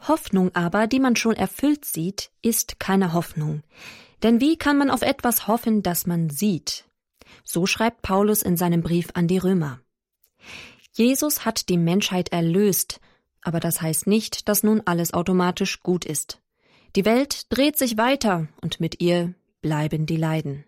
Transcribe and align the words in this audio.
Hoffnung 0.00 0.54
aber, 0.54 0.86
die 0.86 1.00
man 1.00 1.16
schon 1.16 1.34
erfüllt 1.34 1.84
sieht, 1.84 2.30
ist 2.42 2.78
keine 2.78 3.12
Hoffnung. 3.12 3.62
Denn 4.22 4.40
wie 4.40 4.56
kann 4.56 4.78
man 4.78 4.90
auf 4.90 5.02
etwas 5.02 5.48
hoffen, 5.48 5.82
das 5.82 6.06
man 6.06 6.30
sieht? 6.30 6.84
So 7.42 7.66
schreibt 7.66 8.02
Paulus 8.02 8.42
in 8.42 8.56
seinem 8.56 8.82
Brief 8.82 9.08
an 9.14 9.28
die 9.28 9.38
Römer. 9.38 9.80
Jesus 10.92 11.44
hat 11.44 11.68
die 11.68 11.78
Menschheit 11.78 12.30
erlöst, 12.30 13.00
aber 13.42 13.60
das 13.60 13.82
heißt 13.82 14.06
nicht, 14.06 14.48
dass 14.48 14.62
nun 14.62 14.82
alles 14.84 15.12
automatisch 15.12 15.80
gut 15.80 16.04
ist. 16.04 16.40
Die 16.96 17.04
Welt 17.04 17.52
dreht 17.52 17.76
sich 17.76 17.98
weiter 17.98 18.48
und 18.60 18.80
mit 18.80 19.00
ihr 19.00 19.34
bleiben 19.60 20.06
die 20.06 20.16
Leiden. 20.16 20.64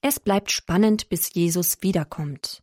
Es 0.00 0.18
bleibt 0.18 0.50
spannend, 0.50 1.08
bis 1.08 1.32
Jesus 1.32 1.82
wiederkommt. 1.82 2.62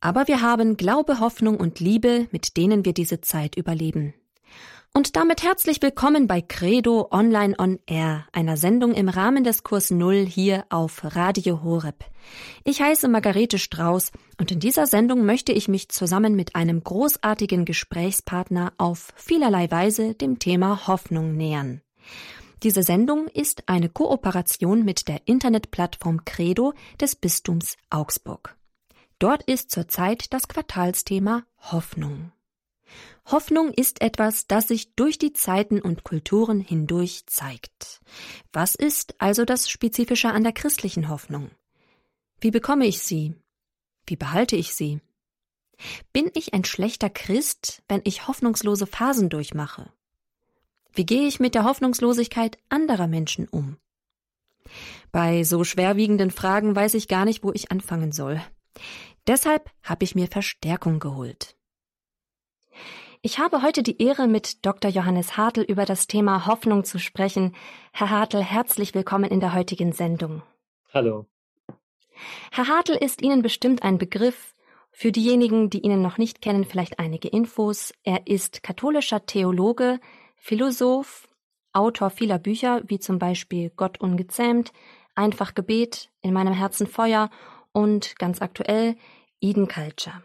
Aber 0.00 0.28
wir 0.28 0.42
haben 0.42 0.76
Glaube, 0.76 1.20
Hoffnung 1.20 1.58
und 1.58 1.80
Liebe, 1.80 2.28
mit 2.32 2.56
denen 2.56 2.84
wir 2.84 2.92
diese 2.92 3.20
Zeit 3.20 3.56
überleben. 3.56 4.14
Und 4.92 5.14
damit 5.14 5.44
herzlich 5.44 5.80
willkommen 5.82 6.26
bei 6.26 6.42
Credo 6.42 7.08
Online 7.12 7.54
on 7.58 7.78
Air, 7.86 8.26
einer 8.32 8.56
Sendung 8.56 8.92
im 8.92 9.08
Rahmen 9.08 9.44
des 9.44 9.62
Kurs 9.62 9.92
Null 9.92 10.26
hier 10.26 10.66
auf 10.68 11.02
Radio 11.14 11.62
Horeb. 11.62 12.04
Ich 12.64 12.82
heiße 12.82 13.06
Margarete 13.06 13.60
Strauß 13.60 14.10
und 14.40 14.50
in 14.50 14.58
dieser 14.58 14.88
Sendung 14.88 15.24
möchte 15.24 15.52
ich 15.52 15.68
mich 15.68 15.90
zusammen 15.90 16.34
mit 16.34 16.56
einem 16.56 16.82
großartigen 16.82 17.64
Gesprächspartner 17.66 18.72
auf 18.78 19.12
vielerlei 19.14 19.70
Weise 19.70 20.14
dem 20.14 20.40
Thema 20.40 20.88
Hoffnung 20.88 21.36
nähern. 21.36 21.82
Diese 22.64 22.82
Sendung 22.82 23.28
ist 23.28 23.68
eine 23.68 23.90
Kooperation 23.90 24.84
mit 24.84 25.06
der 25.06 25.20
Internetplattform 25.26 26.24
Credo 26.24 26.74
des 27.00 27.14
Bistums 27.14 27.76
Augsburg. 27.90 28.56
Dort 29.20 29.44
ist 29.44 29.70
zurzeit 29.70 30.32
das 30.32 30.48
Quartalsthema 30.48 31.44
Hoffnung. 31.70 32.32
Hoffnung 33.30 33.72
ist 33.72 34.00
etwas, 34.00 34.46
das 34.48 34.68
sich 34.68 34.94
durch 34.94 35.18
die 35.18 35.32
Zeiten 35.32 35.80
und 35.80 36.02
Kulturen 36.02 36.60
hindurch 36.60 37.26
zeigt. 37.26 38.00
Was 38.52 38.74
ist 38.74 39.14
also 39.20 39.44
das 39.44 39.70
Spezifische 39.70 40.30
an 40.30 40.42
der 40.42 40.52
christlichen 40.52 41.08
Hoffnung? 41.08 41.50
Wie 42.40 42.50
bekomme 42.50 42.86
ich 42.86 43.02
sie? 43.02 43.34
Wie 44.06 44.16
behalte 44.16 44.56
ich 44.56 44.74
sie? 44.74 45.00
Bin 46.12 46.30
ich 46.34 46.54
ein 46.54 46.64
schlechter 46.64 47.08
Christ, 47.08 47.82
wenn 47.88 48.00
ich 48.04 48.26
hoffnungslose 48.26 48.86
Phasen 48.86 49.28
durchmache? 49.28 49.92
Wie 50.92 51.06
gehe 51.06 51.28
ich 51.28 51.38
mit 51.38 51.54
der 51.54 51.64
Hoffnungslosigkeit 51.64 52.58
anderer 52.68 53.06
Menschen 53.06 53.46
um? 53.46 53.76
Bei 55.12 55.44
so 55.44 55.62
schwerwiegenden 55.62 56.30
Fragen 56.30 56.74
weiß 56.74 56.94
ich 56.94 57.06
gar 57.06 57.24
nicht, 57.24 57.44
wo 57.44 57.52
ich 57.52 57.70
anfangen 57.70 58.12
soll. 58.12 58.42
Deshalb 59.26 59.70
habe 59.82 60.04
ich 60.04 60.14
mir 60.14 60.26
Verstärkung 60.26 60.98
geholt. 60.98 61.56
Ich 63.22 63.38
habe 63.38 63.60
heute 63.60 63.82
die 63.82 64.02
Ehre, 64.02 64.26
mit 64.26 64.64
Dr. 64.64 64.90
Johannes 64.90 65.36
Hartl 65.36 65.60
über 65.60 65.84
das 65.84 66.06
Thema 66.06 66.46
Hoffnung 66.46 66.84
zu 66.84 66.98
sprechen. 66.98 67.54
Herr 67.92 68.08
Hartl, 68.08 68.42
herzlich 68.42 68.94
willkommen 68.94 69.30
in 69.30 69.40
der 69.40 69.52
heutigen 69.52 69.92
Sendung. 69.92 70.42
Hallo. 70.94 71.26
Herr 72.50 72.68
Hartl 72.68 72.92
ist 72.92 73.20
Ihnen 73.20 73.42
bestimmt 73.42 73.82
ein 73.82 73.98
Begriff. 73.98 74.54
Für 74.90 75.12
diejenigen, 75.12 75.68
die 75.68 75.80
ihn 75.80 76.00
noch 76.00 76.16
nicht 76.16 76.40
kennen, 76.40 76.64
vielleicht 76.64 76.98
einige 76.98 77.28
Infos. 77.28 77.92
Er 78.04 78.26
ist 78.26 78.62
katholischer 78.62 79.26
Theologe, 79.26 80.00
Philosoph, 80.36 81.28
Autor 81.74 82.08
vieler 82.08 82.38
Bücher, 82.38 82.80
wie 82.86 83.00
zum 83.00 83.18
Beispiel 83.18 83.70
Gott 83.76 84.00
ungezähmt, 84.00 84.72
Einfach 85.14 85.54
Gebet, 85.54 86.08
In 86.22 86.32
meinem 86.32 86.54
Herzen 86.54 86.86
Feuer 86.86 87.28
und 87.72 88.18
ganz 88.18 88.40
aktuell 88.40 88.96
Eden 89.42 89.68
Culture. 89.68 90.22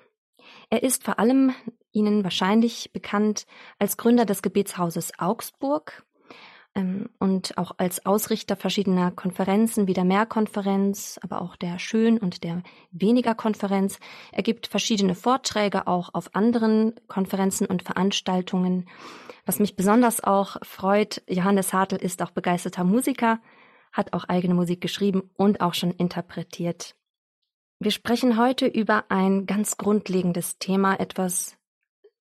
Er 0.69 0.81
ist 0.81 1.03
vor 1.03 1.19
allem 1.19 1.53
Ihnen 1.95 2.23
wahrscheinlich 2.23 2.91
bekannt 2.93 3.45
als 3.79 3.97
Gründer 3.97 4.25
des 4.25 4.41
Gebetshauses 4.41 5.13
Augsburg 5.17 6.03
ähm, 6.75 7.09
und 7.19 7.57
auch 7.57 7.71
als 7.77 8.05
Ausrichter 8.05 8.55
verschiedener 8.55 9.11
Konferenzen 9.11 9.87
wie 9.87 9.93
der 9.93 10.03
Mehrkonferenz, 10.03 11.19
aber 11.23 11.41
auch 11.41 11.55
der 11.55 11.79
Schön- 11.79 12.17
und 12.17 12.43
der 12.43 12.61
Weniger-Konferenz. 12.91 13.99
Er 14.31 14.43
gibt 14.43 14.67
verschiedene 14.67 15.15
Vorträge 15.15 15.87
auch 15.87 16.13
auf 16.13 16.35
anderen 16.35 16.93
Konferenzen 17.07 17.65
und 17.65 17.83
Veranstaltungen. 17.83 18.87
Was 19.45 19.59
mich 19.59 19.75
besonders 19.75 20.23
auch 20.23 20.57
freut, 20.63 21.23
Johannes 21.27 21.71
Hartl 21.71 21.95
ist 21.95 22.21
auch 22.21 22.31
begeisterter 22.31 22.83
Musiker, 22.83 23.39
hat 23.93 24.13
auch 24.13 24.25
eigene 24.25 24.53
Musik 24.53 24.81
geschrieben 24.81 25.29
und 25.35 25.61
auch 25.61 25.73
schon 25.73 25.91
interpretiert. 25.91 26.95
Wir 27.79 27.91
sprechen 27.91 28.37
heute 28.37 28.67
über 28.67 29.05
ein 29.09 29.45
ganz 29.45 29.77
grundlegendes 29.77 30.57
Thema, 30.59 30.99
etwas, 30.99 31.57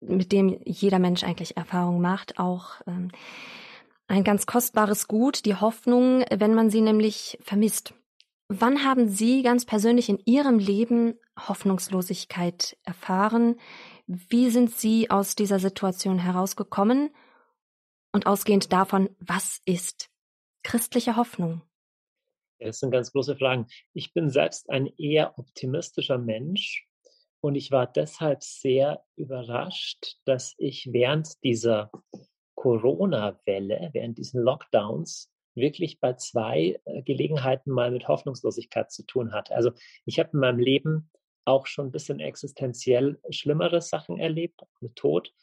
mit 0.08 0.32
dem 0.32 0.60
jeder 0.64 0.98
Mensch 0.98 1.24
eigentlich 1.24 1.56
Erfahrung 1.56 2.00
macht, 2.00 2.38
auch 2.38 2.80
ähm, 2.86 3.10
ein 4.06 4.24
ganz 4.24 4.46
kostbares 4.46 5.08
Gut, 5.08 5.44
die 5.44 5.54
Hoffnung, 5.54 6.24
wenn 6.30 6.54
man 6.54 6.70
sie 6.70 6.80
nämlich 6.80 7.38
vermisst. 7.42 7.94
Wann 8.48 8.84
haben 8.84 9.08
Sie 9.08 9.42
ganz 9.42 9.64
persönlich 9.64 10.10
in 10.10 10.20
Ihrem 10.26 10.58
Leben 10.58 11.14
Hoffnungslosigkeit 11.48 12.76
erfahren? 12.84 13.56
Wie 14.06 14.50
sind 14.50 14.70
Sie 14.70 15.10
aus 15.10 15.34
dieser 15.34 15.58
Situation 15.58 16.18
herausgekommen? 16.18 17.10
Und 18.12 18.26
ausgehend 18.26 18.72
davon, 18.72 19.10
was 19.18 19.60
ist 19.64 20.10
christliche 20.62 21.16
Hoffnung? 21.16 21.62
Das 22.60 22.78
sind 22.78 22.90
ganz 22.90 23.12
große 23.12 23.36
Fragen. 23.36 23.66
Ich 23.92 24.12
bin 24.12 24.30
selbst 24.30 24.70
ein 24.70 24.86
eher 24.98 25.38
optimistischer 25.38 26.18
Mensch 26.18 26.86
und 27.44 27.56
ich 27.56 27.70
war 27.70 27.86
deshalb 27.86 28.42
sehr 28.42 29.04
überrascht, 29.16 30.16
dass 30.24 30.54
ich 30.56 30.88
während 30.94 31.44
dieser 31.44 31.90
Corona-Welle, 32.54 33.90
während 33.92 34.16
diesen 34.16 34.40
Lockdowns, 34.40 35.30
wirklich 35.54 36.00
bei 36.00 36.14
zwei 36.14 36.80
äh, 36.86 37.02
Gelegenheiten 37.02 37.70
mal 37.70 37.90
mit 37.90 38.08
Hoffnungslosigkeit 38.08 38.90
zu 38.90 39.04
tun 39.04 39.34
hatte. 39.34 39.54
Also 39.54 39.72
ich 40.06 40.18
habe 40.18 40.30
in 40.32 40.38
meinem 40.38 40.58
Leben 40.58 41.10
auch 41.44 41.66
schon 41.66 41.88
ein 41.88 41.92
bisschen 41.92 42.18
existenziell 42.18 43.20
schlimmere 43.28 43.82
Sachen 43.82 44.18
erlebt, 44.18 44.62
mit 44.80 44.96
Tod 44.96 45.34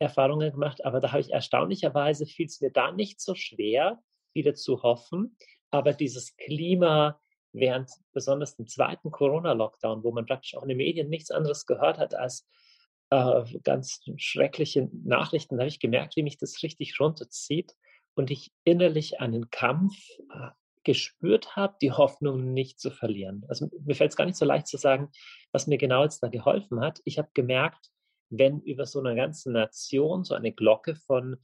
Erfahrungen 0.00 0.50
gemacht, 0.50 0.84
aber 0.84 0.98
da 0.98 1.12
habe 1.12 1.20
ich 1.20 1.32
erstaunlicherweise 1.32 2.26
fiel 2.26 2.46
es 2.46 2.60
mir 2.60 2.72
da 2.72 2.90
nicht 2.90 3.20
so 3.20 3.36
schwer, 3.36 4.02
wieder 4.32 4.56
zu 4.56 4.82
hoffen, 4.82 5.36
aber 5.70 5.92
dieses 5.92 6.36
Klima 6.36 7.20
während 7.54 7.90
besonders 8.12 8.56
dem 8.56 8.66
zweiten 8.66 9.10
Corona-Lockdown, 9.10 10.04
wo 10.04 10.12
man 10.12 10.26
praktisch 10.26 10.56
auch 10.56 10.62
in 10.62 10.68
den 10.68 10.76
Medien 10.78 11.08
nichts 11.08 11.30
anderes 11.30 11.66
gehört 11.66 11.98
hat 11.98 12.14
als 12.14 12.46
äh, 13.10 13.44
ganz 13.62 14.00
schreckliche 14.16 14.90
Nachrichten, 14.92 15.58
habe 15.58 15.68
ich 15.68 15.80
gemerkt, 15.80 16.16
wie 16.16 16.22
mich 16.22 16.36
das 16.36 16.62
richtig 16.62 16.98
runterzieht 17.00 17.74
und 18.14 18.30
ich 18.30 18.52
innerlich 18.64 19.20
einen 19.20 19.50
Kampf 19.50 19.94
äh, 20.18 20.50
gespürt 20.82 21.56
habe, 21.56 21.76
die 21.80 21.92
Hoffnung 21.92 22.52
nicht 22.52 22.78
zu 22.78 22.90
verlieren. 22.90 23.44
Also 23.48 23.70
mir 23.84 23.94
fällt 23.94 24.10
es 24.10 24.16
gar 24.16 24.26
nicht 24.26 24.36
so 24.36 24.44
leicht 24.44 24.66
zu 24.66 24.76
sagen, 24.76 25.10
was 25.52 25.66
mir 25.66 25.78
genau 25.78 26.02
jetzt 26.02 26.22
da 26.22 26.28
geholfen 26.28 26.80
hat. 26.80 27.00
Ich 27.04 27.18
habe 27.18 27.30
gemerkt, 27.34 27.90
wenn 28.30 28.60
über 28.60 28.84
so 28.84 29.00
eine 29.00 29.16
ganze 29.16 29.50
Nation 29.50 30.24
so 30.24 30.34
eine 30.34 30.52
Glocke 30.52 30.94
von 30.94 31.36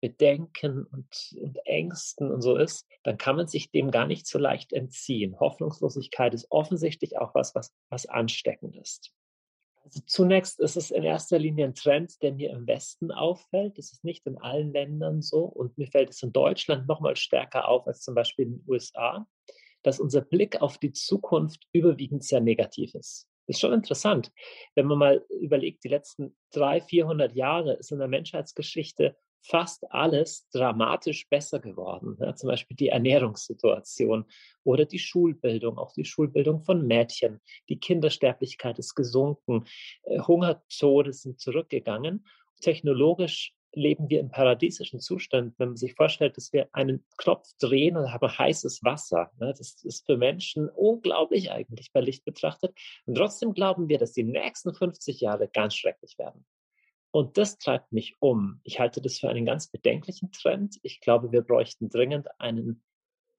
Bedenken 0.00 0.84
und, 0.84 1.36
und 1.40 1.58
Ängsten 1.66 2.30
und 2.30 2.42
so 2.42 2.56
ist, 2.56 2.86
dann 3.02 3.18
kann 3.18 3.36
man 3.36 3.48
sich 3.48 3.70
dem 3.70 3.90
gar 3.90 4.06
nicht 4.06 4.26
so 4.26 4.38
leicht 4.38 4.72
entziehen. 4.72 5.38
Hoffnungslosigkeit 5.40 6.34
ist 6.34 6.46
offensichtlich 6.50 7.18
auch 7.18 7.34
was, 7.34 7.54
was, 7.54 7.74
was 7.90 8.06
ansteckend 8.06 8.76
ist. 8.76 9.12
Also 9.84 10.00
zunächst 10.06 10.60
ist 10.60 10.76
es 10.76 10.90
in 10.90 11.02
erster 11.02 11.38
Linie 11.38 11.64
ein 11.64 11.74
Trend, 11.74 12.22
der 12.22 12.32
mir 12.32 12.50
im 12.50 12.66
Westen 12.66 13.10
auffällt. 13.10 13.78
Das 13.78 13.92
ist 13.92 14.04
nicht 14.04 14.26
in 14.26 14.36
allen 14.36 14.72
Ländern 14.72 15.22
so. 15.22 15.44
Und 15.44 15.78
mir 15.78 15.86
fällt 15.86 16.10
es 16.10 16.22
in 16.22 16.32
Deutschland 16.32 16.86
noch 16.86 17.00
mal 17.00 17.16
stärker 17.16 17.68
auf 17.68 17.86
als 17.86 18.02
zum 18.02 18.14
Beispiel 18.14 18.46
in 18.46 18.52
den 18.58 18.64
USA, 18.68 19.26
dass 19.82 19.98
unser 19.98 20.20
Blick 20.20 20.60
auf 20.60 20.76
die 20.78 20.92
Zukunft 20.92 21.66
überwiegend 21.72 22.22
sehr 22.22 22.40
negativ 22.40 22.94
ist. 22.94 23.28
Das 23.46 23.56
ist 23.56 23.60
schon 23.60 23.72
interessant. 23.72 24.30
Wenn 24.74 24.86
man 24.86 24.98
mal 24.98 25.26
überlegt, 25.40 25.82
die 25.84 25.88
letzten 25.88 26.36
300, 26.52 26.90
400 26.90 27.34
Jahre 27.34 27.72
ist 27.74 27.90
in 27.90 27.98
der 27.98 28.08
Menschheitsgeschichte 28.08 29.16
fast 29.42 29.90
alles 29.90 30.48
dramatisch 30.50 31.28
besser 31.28 31.60
geworden. 31.60 32.16
Ja, 32.20 32.34
zum 32.34 32.48
Beispiel 32.48 32.76
die 32.76 32.88
Ernährungssituation 32.88 34.24
oder 34.64 34.84
die 34.84 34.98
Schulbildung, 34.98 35.78
auch 35.78 35.92
die 35.92 36.04
Schulbildung 36.04 36.62
von 36.62 36.86
Mädchen. 36.86 37.40
Die 37.68 37.78
Kindersterblichkeit 37.78 38.78
ist 38.78 38.94
gesunken, 38.94 39.64
äh, 40.04 40.20
Hungertode 40.20 41.12
sind 41.12 41.40
zurückgegangen. 41.40 42.26
Technologisch 42.60 43.54
leben 43.72 44.08
wir 44.08 44.20
im 44.20 44.30
paradiesischen 44.30 45.00
Zustand, 45.00 45.54
wenn 45.58 45.68
man 45.68 45.76
sich 45.76 45.94
vorstellt, 45.94 46.36
dass 46.36 46.52
wir 46.52 46.68
einen 46.72 47.04
Knopf 47.16 47.48
drehen 47.60 47.96
und 47.96 48.12
haben 48.12 48.38
heißes 48.38 48.82
Wasser. 48.82 49.30
Ne? 49.38 49.54
Das 49.56 49.82
ist 49.84 50.06
für 50.06 50.16
Menschen 50.16 50.68
unglaublich 50.68 51.50
eigentlich 51.50 51.92
bei 51.92 52.00
Licht 52.00 52.24
betrachtet. 52.24 52.74
Und 53.06 53.16
trotzdem 53.16 53.54
glauben 53.54 53.88
wir, 53.88 53.98
dass 53.98 54.12
die 54.12 54.24
nächsten 54.24 54.74
50 54.74 55.20
Jahre 55.20 55.48
ganz 55.48 55.74
schrecklich 55.74 56.18
werden. 56.18 56.44
Und 57.18 57.36
das 57.36 57.58
treibt 57.58 57.90
mich 57.90 58.14
um. 58.20 58.60
Ich 58.62 58.78
halte 58.78 59.00
das 59.02 59.18
für 59.18 59.28
einen 59.28 59.44
ganz 59.44 59.66
bedenklichen 59.66 60.30
Trend. 60.30 60.78
Ich 60.84 61.00
glaube, 61.00 61.32
wir 61.32 61.42
bräuchten 61.42 61.88
dringend 61.88 62.28
einen 62.40 62.84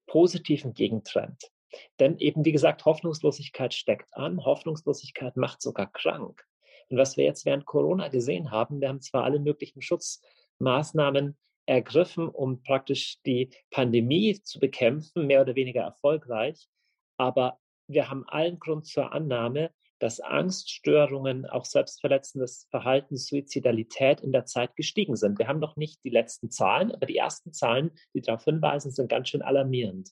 positiven 0.06 0.74
Gegentrend. 0.74 1.50
Denn 1.98 2.18
eben, 2.18 2.44
wie 2.44 2.52
gesagt, 2.52 2.84
Hoffnungslosigkeit 2.84 3.74
steckt 3.74 4.14
an. 4.18 4.44
Hoffnungslosigkeit 4.44 5.38
macht 5.38 5.62
sogar 5.62 5.90
krank. 5.90 6.44
Und 6.90 6.98
was 6.98 7.16
wir 7.16 7.24
jetzt 7.24 7.46
während 7.46 7.66
Corona 7.66 8.10
gesehen 8.10 8.52
haben, 8.52 8.82
wir 8.82 8.90
haben 8.90 9.00
zwar 9.00 9.24
alle 9.24 9.40
möglichen 9.40 9.82
Schutzmaßnahmen 9.82 11.38
ergriffen, 11.66 12.28
um 12.28 12.62
praktisch 12.62 13.22
die 13.22 13.50
Pandemie 13.72 14.42
zu 14.42 14.60
bekämpfen, 14.60 15.26
mehr 15.26 15.40
oder 15.40 15.56
weniger 15.56 15.84
erfolgreich. 15.84 16.68
Aber 17.16 17.62
wir 17.88 18.10
haben 18.10 18.28
allen 18.28 18.60
Grund 18.60 18.88
zur 18.88 19.14
Annahme, 19.14 19.72
dass 20.00 20.20
Angststörungen, 20.20 21.46
auch 21.46 21.66
selbstverletzendes 21.66 22.68
Verhalten, 22.72 23.18
Suizidalität 23.18 24.22
in 24.22 24.32
der 24.32 24.46
Zeit 24.46 24.76
gestiegen 24.76 25.16
sind. 25.16 25.38
Wir 25.38 25.48
haben 25.48 25.60
noch 25.60 25.76
nicht 25.76 26.04
die 26.04 26.10
letzten 26.10 26.50
Zahlen, 26.50 26.92
aber 26.92 27.06
die 27.06 27.18
ersten 27.18 27.54
Zahlen, 27.54 27.92
die 28.14 28.22
darauf 28.22 28.44
hinweisen, 28.46 28.92
sind 28.92 29.10
ganz 29.10 29.30
schön 29.30 29.42
alarmierend. 29.42 30.10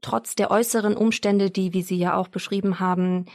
Trotz 0.00 0.34
der 0.34 0.50
äußeren 0.50 0.96
Umstände, 0.96 1.50
die, 1.50 1.72
wie 1.74 1.82
Sie 1.82 1.96
ja 1.96 2.16
auch 2.16 2.28
beschrieben 2.28 2.80
haben, 2.80 3.26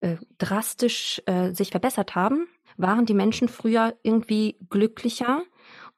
äh, 0.00 0.16
drastisch 0.38 1.22
äh, 1.26 1.52
sich 1.52 1.70
verbessert 1.70 2.14
haben, 2.14 2.48
waren 2.76 3.06
die 3.06 3.14
Menschen 3.14 3.48
früher 3.48 3.94
irgendwie 4.02 4.56
glücklicher. 4.68 5.42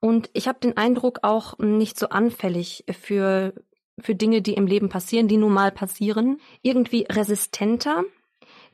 Und 0.00 0.30
ich 0.32 0.46
habe 0.46 0.60
den 0.60 0.76
Eindruck 0.76 1.20
auch 1.22 1.58
nicht 1.58 1.98
so 1.98 2.10
anfällig 2.10 2.84
für, 2.90 3.54
für 3.98 4.14
Dinge, 4.14 4.42
die 4.42 4.54
im 4.54 4.66
Leben 4.66 4.88
passieren, 4.88 5.28
die 5.28 5.36
nun 5.36 5.52
mal 5.52 5.72
passieren, 5.72 6.40
irgendwie 6.62 7.06
resistenter 7.10 8.04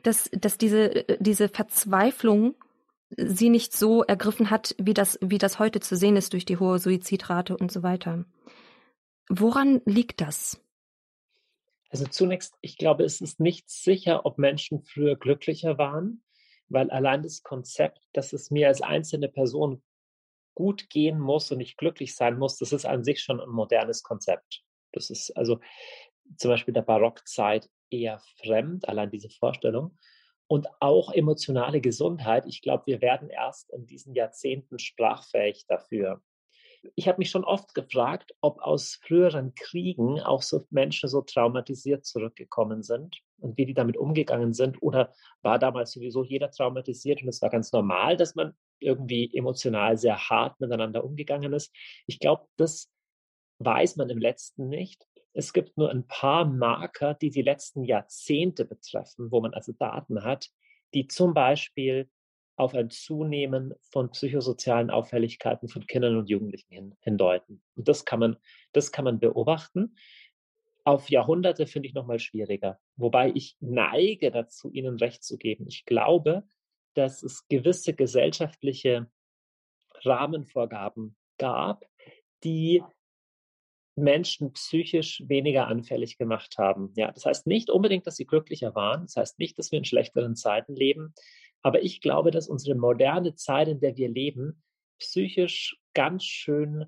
dass, 0.05 0.29
dass 0.31 0.57
diese, 0.57 1.05
diese 1.19 1.49
Verzweiflung 1.49 2.55
sie 3.09 3.49
nicht 3.49 3.73
so 3.73 4.03
ergriffen 4.03 4.49
hat, 4.49 4.75
wie 4.77 4.93
das, 4.93 5.17
wie 5.21 5.37
das 5.37 5.59
heute 5.59 5.79
zu 5.79 5.95
sehen 5.95 6.17
ist 6.17 6.33
durch 6.33 6.45
die 6.45 6.57
hohe 6.57 6.79
Suizidrate 6.79 7.57
und 7.57 7.71
so 7.71 7.83
weiter. 7.83 8.25
Woran 9.29 9.81
liegt 9.85 10.21
das? 10.21 10.61
Also 11.89 12.05
zunächst, 12.05 12.55
ich 12.61 12.77
glaube, 12.77 13.03
es 13.03 13.21
ist 13.21 13.39
nicht 13.39 13.69
sicher, 13.69 14.25
ob 14.25 14.37
Menschen 14.37 14.81
früher 14.81 15.15
glücklicher 15.15 15.77
waren, 15.77 16.23
weil 16.67 16.89
allein 16.89 17.23
das 17.23 17.41
Konzept, 17.43 18.01
dass 18.13 18.33
es 18.33 18.51
mir 18.51 18.67
als 18.67 18.81
einzelne 18.81 19.29
Person 19.29 19.81
gut 20.55 20.89
gehen 20.89 21.19
muss 21.19 21.51
und 21.51 21.61
ich 21.61 21.77
glücklich 21.77 22.15
sein 22.15 22.37
muss, 22.37 22.57
das 22.57 22.73
ist 22.73 22.85
an 22.85 23.03
sich 23.03 23.21
schon 23.21 23.39
ein 23.39 23.49
modernes 23.49 24.03
Konzept. 24.03 24.63
Das 24.91 25.09
ist 25.09 25.31
also 25.37 25.59
zum 26.37 26.51
Beispiel 26.51 26.73
der 26.73 26.81
Barockzeit 26.81 27.69
eher 27.99 28.21
fremd, 28.43 28.87
allein 28.87 29.09
diese 29.09 29.29
Vorstellung. 29.29 29.97
Und 30.47 30.67
auch 30.79 31.11
emotionale 31.11 31.81
Gesundheit. 31.81 32.45
Ich 32.45 32.61
glaube, 32.61 32.83
wir 32.85 33.01
werden 33.01 33.29
erst 33.29 33.71
in 33.71 33.87
diesen 33.87 34.13
Jahrzehnten 34.13 34.77
sprachfähig 34.77 35.65
dafür. 35.67 36.21
Ich 36.93 37.07
habe 37.07 37.17
mich 37.17 37.31
schon 37.31 37.43
oft 37.43 37.73
gefragt, 37.73 38.35
ob 38.41 38.61
aus 38.61 38.99
früheren 39.01 39.55
Kriegen 39.55 40.21
auch 40.21 40.43
so 40.43 40.67
Menschen 40.69 41.09
so 41.09 41.21
traumatisiert 41.21 42.05
zurückgekommen 42.05 42.83
sind 42.83 43.17
und 43.39 43.57
wie 43.57 43.65
die 43.65 43.73
damit 43.73 43.97
umgegangen 43.97 44.53
sind. 44.53 44.81
Oder 44.83 45.11
war 45.41 45.57
damals 45.57 45.93
sowieso 45.93 46.23
jeder 46.23 46.51
traumatisiert 46.51 47.23
und 47.23 47.29
es 47.29 47.41
war 47.41 47.49
ganz 47.49 47.71
normal, 47.71 48.17
dass 48.17 48.35
man 48.35 48.53
irgendwie 48.79 49.35
emotional 49.35 49.97
sehr 49.97 50.29
hart 50.29 50.59
miteinander 50.59 51.03
umgegangen 51.03 51.53
ist. 51.53 51.73
Ich 52.05 52.19
glaube, 52.19 52.45
das 52.57 52.91
weiß 53.59 53.95
man 53.95 54.09
im 54.09 54.19
letzten 54.19 54.69
nicht. 54.69 55.07
Es 55.35 55.51
gibt 55.51 55.77
nur 55.77 55.91
ein 55.91 56.07
paar 56.07 56.45
Marker, 56.45 57.13
die 57.13 57.29
die 57.29 57.41
letzten 57.41 57.83
Jahrzehnte 57.83 58.63
betreffen, 58.63 59.31
wo 59.31 59.41
man 59.41 59.53
also 59.53 59.73
Daten 59.73 60.23
hat, 60.23 60.49
die 60.93 61.07
zum 61.07 61.33
Beispiel 61.33 62.09
auf 62.55 62.73
ein 62.73 62.89
Zunehmen 62.89 63.73
von 63.91 64.09
psychosozialen 64.11 64.89
Auffälligkeiten 64.89 65.67
von 65.67 65.85
Kindern 65.87 66.15
und 66.15 66.29
Jugendlichen 66.29 66.71
hin, 66.71 66.95
hindeuten. 67.01 67.61
Und 67.75 67.89
das 67.89 68.05
kann 68.05 68.21
man, 68.21 68.37
das 68.71 68.93
kann 68.93 69.03
man 69.03 69.19
beobachten. 69.19 69.97
Auf 70.85 71.09
Jahrhunderte 71.09 71.67
finde 71.67 71.89
ich 71.89 71.93
nochmal 71.93 72.19
schwieriger. 72.19 72.79
Wobei 72.95 73.31
ich 73.35 73.57
neige 73.59 74.31
dazu, 74.31 74.71
Ihnen 74.71 74.95
recht 74.95 75.21
zu 75.21 75.37
geben. 75.37 75.65
Ich 75.67 75.83
glaube, 75.83 76.47
dass 76.93 77.23
es 77.23 77.45
gewisse 77.49 77.93
gesellschaftliche 77.93 79.11
Rahmenvorgaben 80.05 81.17
gab, 81.37 81.83
die 82.45 82.81
Menschen 83.95 84.53
psychisch 84.53 85.23
weniger 85.27 85.67
anfällig 85.67 86.17
gemacht 86.17 86.57
haben. 86.57 86.91
Ja, 86.95 87.11
das 87.11 87.25
heißt 87.25 87.47
nicht 87.47 87.69
unbedingt, 87.69 88.05
dass 88.07 88.17
sie 88.17 88.25
glücklicher 88.25 88.75
waren. 88.75 89.03
Das 89.03 89.15
heißt 89.15 89.39
nicht, 89.39 89.57
dass 89.57 89.71
wir 89.71 89.79
in 89.79 89.85
schlechteren 89.85 90.35
Zeiten 90.35 90.75
leben. 90.75 91.13
Aber 91.61 91.81
ich 91.81 92.01
glaube, 92.01 92.31
dass 92.31 92.47
unsere 92.47 92.75
moderne 92.77 93.35
Zeit, 93.35 93.67
in 93.67 93.79
der 93.79 93.95
wir 93.95 94.09
leben, 94.09 94.63
psychisch 94.99 95.77
ganz 95.93 96.23
schön 96.23 96.85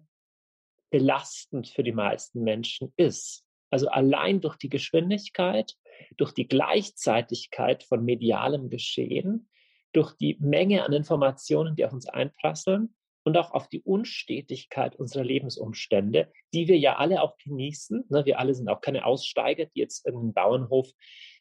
belastend 0.89 1.67
für 1.67 1.83
die 1.83 1.93
meisten 1.93 2.43
Menschen 2.43 2.93
ist. 2.95 3.43
Also 3.69 3.89
allein 3.89 4.39
durch 4.39 4.55
die 4.57 4.69
Geschwindigkeit, 4.69 5.75
durch 6.15 6.31
die 6.31 6.47
Gleichzeitigkeit 6.47 7.83
von 7.83 8.05
medialem 8.05 8.69
Geschehen, 8.69 9.49
durch 9.93 10.13
die 10.13 10.37
Menge 10.39 10.85
an 10.85 10.93
Informationen, 10.93 11.75
die 11.75 11.85
auf 11.85 11.93
uns 11.93 12.07
einprasseln 12.07 12.95
und 13.27 13.35
auch 13.35 13.51
auf 13.51 13.67
die 13.67 13.81
Unstetigkeit 13.81 14.95
unserer 14.95 15.25
Lebensumstände, 15.25 16.31
die 16.53 16.69
wir 16.69 16.77
ja 16.77 16.95
alle 16.95 17.21
auch 17.21 17.35
genießen. 17.35 18.05
Ne? 18.07 18.23
Wir 18.23 18.39
alle 18.39 18.53
sind 18.53 18.69
auch 18.69 18.79
keine 18.79 19.05
Aussteiger, 19.05 19.65
die 19.65 19.81
jetzt 19.81 20.07
einen 20.07 20.31
Bauernhof 20.31 20.89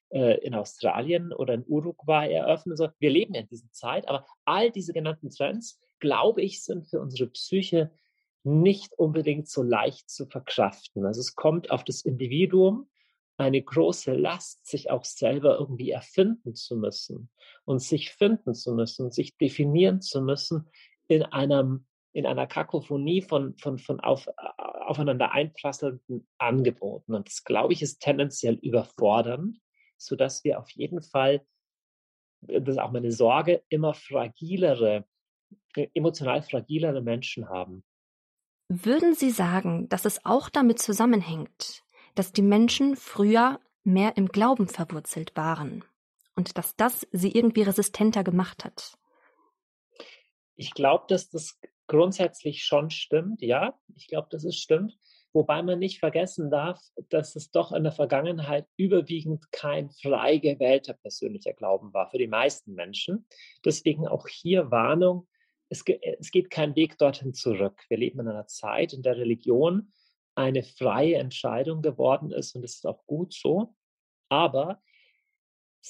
äh, 0.08 0.44
in 0.44 0.56
Australien 0.56 1.32
oder 1.32 1.54
in 1.54 1.64
Uruguay 1.64 2.28
eröffnen. 2.32 2.76
Wir 2.98 3.10
leben 3.10 3.34
in 3.34 3.46
dieser 3.46 3.70
Zeit, 3.70 4.08
aber 4.08 4.26
all 4.44 4.72
diese 4.72 4.92
genannten 4.92 5.30
Trends, 5.30 5.80
glaube 6.00 6.42
ich, 6.42 6.64
sind 6.64 6.88
für 6.88 7.00
unsere 7.00 7.30
Psyche 7.30 7.92
nicht 8.42 8.92
unbedingt 8.98 9.48
so 9.48 9.62
leicht 9.62 10.10
zu 10.10 10.26
verkraften. 10.26 11.06
Also 11.06 11.20
es 11.20 11.36
kommt 11.36 11.70
auf 11.70 11.84
das 11.84 12.04
Individuum 12.04 12.88
eine 13.36 13.62
große 13.62 14.12
Last, 14.12 14.66
sich 14.66 14.90
auch 14.90 15.04
selber 15.04 15.56
irgendwie 15.60 15.92
erfinden 15.92 16.56
zu 16.56 16.76
müssen 16.76 17.30
und 17.64 17.80
sich 17.80 18.10
finden 18.10 18.54
zu 18.54 18.74
müssen, 18.74 19.12
sich 19.12 19.36
definieren 19.36 20.00
zu 20.00 20.20
müssen 20.20 20.68
in 21.08 21.22
einem 21.22 21.86
in 22.16 22.24
einer 22.24 22.46
Kakophonie 22.46 23.20
von, 23.20 23.54
von, 23.58 23.78
von 23.78 24.00
auf, 24.00 24.26
aufeinander 24.86 25.32
einprasselnden 25.32 26.26
Angeboten. 26.38 27.14
Und 27.14 27.28
das, 27.28 27.44
glaube 27.44 27.74
ich, 27.74 27.82
ist 27.82 28.00
tendenziell 28.00 28.54
überfordernd, 28.54 29.58
sodass 29.98 30.42
wir 30.42 30.58
auf 30.58 30.70
jeden 30.70 31.02
Fall, 31.02 31.44
das 32.40 32.68
ist 32.68 32.78
auch 32.78 32.90
meine 32.90 33.12
Sorge, 33.12 33.62
immer 33.68 33.92
fragilere, 33.92 35.04
emotional 35.92 36.40
fragilere 36.40 37.02
Menschen 37.02 37.50
haben. 37.50 37.84
Würden 38.68 39.14
Sie 39.14 39.30
sagen, 39.30 39.86
dass 39.90 40.06
es 40.06 40.24
auch 40.24 40.48
damit 40.48 40.78
zusammenhängt, 40.78 41.84
dass 42.14 42.32
die 42.32 42.40
Menschen 42.40 42.96
früher 42.96 43.60
mehr 43.84 44.16
im 44.16 44.28
Glauben 44.28 44.68
verwurzelt 44.68 45.36
waren 45.36 45.84
und 46.34 46.56
dass 46.56 46.76
das 46.76 47.06
sie 47.12 47.32
irgendwie 47.32 47.62
resistenter 47.62 48.24
gemacht 48.24 48.64
hat? 48.64 48.96
Ich 50.56 50.72
glaube, 50.72 51.04
dass 51.08 51.28
das 51.28 51.58
grundsätzlich 51.86 52.64
schon 52.64 52.90
stimmt, 52.90 53.42
ja. 53.42 53.78
Ich 53.94 54.08
glaube, 54.08 54.28
dass 54.30 54.44
es 54.44 54.56
stimmt. 54.56 54.98
Wobei 55.32 55.62
man 55.62 55.78
nicht 55.78 55.98
vergessen 55.98 56.50
darf, 56.50 56.80
dass 57.10 57.36
es 57.36 57.50
doch 57.50 57.72
in 57.72 57.82
der 57.82 57.92
Vergangenheit 57.92 58.66
überwiegend 58.76 59.52
kein 59.52 59.90
frei 59.90 60.38
gewählter 60.38 60.94
persönlicher 60.94 61.52
Glauben 61.52 61.92
war 61.92 62.10
für 62.10 62.16
die 62.16 62.26
meisten 62.26 62.72
Menschen. 62.72 63.26
Deswegen 63.62 64.08
auch 64.08 64.26
hier 64.28 64.70
Warnung, 64.70 65.28
es, 65.68 65.84
es 66.18 66.30
geht 66.30 66.48
kein 66.48 66.74
Weg 66.74 66.96
dorthin 66.96 67.34
zurück. 67.34 67.84
Wir 67.88 67.98
leben 67.98 68.20
in 68.20 68.28
einer 68.28 68.46
Zeit, 68.46 68.94
in 68.94 69.02
der 69.02 69.18
Religion 69.18 69.92
eine 70.34 70.62
freie 70.62 71.16
Entscheidung 71.16 71.82
geworden 71.82 72.30
ist 72.30 72.54
und 72.54 72.64
es 72.64 72.76
ist 72.76 72.86
auch 72.86 73.04
gut 73.06 73.34
so. 73.34 73.74
Aber 74.28 74.80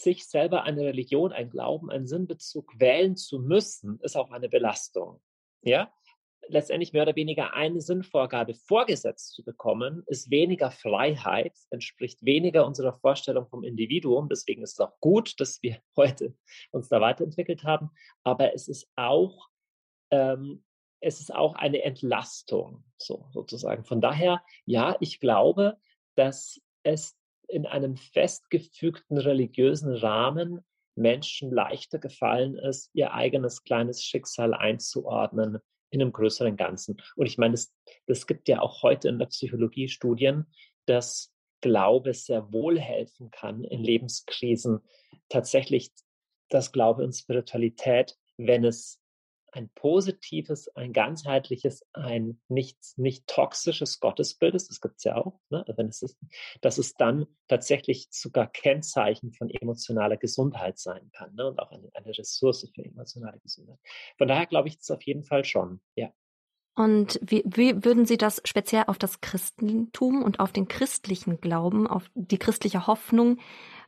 sich 0.03 0.27
selber 0.29 0.63
eine 0.65 0.83
Religion, 0.83 1.33
ein 1.33 1.51
Glauben, 1.51 1.91
einen 1.91 2.07
Sinnbezug 2.07 2.79
wählen 2.79 3.17
zu 3.17 3.39
müssen, 3.39 3.99
ist 4.01 4.17
auch 4.17 4.31
eine 4.31 4.49
Belastung. 4.49 5.21
Ja? 5.63 5.93
Letztendlich 6.49 6.93
mehr 6.93 7.03
oder 7.03 7.17
weniger 7.17 7.55
eine 7.55 7.81
Sinnvorgabe 7.81 8.55
vorgesetzt 8.55 9.35
zu 9.35 9.45
bekommen, 9.45 10.05
ist 10.07 10.31
weniger 10.31 10.71
Freiheit, 10.71 11.53
entspricht 11.71 12.25
weniger 12.25 12.67
unserer 12.67 12.93
Vorstellung 12.93 13.49
vom 13.49 13.65
Individuum. 13.65 14.29
Deswegen 14.29 14.63
ist 14.63 14.75
es 14.75 14.81
auch 14.81 14.99
gut, 15.01 15.41
dass 15.41 15.63
wir 15.63 15.81
heute 15.97 16.35
uns 16.71 16.89
da 16.89 17.01
weiterentwickelt 17.01 17.65
haben. 17.65 17.91
Aber 18.23 18.55
es 18.55 18.69
ist 18.69 18.89
auch, 18.97 19.49
ähm, 20.11 20.65
es 21.01 21.21
ist 21.21 21.35
auch 21.35 21.55
eine 21.55 21.83
Entlastung, 21.83 22.85
so 22.97 23.27
sozusagen. 23.33 23.85
Von 23.85 24.01
daher, 24.01 24.43
ja, 24.67 24.97
ich 25.01 25.21
glaube, 25.21 25.79
dass 26.15 26.61
es 26.85 27.17
in 27.49 27.67
einem 27.67 27.97
festgefügten 27.97 29.19
religiösen 29.19 29.95
Rahmen 29.95 30.65
Menschen 30.97 31.51
leichter 31.51 31.99
gefallen 31.99 32.57
ist, 32.57 32.91
ihr 32.95 33.13
eigenes 33.13 33.63
kleines 33.63 34.03
Schicksal 34.03 34.55
einzuordnen 34.55 35.59
in 35.91 36.01
einem 36.01 36.13
größeren 36.13 36.57
Ganzen. 36.57 36.97
Und 37.15 37.27
ich 37.27 37.39
meine, 37.39 37.53
das, 37.53 37.73
das 38.07 38.27
gibt 38.27 38.49
ja 38.49 38.61
auch 38.61 38.83
heute 38.83 39.09
in 39.09 39.19
der 39.19 39.27
Psychologie 39.27 39.89
Studien, 39.89 40.47
dass 40.87 41.33
Glaube 41.61 42.15
sehr 42.15 42.53
wohl 42.53 42.79
helfen 42.79 43.31
kann 43.31 43.65
in 43.65 43.83
Lebenskrisen. 43.83 44.81
Tatsächlich 45.29 45.91
das 46.49 46.73
Glaube 46.73 47.05
und 47.05 47.13
Spiritualität, 47.13 48.17
wenn 48.37 48.65
es 48.65 49.01
ein 49.57 49.71
positives, 49.75 50.69
ein 50.77 50.93
ganzheitliches, 50.93 51.85
ein 51.93 52.41
nicht, 52.49 52.79
nicht 52.97 53.27
toxisches 53.27 53.99
ist, 54.55 54.71
das 54.71 54.81
gibt 54.81 54.97
es 54.99 55.05
ja 55.05 55.17
auch, 55.17 55.41
ne? 55.49 55.65
wenn 55.77 55.89
es 55.89 56.03
ist, 56.03 56.19
dass 56.61 56.79
es 56.79 56.95
dann 56.95 57.27
tatsächlich 57.49 58.09
sogar 58.11 58.47
Kennzeichen 58.47 59.33
von 59.33 59.49
emotionaler 59.51 60.17
Gesundheit 60.17 60.79
sein 60.79 61.11
kann 61.13 61.35
ne? 61.35 61.47
und 61.47 61.59
auch 61.59 61.71
eine, 61.71 61.89
eine 61.95 62.17
Ressource 62.17 62.71
für 62.75 62.85
emotionale 62.85 63.39
Gesundheit. 63.41 63.79
Von 64.19 64.29
daher 64.29 64.47
glaube 64.47 64.69
ich 64.69 64.79
das 64.79 64.91
auf 64.91 65.03
jeden 65.03 65.25
Fall 65.25 65.45
schon, 65.45 65.81
ja. 65.95 66.13
Und 66.75 67.19
wie, 67.23 67.43
wie 67.47 67.85
würden 67.87 68.05
Sie 68.05 68.19
das 68.19 68.43
speziell 68.45 68.85
auf 68.89 68.99
das 68.99 69.23
Christentum 69.23 70.23
und 70.23 70.41
auf 70.41 70.53
den 70.53 70.69
christlichen 70.69 71.41
Glauben, 71.41 71.87
auf 71.87 72.11
die 72.15 72.37
christliche 72.37 72.87
Hoffnung 72.87 73.39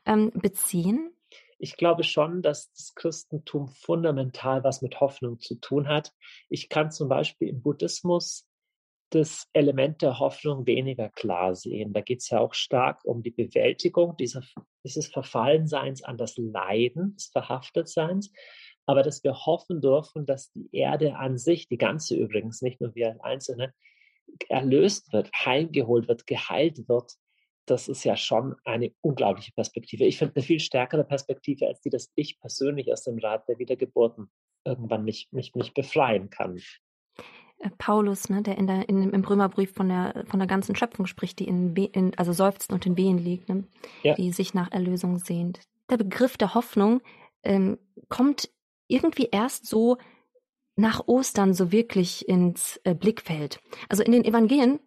ähm, 0.06 0.32
beziehen? 0.34 1.10
Ich 1.58 1.76
glaube 1.76 2.04
schon, 2.04 2.42
dass 2.42 2.72
das 2.72 2.94
Christentum 2.94 3.68
fundamental 3.68 4.64
was 4.64 4.80
mit 4.80 5.00
Hoffnung 5.00 5.40
zu 5.40 5.56
tun 5.56 5.88
hat. 5.88 6.12
Ich 6.48 6.68
kann 6.68 6.90
zum 6.90 7.08
Beispiel 7.08 7.48
im 7.48 7.62
Buddhismus 7.62 8.46
das 9.10 9.48
Element 9.54 10.02
der 10.02 10.18
Hoffnung 10.18 10.66
weniger 10.66 11.08
klar 11.08 11.54
sehen. 11.54 11.92
Da 11.92 12.02
geht 12.02 12.20
es 12.20 12.28
ja 12.28 12.40
auch 12.40 12.54
stark 12.54 13.04
um 13.04 13.22
die 13.22 13.30
Bewältigung 13.30 14.16
dieser, 14.18 14.42
dieses 14.84 15.08
Verfallenseins 15.08 16.04
an 16.04 16.16
das 16.16 16.36
Leiden, 16.36 17.14
des 17.16 17.26
Verhaftetseins 17.26 18.32
aber 18.88 19.02
dass 19.02 19.22
wir 19.22 19.34
hoffen 19.34 19.82
dürfen, 19.82 20.24
dass 20.24 20.50
die 20.52 20.70
Erde 20.72 21.16
an 21.16 21.36
sich, 21.36 21.68
die 21.68 21.76
ganze 21.76 22.16
übrigens, 22.16 22.62
nicht 22.62 22.80
nur 22.80 22.94
wir 22.94 23.22
Einzelne, 23.22 23.74
erlöst 24.48 25.12
wird, 25.12 25.30
heimgeholt 25.44 26.08
wird, 26.08 26.26
geheilt 26.26 26.88
wird, 26.88 27.12
das 27.70 27.88
ist 27.88 28.04
ja 28.04 28.16
schon 28.16 28.56
eine 28.64 28.92
unglaubliche 29.00 29.52
Perspektive. 29.52 30.04
Ich 30.04 30.18
finde 30.18 30.36
eine 30.36 30.44
viel 30.44 30.60
stärkere 30.60 31.04
Perspektive, 31.04 31.66
als 31.66 31.80
die, 31.80 31.90
dass 31.90 32.10
ich 32.14 32.40
persönlich 32.40 32.92
aus 32.92 33.04
dem 33.04 33.18
Rat 33.18 33.48
der 33.48 33.58
Wiedergeburten 33.58 34.30
irgendwann 34.64 35.04
mich, 35.04 35.28
mich, 35.30 35.54
mich 35.54 35.74
befreien 35.74 36.30
kann. 36.30 36.60
Äh, 37.58 37.70
Paulus, 37.78 38.28
ne, 38.28 38.42
der, 38.42 38.58
in 38.58 38.66
der 38.66 38.88
in, 38.88 39.10
im 39.10 39.24
Römerbrief 39.24 39.72
von 39.72 39.88
der 39.88 40.24
von 40.28 40.38
der 40.38 40.48
ganzen 40.48 40.74
Schöpfung 40.76 41.06
spricht, 41.06 41.38
die 41.38 41.48
in, 41.48 41.74
in 41.76 42.16
also 42.18 42.32
seufzt 42.32 42.72
und 42.72 42.86
in 42.86 42.96
Wehen 42.96 43.18
liegt, 43.18 43.48
ne, 43.48 43.64
ja. 44.02 44.14
die 44.14 44.32
sich 44.32 44.54
nach 44.54 44.70
Erlösung 44.70 45.18
sehnt. 45.18 45.60
Der 45.90 45.96
Begriff 45.96 46.36
der 46.36 46.54
Hoffnung 46.54 47.00
ähm, 47.42 47.78
kommt 48.08 48.50
irgendwie 48.86 49.28
erst 49.30 49.66
so 49.66 49.96
nach 50.76 51.08
Ostern 51.08 51.54
so 51.54 51.72
wirklich 51.72 52.28
ins 52.28 52.80
äh, 52.84 52.94
Blickfeld. 52.94 53.60
Also 53.88 54.02
in 54.02 54.12
den 54.12 54.24
Evangelien 54.24 54.78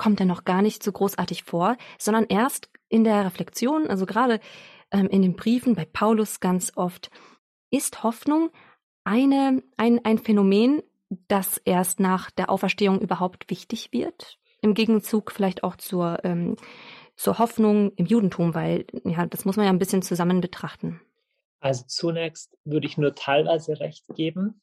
kommt 0.00 0.18
er 0.18 0.24
noch 0.24 0.44
gar 0.44 0.62
nicht 0.62 0.82
so 0.82 0.92
großartig 0.92 1.44
vor, 1.44 1.76
sondern 1.98 2.24
erst 2.24 2.70
in 2.88 3.04
der 3.04 3.22
Reflexion, 3.26 3.86
also 3.86 4.06
gerade 4.06 4.40
ähm, 4.90 5.08
in 5.08 5.20
den 5.20 5.36
Briefen 5.36 5.74
bei 5.74 5.84
Paulus 5.84 6.40
ganz 6.40 6.72
oft, 6.74 7.10
ist 7.70 8.02
Hoffnung 8.02 8.48
eine, 9.04 9.62
ein, 9.76 10.02
ein 10.02 10.16
Phänomen, 10.16 10.82
das 11.28 11.58
erst 11.58 12.00
nach 12.00 12.30
der 12.30 12.48
Auferstehung 12.48 12.98
überhaupt 13.02 13.50
wichtig 13.50 13.92
wird. 13.92 14.38
Im 14.62 14.72
Gegenzug 14.72 15.32
vielleicht 15.32 15.64
auch 15.64 15.76
zur, 15.76 16.24
ähm, 16.24 16.56
zur 17.14 17.38
Hoffnung 17.38 17.92
im 17.96 18.06
Judentum, 18.06 18.54
weil 18.54 18.86
ja, 19.04 19.26
das 19.26 19.44
muss 19.44 19.56
man 19.56 19.66
ja 19.66 19.70
ein 19.70 19.78
bisschen 19.78 20.00
zusammen 20.00 20.40
betrachten. 20.40 21.02
Also 21.60 21.84
zunächst 21.86 22.56
würde 22.64 22.86
ich 22.86 22.96
nur 22.96 23.14
teilweise 23.14 23.78
recht 23.80 24.06
geben, 24.16 24.62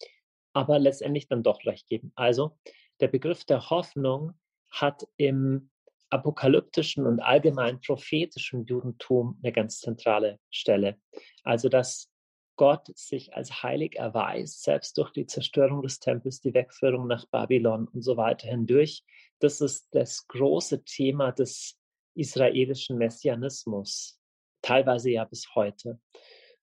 aber 0.54 0.80
letztendlich 0.80 1.28
dann 1.28 1.44
doch 1.44 1.64
recht 1.64 1.88
geben. 1.88 2.12
Also 2.16 2.58
der 3.02 3.08
Begriff 3.08 3.46
der 3.46 3.70
Hoffnung 3.70 4.34
hat 4.70 5.08
im 5.18 5.70
apokalyptischen 6.10 7.06
und 7.06 7.20
allgemein 7.20 7.82
prophetischen 7.82 8.66
Judentum 8.66 9.40
eine 9.44 9.52
ganz 9.52 9.80
zentrale 9.80 10.40
Stelle. 10.50 11.00
Also 11.44 11.70
dass 11.70 12.10
Gott 12.56 12.88
sich 12.98 13.34
als 13.36 13.62
heilig 13.62 13.98
erweist, 13.98 14.64
selbst 14.64 14.98
durch 14.98 15.12
die 15.12 15.28
Zerstörung 15.28 15.84
des 15.84 16.00
Tempels, 16.00 16.42
die 16.42 16.54
Wegführung 16.54 17.08
nach 17.08 17.26
Babylon 17.28 17.88
und 17.88 18.02
so 18.02 18.18
weiter 18.18 18.48
hindurch. 18.48 19.04
Das 19.40 19.62
ist 19.62 19.88
das 19.92 20.28
große 20.28 20.84
Thema 20.84 21.32
des 21.32 21.78
israelischen 22.16 22.98
Messianismus, 22.98 24.20
teilweise 24.64 25.12
ja 25.12 25.24
bis 25.26 25.54
heute. 25.54 26.00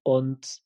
Und 0.03 0.61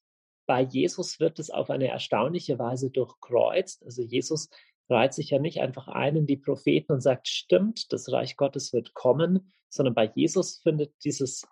bei 0.45 0.61
Jesus 0.61 1.19
wird 1.19 1.39
es 1.39 1.49
auf 1.49 1.71
eine 1.71 1.87
erstaunliche 1.87 2.59
Weise 2.59 2.91
durchkreuzt. 2.91 3.83
Also 3.83 4.03
Jesus 4.03 4.49
reiht 4.89 5.13
sich 5.13 5.31
ja 5.31 5.39
nicht 5.39 5.59
einfach 5.59 5.87
ein 5.87 6.15
in 6.15 6.25
die 6.25 6.37
Propheten 6.37 6.93
und 6.93 7.01
sagt, 7.01 7.27
stimmt, 7.27 7.91
das 7.91 8.11
Reich 8.11 8.37
Gottes 8.37 8.73
wird 8.73 8.93
kommen, 8.93 9.51
sondern 9.69 9.95
bei 9.95 10.11
Jesus 10.15 10.57
findet 10.57 10.93
dieses 11.03 11.47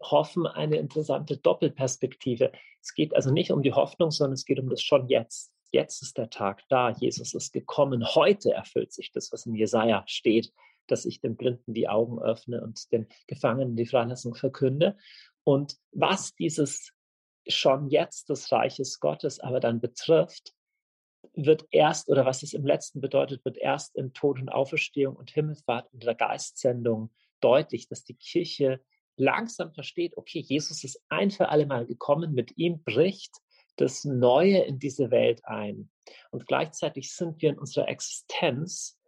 Hoffen 0.00 0.46
eine 0.46 0.76
interessante 0.76 1.36
Doppelperspektive. 1.36 2.52
Es 2.80 2.94
geht 2.94 3.14
also 3.14 3.30
nicht 3.30 3.50
um 3.50 3.62
die 3.62 3.72
Hoffnung, 3.72 4.10
sondern 4.10 4.34
es 4.34 4.44
geht 4.44 4.58
um 4.58 4.68
das 4.68 4.82
schon 4.82 5.08
jetzt. 5.08 5.52
Jetzt 5.72 6.02
ist 6.02 6.18
der 6.18 6.30
Tag 6.30 6.62
da. 6.68 6.90
Jesus 6.90 7.34
ist 7.34 7.52
gekommen. 7.52 8.04
Heute 8.14 8.52
erfüllt 8.52 8.92
sich 8.92 9.12
das, 9.12 9.30
was 9.32 9.46
in 9.46 9.54
Jesaja 9.54 10.02
steht, 10.06 10.52
dass 10.86 11.04
ich 11.04 11.20
den 11.20 11.36
Blinden 11.36 11.74
die 11.74 11.88
Augen 11.88 12.20
öffne 12.20 12.62
und 12.62 12.90
den 12.92 13.06
Gefangenen 13.26 13.76
die 13.76 13.86
Freilassung 13.86 14.34
verkünde. 14.34 14.96
Und 15.44 15.76
was 15.92 16.34
dieses 16.34 16.92
schon 17.46 17.88
jetzt 17.88 18.28
des 18.28 18.50
Reiches 18.50 19.00
Gottes 19.00 19.40
aber 19.40 19.60
dann 19.60 19.80
betrifft, 19.80 20.54
wird 21.34 21.66
erst, 21.70 22.08
oder 22.08 22.24
was 22.24 22.42
es 22.42 22.52
im 22.52 22.66
letzten 22.66 23.00
bedeutet, 23.00 23.44
wird 23.44 23.58
erst 23.58 23.96
in 23.96 24.12
Tod 24.12 24.40
und 24.40 24.48
Auferstehung 24.48 25.16
und 25.16 25.30
Himmelfahrt 25.30 25.92
und 25.92 26.04
der 26.04 26.14
Geistsendung 26.14 27.10
deutlich, 27.40 27.88
dass 27.88 28.04
die 28.04 28.14
Kirche 28.14 28.80
langsam 29.16 29.72
versteht, 29.72 30.16
okay, 30.16 30.40
Jesus 30.40 30.82
ist 30.84 31.02
ein 31.08 31.30
für 31.30 31.48
alle 31.48 31.66
Mal 31.66 31.86
gekommen, 31.86 32.32
mit 32.32 32.56
ihm 32.56 32.82
bricht 32.82 33.32
das 33.76 34.04
Neue 34.04 34.58
in 34.58 34.78
diese 34.78 35.10
Welt 35.10 35.44
ein. 35.44 35.90
Und 36.30 36.46
gleichzeitig 36.46 37.14
sind 37.14 37.40
wir 37.40 37.50
in 37.50 37.58
unserer 37.58 37.88
Existenz 37.88 38.98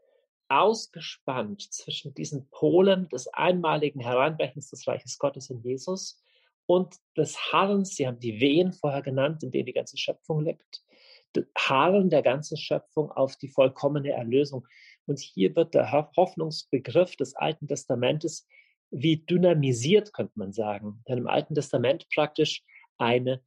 ausgespannt 0.48 1.62
zwischen 1.72 2.14
diesen 2.14 2.48
Polen 2.50 3.08
des 3.08 3.26
einmaligen 3.28 4.00
Hereinbrechens 4.00 4.70
des 4.70 4.86
Reiches 4.86 5.18
Gottes 5.18 5.50
in 5.50 5.62
Jesus 5.62 6.22
und 6.66 6.96
des 7.16 7.52
Harrens, 7.52 7.96
Sie 7.96 8.06
haben 8.06 8.20
die 8.20 8.40
Wehen 8.40 8.72
vorher 8.72 9.02
genannt, 9.02 9.42
in 9.42 9.50
denen 9.50 9.66
die 9.66 9.72
ganze 9.72 9.96
Schöpfung 9.96 10.44
lebt, 10.44 10.82
Harren 11.56 12.10
der 12.10 12.22
ganzen 12.22 12.56
Schöpfung 12.56 13.10
auf 13.10 13.36
die 13.36 13.48
vollkommene 13.48 14.10
Erlösung. 14.10 14.66
Und 15.06 15.20
hier 15.20 15.54
wird 15.56 15.74
der 15.74 15.92
Hoffnungsbegriff 15.92 17.16
des 17.16 17.34
Alten 17.34 17.68
Testamentes 17.68 18.46
wie 18.90 19.18
dynamisiert, 19.18 20.12
könnte 20.12 20.38
man 20.38 20.52
sagen. 20.52 21.02
Denn 21.08 21.18
im 21.18 21.26
Alten 21.26 21.54
Testament 21.54 22.06
praktisch 22.14 22.62
eine, 22.98 23.42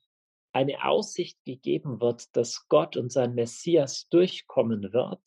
eine 0.54 0.84
Aussicht 0.84 1.44
gegeben 1.46 2.02
wird, 2.02 2.36
dass 2.36 2.68
Gott 2.68 2.98
und 2.98 3.12
sein 3.12 3.36
Messias 3.36 4.08
durchkommen 4.10 4.92
wird. 4.92 5.22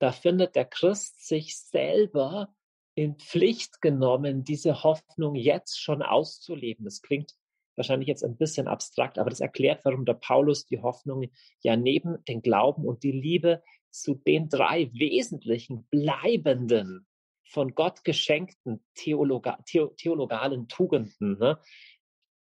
Da 0.00 0.10
findet 0.10 0.56
der 0.56 0.64
Christ 0.64 1.26
sich 1.26 1.56
selber 1.56 2.52
in 2.94 3.16
Pflicht 3.16 3.80
genommen, 3.80 4.44
diese 4.44 4.82
Hoffnung 4.82 5.34
jetzt 5.34 5.80
schon 5.80 6.02
auszuleben. 6.02 6.84
Das 6.84 7.00
klingt 7.00 7.34
wahrscheinlich 7.76 8.08
jetzt 8.08 8.24
ein 8.24 8.36
bisschen 8.36 8.68
abstrakt, 8.68 9.18
aber 9.18 9.30
das 9.30 9.40
erklärt, 9.40 9.84
warum 9.84 10.04
der 10.04 10.14
Paulus 10.14 10.66
die 10.66 10.80
Hoffnung 10.80 11.30
ja 11.60 11.76
neben 11.76 12.24
den 12.24 12.42
Glauben 12.42 12.84
und 12.84 13.02
die 13.02 13.12
Liebe 13.12 13.62
zu 13.90 14.14
den 14.14 14.48
drei 14.48 14.90
wesentlichen 14.92 15.86
bleibenden, 15.90 17.06
von 17.44 17.74
Gott 17.74 18.02
geschenkten 18.04 18.82
Theologa 18.94 19.58
theologalen 19.66 20.68
Tugenden 20.68 21.38
ne, 21.38 21.58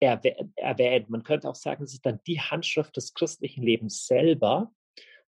erwähnt. 0.01 1.09
Man 1.09 1.23
könnte 1.23 1.49
auch 1.49 1.55
sagen, 1.55 1.85
es 1.85 1.95
ist 1.95 2.05
dann 2.05 2.21
die 2.27 2.41
Handschrift 2.41 2.97
des 2.97 3.15
christlichen 3.15 3.63
Lebens 3.63 4.07
selber. 4.07 4.73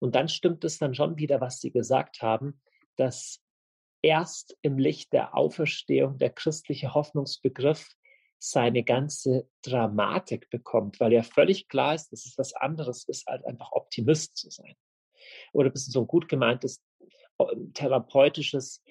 Und 0.00 0.14
dann 0.14 0.28
stimmt 0.28 0.64
es 0.64 0.78
dann 0.78 0.94
schon 0.94 1.16
wieder, 1.16 1.40
was 1.40 1.60
Sie 1.60 1.70
gesagt 1.70 2.22
haben, 2.22 2.60
dass 2.96 3.40
erst 4.02 4.56
im 4.62 4.78
Licht 4.78 5.12
der 5.12 5.36
Auferstehung 5.36 6.18
der 6.18 6.30
christliche 6.30 6.94
Hoffnungsbegriff 6.94 7.88
seine 8.38 8.84
ganze 8.84 9.48
Dramatik 9.62 10.48
bekommt, 10.50 11.00
weil 11.00 11.12
ja 11.12 11.22
völlig 11.22 11.68
klar 11.68 11.94
ist, 11.94 12.10
dass 12.12 12.24
es 12.24 12.38
was 12.38 12.54
anderes 12.54 13.04
ist, 13.04 13.28
als 13.28 13.44
einfach 13.44 13.72
Optimist 13.72 14.36
zu 14.36 14.50
sein. 14.50 14.76
Oder 15.52 15.70
bis 15.70 15.86
so 15.86 16.00
ein 16.00 16.06
gut 16.06 16.28
gemeintes 16.28 16.82
ähm, 17.38 17.72
therapeutisches 17.74 18.82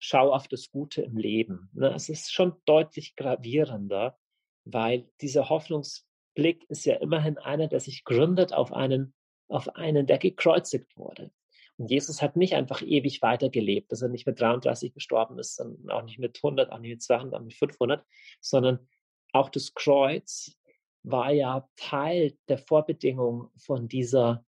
Schau 0.00 0.32
auf 0.32 0.46
das 0.46 0.70
Gute 0.70 1.02
im 1.02 1.16
Leben. 1.16 1.70
Ne? 1.72 1.92
Es 1.92 2.08
ist 2.08 2.32
schon 2.32 2.54
deutlich 2.66 3.16
gravierender, 3.16 4.16
weil 4.64 5.10
dieser 5.20 5.48
Hoffnungsblick 5.48 6.64
ist 6.68 6.84
ja 6.84 6.96
immerhin 6.96 7.38
einer, 7.38 7.66
der 7.66 7.80
sich 7.80 8.04
gründet 8.04 8.52
auf 8.52 8.72
einen, 8.72 9.14
auf 9.48 9.74
einen, 9.74 10.06
der 10.06 10.18
gekreuzigt 10.18 10.96
wurde. 10.96 11.32
Und 11.78 11.90
Jesus 11.90 12.20
hat 12.20 12.36
nicht 12.36 12.54
einfach 12.54 12.82
ewig 12.82 13.22
weitergelebt, 13.22 13.92
dass 13.92 14.02
er 14.02 14.08
nicht 14.08 14.26
mit 14.26 14.40
33 14.40 14.92
gestorben 14.92 15.38
ist, 15.38 15.60
und 15.60 15.90
auch 15.90 16.02
nicht 16.02 16.18
mit 16.18 16.36
100, 16.42 16.72
auch 16.72 16.78
nicht 16.80 16.90
mit 16.90 17.02
200, 17.02 17.34
auch 17.34 17.44
nicht 17.44 17.60
mit 17.60 17.72
500, 17.72 18.04
sondern 18.40 18.88
auch 19.32 19.48
das 19.48 19.74
Kreuz 19.74 20.58
war 21.04 21.30
ja 21.30 21.68
Teil 21.76 22.36
der 22.48 22.58
Vorbedingung 22.58 23.50
von 23.56 23.88
dieser, 23.88 24.44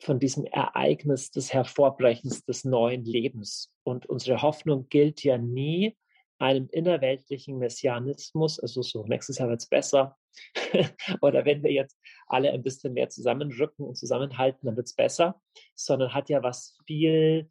von 0.00 0.20
diesem 0.20 0.44
Ereignis 0.44 1.32
des 1.32 1.52
Hervorbrechens 1.52 2.44
des 2.44 2.64
neuen 2.64 3.04
Lebens. 3.04 3.72
Und 3.82 4.06
unsere 4.06 4.42
Hoffnung 4.42 4.88
gilt 4.88 5.24
ja 5.24 5.38
nie 5.38 5.96
einem 6.42 6.68
innerweltlichen 6.72 7.58
Messianismus, 7.58 8.58
also 8.58 8.82
so, 8.82 9.04
nächstes 9.04 9.38
Jahr 9.38 9.48
wird 9.48 9.60
es 9.60 9.68
besser, 9.68 10.18
oder 11.20 11.44
wenn 11.44 11.62
wir 11.62 11.70
jetzt 11.72 11.96
alle 12.26 12.50
ein 12.50 12.62
bisschen 12.62 12.94
mehr 12.94 13.08
zusammenrücken 13.08 13.86
und 13.86 13.96
zusammenhalten, 13.96 14.66
dann 14.66 14.76
wird 14.76 14.88
es 14.88 14.94
besser, 14.94 15.40
sondern 15.74 16.12
hat 16.12 16.28
ja 16.28 16.42
was 16.42 16.76
viel, 16.86 17.48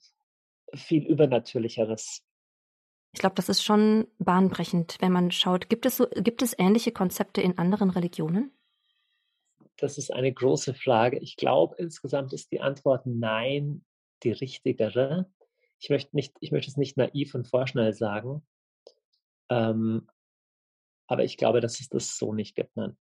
viel 0.74 1.06
Übernatürlicheres. 1.06 2.22
Ich 3.14 3.20
glaube, 3.20 3.36
das 3.36 3.50
ist 3.50 3.64
schon 3.64 4.08
bahnbrechend, 4.20 4.98
wenn 5.00 5.12
man 5.12 5.32
schaut. 5.32 5.70
Gibt 5.70 5.86
es, 5.86 5.98
so, 5.98 6.08
gibt 6.08 6.42
es 6.42 6.58
ähnliche 6.58 6.92
Konzepte 6.92 7.42
in 7.42 7.58
anderen 7.58 7.90
Religionen? 7.90 8.52
Das 9.78 9.98
ist 9.98 10.14
eine 10.14 10.32
große 10.32 10.74
Frage. 10.74 11.18
Ich 11.20 11.38
glaube, 11.38 11.76
insgesamt 11.78 12.34
ist 12.34 12.52
die 12.52 12.62
Antwort 12.62 13.06
nein. 13.06 13.86
die 14.24 14.32
richtigere. 14.32 15.32
Ich 15.80 15.90
möchte, 15.90 16.16
nicht, 16.16 16.36
ich 16.42 16.52
möchte 16.52 16.70
es 16.70 16.78
nicht 16.78 16.96
naiv 16.96 17.34
und 17.36 17.48
vorschnell 17.48 17.94
sagen, 17.94 18.46
ähm, 19.52 20.08
aber 21.08 21.26
ich 21.26 21.36
glaube, 21.36 21.60
dass 21.60 21.82
es 21.82 21.90
das 21.90 22.18
so 22.18 22.34
nicht 22.34 22.56
gibt. 22.56 22.76
Nein. 22.78 22.98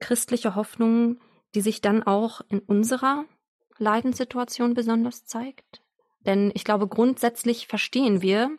Christliche 0.00 0.54
Hoffnung, 0.54 1.20
die 1.54 1.60
sich 1.60 1.82
dann 1.82 2.02
auch 2.02 2.40
in 2.48 2.60
unserer 2.60 3.26
Leidenssituation 3.76 4.72
besonders 4.72 5.26
zeigt? 5.26 5.82
Denn 6.20 6.50
ich 6.54 6.64
glaube, 6.64 6.88
grundsätzlich 6.88 7.66
verstehen 7.66 8.22
wir 8.22 8.56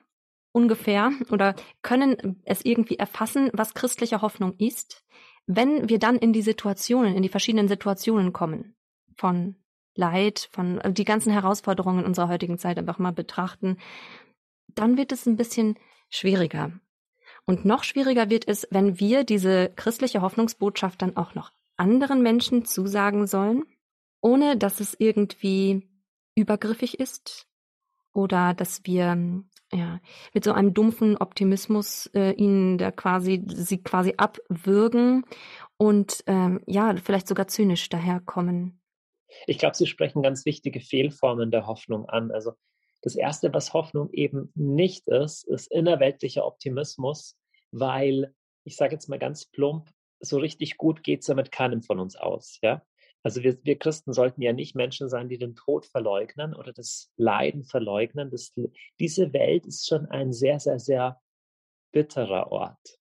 ungefähr 0.52 1.12
oder 1.32 1.56
können 1.82 2.42
es 2.44 2.64
irgendwie 2.64 2.98
erfassen, 2.98 3.50
was 3.54 3.74
christliche 3.74 4.22
Hoffnung 4.22 4.56
ist, 4.58 5.04
wenn 5.48 5.90
wir 5.90 5.98
dann 5.98 6.18
in 6.18 6.34
die 6.34 6.42
Situationen, 6.44 7.16
in 7.16 7.24
die 7.24 7.30
verschiedenen 7.30 7.68
Situationen 7.68 8.32
kommen 8.32 8.76
von 9.16 9.56
Leid, 9.96 10.50
von 10.52 10.80
äh, 10.80 10.94
die 10.94 11.04
ganzen 11.04 11.34
Herausforderungen 11.34 12.06
unserer 12.06 12.30
heutigen 12.30 12.60
Zeit 12.60 12.78
einfach 12.78 13.00
mal 13.00 13.12
betrachten, 13.12 13.78
dann 14.68 14.98
wird 14.98 15.12
es 15.12 15.26
ein 15.26 15.36
bisschen 15.36 15.78
schwieriger. 16.10 16.72
Und 17.52 17.66
noch 17.66 17.84
schwieriger 17.84 18.30
wird 18.30 18.48
es, 18.48 18.66
wenn 18.72 18.98
wir 18.98 19.26
diese 19.26 19.74
christliche 19.76 20.22
Hoffnungsbotschaft 20.22 21.02
dann 21.02 21.18
auch 21.18 21.36
noch 21.36 21.52
anderen 21.76 22.24
Menschen 22.24 22.64
zusagen 22.64 23.28
sollen, 23.28 23.66
ohne 24.22 24.56
dass 24.56 24.80
es 24.80 24.96
irgendwie 24.98 25.86
übergriffig 26.34 26.98
ist 26.98 27.50
oder 28.14 28.54
dass 28.54 28.86
wir 28.86 29.44
ja 29.74 30.00
mit 30.34 30.46
so 30.46 30.54
einem 30.54 30.74
dumpfen 30.74 31.18
Optimismus 31.18 32.10
äh, 32.14 32.32
ihnen 32.36 32.78
da 32.78 32.90
quasi 32.90 33.44
sie 33.50 33.84
quasi 33.84 34.14
abwürgen 34.16 35.26
und 35.76 36.24
ähm, 36.28 36.62
ja 36.68 36.96
vielleicht 37.04 37.28
sogar 37.28 37.50
zynisch 37.50 37.90
daherkommen. 37.90 38.80
Ich 39.46 39.58
glaube, 39.58 39.76
Sie 39.76 39.88
sprechen 39.88 40.24
ganz 40.24 40.46
wichtige 40.46 40.80
Fehlformen 40.80 41.52
der 41.52 41.68
Hoffnung 41.68 42.08
an. 42.08 42.32
Also 42.32 42.54
das 43.02 43.16
Erste, 43.16 43.54
was 43.54 43.74
Hoffnung 43.74 44.10
eben 44.14 44.54
nicht 44.56 45.10
ist, 45.10 45.46
ist 45.46 45.70
innerweltlicher 45.70 46.46
Optimismus, 46.46 47.36
weil, 47.72 48.34
ich 48.64 48.76
sage 48.76 48.94
jetzt 48.94 49.10
mal 49.10 49.20
ganz 49.20 49.46
plump, 49.46 49.90
so 50.20 50.38
richtig 50.38 50.78
gut 50.78 51.04
geht 51.04 51.22
es 51.22 51.28
ja 51.28 51.36
mit 51.36 51.52
keinem 51.52 51.82
von 51.82 52.00
uns 52.00 52.16
aus. 52.16 52.60
Ja? 52.62 52.86
Also 53.24 53.44
wir, 53.44 53.58
wir 53.64 53.78
Christen 53.78 54.14
sollten 54.14 54.42
ja 54.42 54.54
nicht 54.54 54.76
Menschen 54.76 55.10
sein, 55.10 55.30
die 55.30 55.38
den 55.38 55.56
Tod 55.56 55.86
verleugnen 55.86 56.56
oder 56.56 56.74
das 56.74 57.12
Leiden 57.18 57.64
verleugnen. 57.64 58.30
Das, 58.30 58.54
diese 59.00 59.34
Welt 59.34 59.66
ist 59.66 59.88
schon 59.88 60.08
ein 60.08 60.34
sehr, 60.34 60.60
sehr, 60.60 60.80
sehr 60.80 61.22
bitterer 61.92 62.52
Ort. 62.52 63.00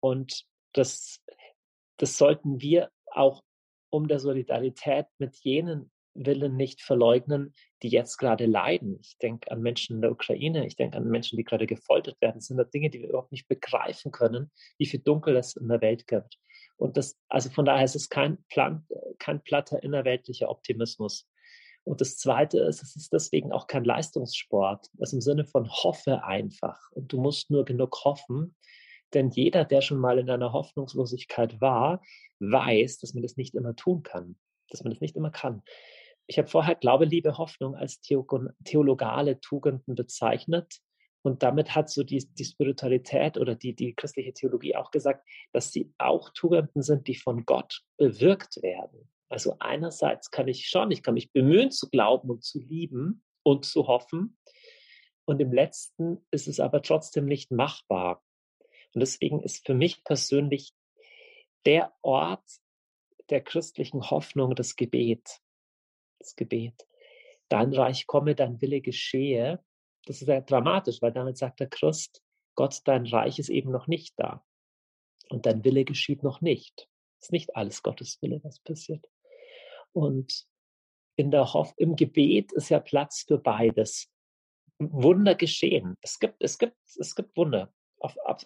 Und 0.00 0.44
das, 0.72 1.22
das 1.98 2.16
sollten 2.16 2.60
wir 2.60 2.90
auch 3.06 3.42
um 3.90 4.08
der 4.08 4.18
Solidarität 4.18 5.06
mit 5.18 5.36
jenen 5.36 5.90
willen 6.14 6.56
nicht 6.56 6.80
verleugnen, 6.80 7.54
die 7.84 7.90
jetzt 7.90 8.16
gerade 8.16 8.46
leiden. 8.46 8.98
Ich 9.02 9.18
denke 9.18 9.50
an 9.50 9.60
Menschen 9.60 9.96
in 9.96 10.02
der 10.02 10.10
Ukraine, 10.10 10.66
ich 10.66 10.74
denke 10.74 10.96
an 10.96 11.06
Menschen, 11.06 11.36
die 11.36 11.44
gerade 11.44 11.66
gefoltert 11.66 12.18
werden. 12.20 12.36
Das 12.36 12.46
sind 12.46 12.56
da 12.56 12.64
Dinge, 12.64 12.88
die 12.88 13.00
wir 13.00 13.10
überhaupt 13.10 13.30
nicht 13.30 13.46
begreifen 13.46 14.10
können, 14.10 14.50
wie 14.78 14.86
viel 14.86 15.00
Dunkel 15.00 15.36
es 15.36 15.54
in 15.54 15.68
der 15.68 15.82
Welt 15.82 16.06
gibt. 16.06 16.38
Und 16.76 16.96
das, 16.96 17.20
also 17.28 17.50
von 17.50 17.66
daher 17.66 17.84
ist 17.84 17.94
es 17.94 18.08
kein, 18.08 18.42
Plan, 18.48 18.86
kein 19.18 19.42
platter 19.42 19.82
innerweltlicher 19.82 20.48
Optimismus. 20.48 21.28
Und 21.84 22.00
das 22.00 22.16
Zweite 22.16 22.60
ist, 22.60 22.82
es 22.82 22.96
ist 22.96 23.12
deswegen 23.12 23.52
auch 23.52 23.66
kein 23.66 23.84
Leistungssport, 23.84 24.88
also 24.98 25.18
im 25.18 25.20
Sinne 25.20 25.44
von 25.44 25.70
hoffe 25.70 26.24
einfach. 26.24 26.80
Und 26.92 27.12
du 27.12 27.20
musst 27.20 27.50
nur 27.50 27.66
genug 27.66 28.02
hoffen, 28.04 28.56
denn 29.12 29.30
jeder, 29.30 29.66
der 29.66 29.82
schon 29.82 29.98
mal 29.98 30.18
in 30.18 30.30
einer 30.30 30.54
Hoffnungslosigkeit 30.54 31.60
war, 31.60 32.02
weiß, 32.40 32.98
dass 32.98 33.12
man 33.12 33.22
das 33.22 33.36
nicht 33.36 33.54
immer 33.54 33.76
tun 33.76 34.02
kann, 34.02 34.36
dass 34.70 34.82
man 34.82 34.92
das 34.92 35.02
nicht 35.02 35.16
immer 35.16 35.30
kann. 35.30 35.62
Ich 36.26 36.38
habe 36.38 36.48
vorher 36.48 36.74
Glaube, 36.74 37.04
Liebe, 37.04 37.36
Hoffnung 37.38 37.74
als 37.74 38.00
theologale 38.00 39.40
Tugenden 39.40 39.94
bezeichnet. 39.94 40.80
Und 41.22 41.42
damit 41.42 41.74
hat 41.74 41.88
so 41.88 42.02
die, 42.02 42.26
die 42.34 42.44
Spiritualität 42.44 43.38
oder 43.38 43.54
die, 43.54 43.74
die 43.74 43.94
christliche 43.94 44.34
Theologie 44.34 44.76
auch 44.76 44.90
gesagt, 44.90 45.26
dass 45.52 45.72
sie 45.72 45.92
auch 45.96 46.30
Tugenden 46.34 46.82
sind, 46.82 47.08
die 47.08 47.14
von 47.14 47.46
Gott 47.46 47.82
bewirkt 47.96 48.62
werden. 48.62 49.10
Also 49.30 49.56
einerseits 49.58 50.30
kann 50.30 50.48
ich 50.48 50.68
schon, 50.68 50.90
ich 50.90 51.02
kann 51.02 51.14
mich 51.14 51.32
bemühen 51.32 51.70
zu 51.70 51.88
glauben 51.88 52.30
und 52.30 52.44
zu 52.44 52.60
lieben 52.60 53.22
und 53.42 53.64
zu 53.64 53.86
hoffen. 53.86 54.38
Und 55.24 55.40
im 55.40 55.52
letzten 55.52 56.26
ist 56.30 56.46
es 56.46 56.60
aber 56.60 56.82
trotzdem 56.82 57.24
nicht 57.24 57.50
machbar. 57.50 58.22
Und 58.94 59.00
deswegen 59.00 59.42
ist 59.42 59.66
für 59.66 59.74
mich 59.74 60.04
persönlich 60.04 60.74
der 61.64 61.94
Ort 62.02 62.44
der 63.30 63.40
christlichen 63.40 64.10
Hoffnung 64.10 64.54
das 64.54 64.76
Gebet. 64.76 65.40
Gebet. 66.36 66.86
Dein 67.48 67.72
Reich 67.72 68.06
komme, 68.06 68.34
dein 68.34 68.60
Wille 68.60 68.80
geschehe. 68.80 69.62
Das 70.06 70.20
ist 70.20 70.26
sehr 70.26 70.42
dramatisch, 70.42 71.00
weil 71.02 71.12
damit 71.12 71.36
sagt 71.36 71.60
der 71.60 71.68
Christ, 71.68 72.22
Gott, 72.54 72.80
dein 72.84 73.06
Reich 73.06 73.38
ist 73.38 73.48
eben 73.48 73.70
noch 73.70 73.86
nicht 73.86 74.14
da. 74.16 74.44
Und 75.30 75.46
dein 75.46 75.64
Wille 75.64 75.84
geschieht 75.84 76.22
noch 76.22 76.40
nicht. 76.40 76.88
Es 77.20 77.28
ist 77.28 77.32
nicht 77.32 77.56
alles 77.56 77.82
Gottes 77.82 78.20
Wille, 78.22 78.40
was 78.42 78.60
passiert. 78.60 79.06
Und 79.92 80.46
in 81.16 81.30
der 81.30 81.52
Hoff 81.52 81.72
im 81.76 81.96
Gebet 81.96 82.52
ist 82.52 82.68
ja 82.68 82.80
Platz 82.80 83.24
für 83.26 83.38
beides. 83.38 84.10
Wunder 84.78 85.34
geschehen. 85.34 85.96
Es 86.00 86.18
gibt, 86.18 86.42
es 86.42 86.58
gibt, 86.58 86.76
es 86.98 87.14
gibt 87.14 87.36
Wunder 87.36 87.72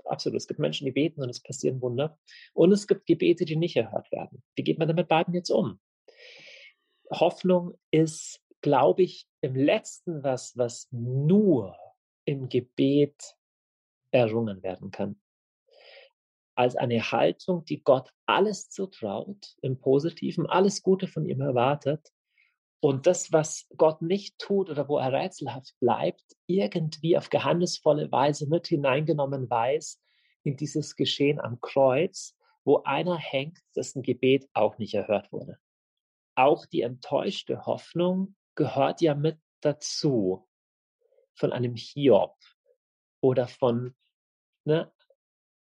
absolut. 0.04 0.36
Es 0.36 0.46
gibt 0.46 0.60
Menschen, 0.60 0.84
die 0.84 0.92
beten 0.92 1.22
und 1.22 1.28
es 1.28 1.42
passieren 1.42 1.80
Wunder. 1.80 2.18
Und 2.54 2.72
es 2.72 2.86
gibt 2.86 3.06
Gebete, 3.06 3.44
die 3.44 3.56
nicht 3.56 3.76
erhört 3.76 4.10
werden. 4.12 4.42
Wie 4.54 4.62
geht 4.62 4.78
man 4.78 4.88
damit 4.88 5.08
beiden 5.08 5.34
jetzt 5.34 5.50
um? 5.50 5.80
Hoffnung 7.11 7.79
ist, 7.90 8.40
glaube 8.61 9.03
ich, 9.03 9.27
im 9.40 9.55
letzten 9.55 10.23
was, 10.23 10.57
was 10.57 10.88
nur 10.90 11.77
im 12.25 12.49
Gebet 12.49 13.37
errungen 14.11 14.62
werden 14.62 14.90
kann. 14.90 15.21
Als 16.55 16.77
eine 16.77 17.12
Haltung, 17.12 17.64
die 17.64 17.83
Gott 17.83 18.12
alles 18.27 18.68
zutraut, 18.68 19.55
im 19.62 19.79
Positiven, 19.79 20.47
alles 20.47 20.83
Gute 20.83 21.07
von 21.07 21.25
ihm 21.25 21.40
erwartet 21.40 22.12
und 22.81 23.07
das, 23.07 23.33
was 23.33 23.66
Gott 23.77 24.03
nicht 24.03 24.38
tut 24.38 24.71
oder 24.71 24.88
wo 24.88 24.99
er 24.99 25.12
rätselhaft 25.12 25.79
bleibt, 25.81 26.37
irgendwie 26.47 27.16
auf 27.16 27.31
geheimnisvolle 27.31 28.11
Weise 28.11 28.49
mit 28.49 28.66
hineingenommen 28.66 29.49
weiß 29.49 30.01
in 30.42 30.57
dieses 30.57 30.97
Geschehen 30.97 31.40
am 31.40 31.61
Kreuz, 31.61 32.37
wo 32.64 32.83
einer 32.85 33.16
hängt, 33.16 33.59
dessen 33.75 34.03
Gebet 34.03 34.49
auch 34.53 34.79
nicht 34.79 34.94
erhört 34.94 35.33
wurde. 35.33 35.59
Auch 36.38 36.66
die 36.66 36.83
enttäuschte 36.83 37.66
Hoffnung 37.66 38.37
gehört 38.55 39.01
ja 39.01 39.16
mit 39.16 39.40
dazu 39.61 40.48
von 41.35 41.53
einem 41.53 41.74
Hiob 41.74 42.37
oder 43.20 43.48
von 43.48 43.96
ne, 44.64 44.92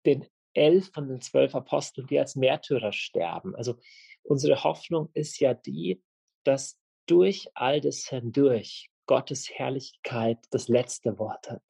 den 0.06 0.28
elf 0.54 0.92
von 0.92 1.08
den 1.08 1.20
zwölf 1.20 1.56
Aposteln, 1.56 2.06
die 2.06 2.20
als 2.20 2.36
Märtyrer 2.36 2.92
sterben. 2.92 3.56
Also 3.56 3.80
unsere 4.22 4.64
Hoffnung 4.64 5.10
ist 5.16 5.40
ja 5.40 5.56
die, 5.56 6.04
dass 6.44 6.80
durch 7.08 7.50
all 7.56 7.82
das 7.82 8.08
hindurch 8.08 8.92
Gottes 9.08 9.50
Herrlichkeit 9.50 10.38
das 10.52 10.68
letzte 10.68 11.18
Wort 11.18 11.50
hat. 11.50 11.64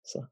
So. 0.00 0.24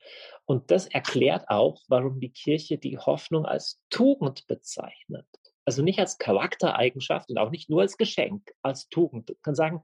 Und 0.47 0.71
das 0.71 0.87
erklärt 0.87 1.51
auch, 1.51 1.83
warum 1.89 2.19
die 2.19 2.33
Kirche 2.33 2.79
die 2.79 2.97
Hoffnung 2.97 3.45
als 3.45 3.79
Tugend 3.91 4.47
bezeichnet. 4.47 5.27
Also 5.67 5.83
nicht 5.83 5.99
als 5.99 6.17
Charaktereigenschaft 6.17 7.29
und 7.29 7.39
auch 7.39 7.51
nicht 7.51 7.69
nur 7.69 7.83
als 7.83 7.99
Geschenk, 7.99 8.53
als 8.63 8.89
Tugend. 8.89 9.29
Man 9.29 9.43
kann 9.43 9.55
sagen, 9.55 9.83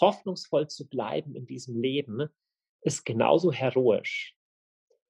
hoffnungsvoll 0.00 0.68
zu 0.68 0.88
bleiben 0.88 1.34
in 1.34 1.46
diesem 1.46 1.78
Leben 1.80 2.28
ist 2.80 3.04
genauso 3.04 3.52
heroisch 3.52 4.36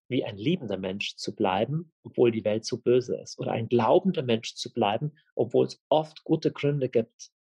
wie 0.08 0.24
ein 0.24 0.36
liebender 0.36 0.76
Mensch 0.78 1.16
zu 1.16 1.34
bleiben, 1.34 1.92
obwohl 2.04 2.30
die 2.30 2.44
Welt 2.44 2.64
so 2.64 2.78
böse 2.78 3.16
ist. 3.16 3.38
Oder 3.38 3.52
ein 3.52 3.68
glaubender 3.68 4.22
Mensch 4.22 4.54
zu 4.54 4.72
bleiben, 4.72 5.12
obwohl 5.34 5.66
es 5.66 5.82
oft 5.88 6.22
gute 6.24 6.52
Gründe 6.52 6.88
gibt, 6.88 7.32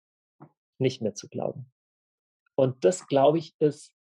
nicht 0.80 1.02
mehr 1.02 1.14
zu 1.14 1.30
glauben. 1.30 1.72
Und 2.56 2.84
das, 2.84 3.08
glaube 3.08 3.38
ich, 3.38 3.56
ist, 3.60 3.96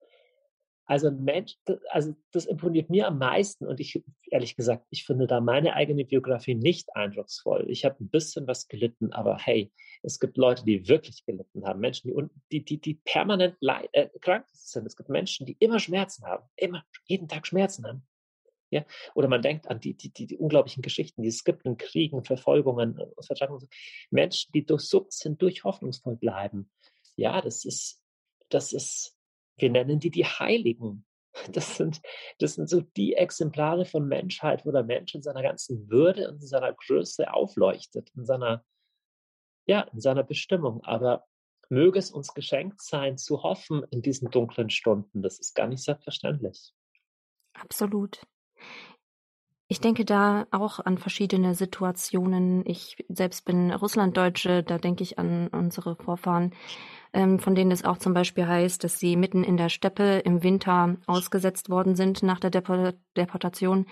also 0.85 1.09
Mensch, 1.11 1.57
also 1.89 2.15
das 2.31 2.45
imponiert 2.45 2.89
mir 2.89 3.07
am 3.07 3.17
meisten 3.17 3.65
und 3.65 3.79
ich, 3.79 4.03
ehrlich 4.29 4.55
gesagt, 4.55 4.85
ich 4.91 5.05
finde 5.05 5.25
da 5.25 5.41
meine 5.41 5.73
eigene 5.73 6.05
Biografie 6.05 6.55
nicht 6.55 6.95
eindrucksvoll. 6.95 7.65
Ich 7.69 7.85
habe 7.85 8.03
ein 8.03 8.09
bisschen 8.09 8.47
was 8.47 8.67
gelitten, 8.67 9.11
aber 9.11 9.37
hey, 9.37 9.71
es 10.03 10.19
gibt 10.19 10.37
Leute, 10.37 10.63
die 10.63 10.87
wirklich 10.87 11.25
gelitten 11.25 11.65
haben, 11.65 11.79
Menschen, 11.79 12.11
die, 12.11 12.29
die, 12.51 12.65
die, 12.65 12.81
die 12.81 12.93
permanent 13.03 13.57
äh, 13.61 14.09
krank 14.21 14.45
sind. 14.53 14.85
Es 14.85 14.95
gibt 14.95 15.09
Menschen, 15.09 15.45
die 15.45 15.57
immer 15.59 15.79
Schmerzen 15.79 16.25
haben, 16.25 16.47
immer, 16.55 16.83
jeden 17.05 17.27
Tag 17.27 17.47
Schmerzen 17.47 17.85
haben. 17.87 18.05
Ja? 18.69 18.85
Oder 19.15 19.27
man 19.27 19.41
denkt 19.41 19.67
an 19.67 19.79
die, 19.79 19.95
die, 19.95 20.11
die, 20.11 20.27
die 20.27 20.37
unglaublichen 20.37 20.83
Geschichten, 20.83 21.21
die 21.21 21.29
es 21.29 21.43
gibt 21.43 21.65
in 21.65 21.77
Kriegen, 21.77 22.23
Verfolgungen, 22.23 22.99
Vertragen. 23.21 23.57
Menschen, 24.11 24.51
die 24.53 24.65
durchsucht 24.65 25.13
sind, 25.13 25.41
durch 25.41 25.63
hoffnungsvoll 25.63 26.17
bleiben. 26.17 26.69
Ja, 27.15 27.41
das 27.41 27.65
ist, 27.65 28.01
das 28.49 28.73
ist, 28.73 29.14
wir 29.57 29.69
nennen 29.69 29.99
die 29.99 30.11
die 30.11 30.25
Heiligen. 30.25 31.05
Das 31.51 31.75
sind, 31.75 32.01
das 32.39 32.53
sind 32.55 32.69
so 32.69 32.79
die 32.79 33.13
Exemplare 33.15 33.85
von 33.85 34.07
Menschheit, 34.07 34.65
wo 34.65 34.71
der 34.71 34.83
Mensch 34.83 35.15
in 35.15 35.21
seiner 35.21 35.43
ganzen 35.43 35.89
Würde 35.89 36.29
und 36.29 36.35
in 36.35 36.47
seiner 36.47 36.73
Größe 36.73 37.33
aufleuchtet, 37.33 38.09
in 38.15 38.25
seiner, 38.25 38.63
ja, 39.65 39.81
in 39.81 39.99
seiner 39.99 40.23
Bestimmung. 40.23 40.81
Aber 40.85 41.25
möge 41.69 41.99
es 41.99 42.11
uns 42.11 42.33
geschenkt 42.33 42.81
sein, 42.81 43.17
zu 43.17 43.43
hoffen 43.43 43.83
in 43.91 44.01
diesen 44.01 44.29
dunklen 44.31 44.69
Stunden. 44.69 45.21
Das 45.21 45.39
ist 45.39 45.55
gar 45.55 45.67
nicht 45.67 45.83
selbstverständlich. 45.83 46.73
Absolut. 47.53 48.21
Ich 49.67 49.81
denke 49.81 50.05
da 50.05 50.45
auch 50.51 50.79
an 50.79 50.99
verschiedene 50.99 51.55
Situationen. 51.55 52.63
Ich 52.67 53.03
selbst 53.09 53.45
bin 53.45 53.71
Russlanddeutsche, 53.71 54.61
da 54.61 54.77
denke 54.77 55.01
ich 55.01 55.17
an 55.17 55.47
unsere 55.47 55.95
Vorfahren, 55.95 56.53
ähm, 57.13 57.39
von 57.39 57.55
denen 57.55 57.71
es 57.71 57.83
auch 57.83 57.97
zum 57.97 58.13
Beispiel 58.13 58.45
heißt, 58.45 58.83
dass 58.83 58.99
sie 58.99 59.15
mitten 59.15 59.43
in 59.43 59.57
der 59.57 59.69
Steppe 59.69 60.19
im 60.19 60.43
Winter 60.43 60.97
ausgesetzt 61.07 61.69
worden 61.69 61.95
sind 61.95 62.21
nach 62.21 62.39
der 62.39 62.51
Deportation 62.51 63.87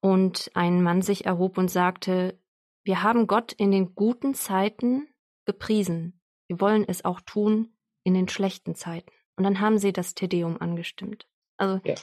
und 0.00 0.50
ein 0.54 0.82
Mann 0.82 1.02
sich 1.02 1.24
erhob 1.24 1.56
und 1.56 1.70
sagte, 1.70 2.36
wir 2.82 3.04
haben 3.04 3.28
Gott 3.28 3.52
in 3.52 3.70
den 3.70 3.94
guten 3.94 4.34
Zeiten 4.34 5.06
gepriesen. 5.44 6.20
Wir 6.48 6.60
wollen 6.60 6.84
es 6.86 7.04
auch 7.04 7.20
tun 7.20 7.72
in 8.02 8.14
den 8.14 8.28
schlechten 8.28 8.74
Zeiten. 8.74 9.12
Und 9.36 9.44
dann 9.44 9.60
haben 9.60 9.78
sie 9.78 9.92
das 9.92 10.14
Tedeum 10.14 10.60
angestimmt. 10.60 11.28
Also, 11.56 11.80
ja. 11.84 11.94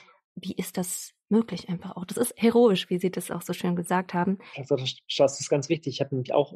Wie 0.41 0.53
ist 0.53 0.77
das 0.77 1.13
möglich 1.29 1.69
einfach 1.69 1.95
auch? 1.95 2.05
Das 2.05 2.17
ist 2.17 2.33
heroisch, 2.37 2.89
wie 2.89 2.99
Sie 2.99 3.11
das 3.11 3.31
auch 3.31 3.41
so 3.41 3.53
schön 3.53 3.75
gesagt 3.75 4.13
haben. 4.13 4.39
Also, 4.55 4.75
das 4.75 5.39
ist 5.39 5.49
ganz 5.49 5.69
wichtig. 5.69 5.95
Ich 5.95 6.01
habe 6.01 6.15
nämlich 6.15 6.33
auch 6.33 6.53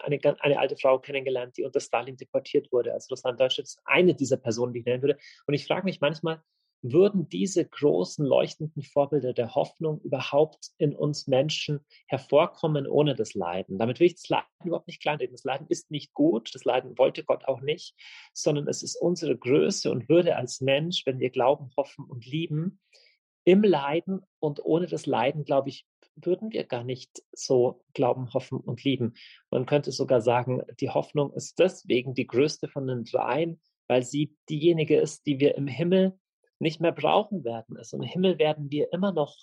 eine, 0.00 0.20
eine 0.40 0.58
alte 0.58 0.76
Frau 0.76 0.98
kennengelernt, 0.98 1.56
die 1.56 1.64
unter 1.64 1.80
Stalin 1.80 2.16
deportiert 2.16 2.72
wurde. 2.72 2.92
Also, 2.92 3.08
Russland 3.10 3.40
Deutschland 3.40 3.68
ist 3.68 3.80
eine 3.84 4.14
dieser 4.14 4.36
Personen, 4.36 4.72
die 4.72 4.80
ich 4.80 4.86
nennen 4.86 5.02
würde. 5.02 5.18
Und 5.46 5.54
ich 5.54 5.66
frage 5.66 5.84
mich 5.84 6.00
manchmal, 6.00 6.42
würden 6.82 7.28
diese 7.28 7.64
großen 7.64 8.26
leuchtenden 8.26 8.82
Vorbilder 8.82 9.32
der 9.32 9.54
Hoffnung 9.54 10.00
überhaupt 10.00 10.70
in 10.78 10.94
uns 10.96 11.28
Menschen 11.28 11.80
hervorkommen 12.08 12.88
ohne 12.88 13.14
das 13.14 13.34
Leiden. 13.34 13.78
Damit 13.78 14.00
will 14.00 14.08
ich 14.08 14.16
das 14.16 14.28
Leiden 14.28 14.48
überhaupt 14.64 14.88
nicht 14.88 15.00
kleinreden. 15.00 15.34
Das 15.34 15.44
Leiden 15.44 15.68
ist 15.68 15.90
nicht 15.92 16.12
gut, 16.12 16.54
das 16.54 16.64
Leiden 16.64 16.98
wollte 16.98 17.24
Gott 17.24 17.44
auch 17.44 17.60
nicht, 17.60 17.94
sondern 18.34 18.66
es 18.66 18.82
ist 18.82 18.96
unsere 18.96 19.36
Größe 19.36 19.90
und 19.90 20.08
Würde 20.08 20.36
als 20.36 20.60
Mensch, 20.60 21.06
wenn 21.06 21.20
wir 21.20 21.30
glauben, 21.30 21.70
hoffen 21.76 22.04
und 22.04 22.26
lieben, 22.26 22.80
im 23.44 23.62
Leiden 23.62 24.22
und 24.38 24.64
ohne 24.64 24.86
das 24.86 25.06
Leiden, 25.06 25.44
glaube 25.44 25.68
ich, 25.68 25.86
würden 26.16 26.52
wir 26.52 26.64
gar 26.64 26.84
nicht 26.84 27.22
so 27.32 27.82
glauben, 27.94 28.32
hoffen 28.34 28.60
und 28.60 28.84
lieben. 28.84 29.14
Man 29.50 29.66
könnte 29.66 29.92
sogar 29.92 30.20
sagen, 30.20 30.62
die 30.80 30.90
Hoffnung 30.90 31.32
ist 31.32 31.58
deswegen 31.58 32.14
die 32.14 32.26
größte 32.26 32.68
von 32.68 32.86
den 32.86 33.04
dreien, 33.04 33.60
weil 33.88 34.02
sie 34.02 34.36
diejenige 34.48 35.00
ist, 35.00 35.26
die 35.26 35.40
wir 35.40 35.56
im 35.56 35.66
Himmel 35.66 36.18
nicht 36.58 36.80
mehr 36.80 36.92
brauchen 36.92 37.44
werden. 37.44 37.76
Also 37.76 37.96
im 37.96 38.02
Himmel 38.02 38.38
werden 38.38 38.70
wir 38.70 38.92
immer 38.92 39.12
noch 39.12 39.36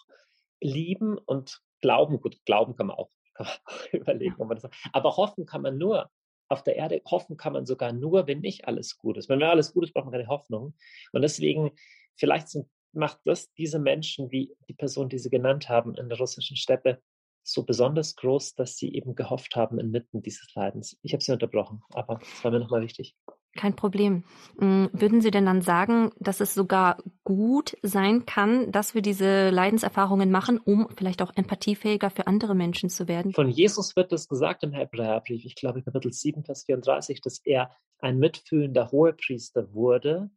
lieben 0.61 1.17
und 1.17 1.61
glauben. 1.81 2.21
Gut, 2.21 2.43
glauben 2.45 2.75
kann 2.75 2.87
man 2.87 2.97
auch, 2.97 3.09
kann 3.33 3.47
man 3.47 3.55
auch 3.65 3.93
überlegen, 3.93 4.35
ob 4.39 4.47
man 4.47 4.59
das 4.59 4.69
Aber 4.93 5.17
hoffen 5.17 5.45
kann 5.45 5.61
man 5.61 5.77
nur. 5.77 6.09
Auf 6.51 6.63
der 6.63 6.77
Erde 6.77 6.99
hoffen 7.05 7.37
kann 7.37 7.53
man 7.53 7.67
sogar 7.67 7.93
nur, 7.93 8.25
wenn 8.25 8.39
nicht 8.39 8.67
alles 8.67 8.97
gut 8.97 9.17
ist. 9.17 9.29
Wenn 9.29 9.43
alles 9.43 9.71
gut 9.71 9.83
ist, 9.83 9.93
braucht 9.93 10.05
man 10.05 10.13
keine 10.13 10.27
Hoffnung. 10.27 10.73
Und 11.11 11.21
deswegen, 11.21 11.71
vielleicht 12.15 12.49
sind, 12.49 12.67
macht 12.91 13.19
das 13.25 13.51
diese 13.53 13.79
Menschen, 13.79 14.31
wie 14.31 14.55
die 14.67 14.73
Person, 14.73 15.09
die 15.09 15.19
Sie 15.19 15.29
genannt 15.29 15.69
haben, 15.69 15.95
in 15.95 16.09
der 16.09 16.17
russischen 16.17 16.57
Steppe, 16.57 17.01
so 17.43 17.63
besonders 17.63 18.15
groß, 18.15 18.55
dass 18.55 18.77
sie 18.77 18.93
eben 18.93 19.15
gehofft 19.15 19.55
haben 19.55 19.79
inmitten 19.79 20.21
dieses 20.21 20.53
Leidens. 20.55 20.97
Ich 21.01 21.13
habe 21.13 21.23
Sie 21.23 21.31
unterbrochen, 21.31 21.81
aber 21.93 22.19
es 22.21 22.43
war 22.43 22.51
mir 22.51 22.59
nochmal 22.59 22.81
wichtig. 22.81 23.15
Kein 23.57 23.75
Problem. 23.75 24.23
Hm, 24.59 24.89
würden 24.93 25.21
Sie 25.21 25.31
denn 25.31 25.45
dann 25.45 25.63
sagen, 25.63 26.11
dass 26.19 26.39
es 26.39 26.53
sogar 26.53 26.97
gut 27.23 27.75
sein 27.81 28.27
kann, 28.27 28.71
dass 28.71 28.93
wir 28.93 29.01
diese 29.01 29.49
Leidenserfahrungen 29.49 30.29
machen, 30.29 30.59
um 30.59 30.87
vielleicht 30.95 31.21
auch 31.23 31.31
empathiefähiger 31.35 32.11
für 32.11 32.27
andere 32.27 32.53
Menschen 32.53 32.89
zu 32.89 33.07
werden? 33.07 33.33
Von 33.33 33.49
Jesus 33.49 33.95
wird 33.95 34.13
es 34.13 34.27
gesagt 34.27 34.63
im 34.63 34.71
Hebräerbrief, 34.71 35.45
ich 35.45 35.55
glaube 35.55 35.81
Kapitel 35.81 36.13
7, 36.13 36.43
Vers 36.43 36.65
34, 36.65 37.21
dass 37.21 37.39
er 37.43 37.71
ein 37.97 38.19
mitfühlender 38.19 38.91
Hohepriester 38.91 39.73
wurde, 39.73 40.29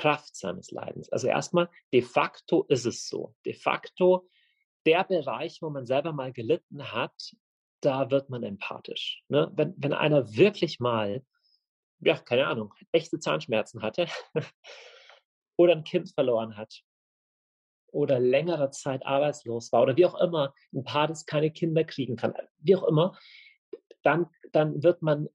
Kraft 0.00 0.36
seines 0.36 0.70
Leidens. 0.70 1.10
Also 1.10 1.28
erstmal, 1.28 1.68
de 1.92 2.02
facto 2.02 2.64
ist 2.68 2.86
es 2.86 3.08
so. 3.08 3.34
De 3.44 3.54
facto, 3.54 4.28
der 4.86 5.04
Bereich, 5.04 5.60
wo 5.60 5.70
man 5.70 5.86
selber 5.86 6.12
mal 6.12 6.32
gelitten 6.32 6.92
hat, 6.92 7.34
da 7.80 8.10
wird 8.10 8.30
man 8.30 8.42
empathisch. 8.42 9.22
Ne? 9.28 9.50
Wenn, 9.54 9.74
wenn 9.76 9.92
einer 9.92 10.34
wirklich 10.34 10.80
mal 10.80 11.22
ja, 12.00 12.16
keine 12.16 12.46
Ahnung, 12.46 12.74
echte 12.92 13.18
Zahnschmerzen 13.18 13.82
hatte 13.82 14.06
oder 15.56 15.72
ein 15.72 15.84
Kind 15.84 16.10
verloren 16.10 16.56
hat 16.56 16.82
oder 17.92 18.18
längere 18.18 18.70
Zeit 18.70 19.04
arbeitslos 19.04 19.72
war 19.72 19.82
oder 19.82 19.96
wie 19.96 20.06
auch 20.06 20.20
immer, 20.20 20.54
ein 20.72 20.84
Paar, 20.84 21.08
das 21.08 21.26
keine 21.26 21.50
Kinder 21.50 21.84
kriegen 21.84 22.16
kann, 22.16 22.34
wie 22.58 22.76
auch 22.76 22.84
immer, 22.84 23.18
dann, 24.02 24.26
dann 24.52 24.82
wird 24.82 25.02
man 25.02 25.28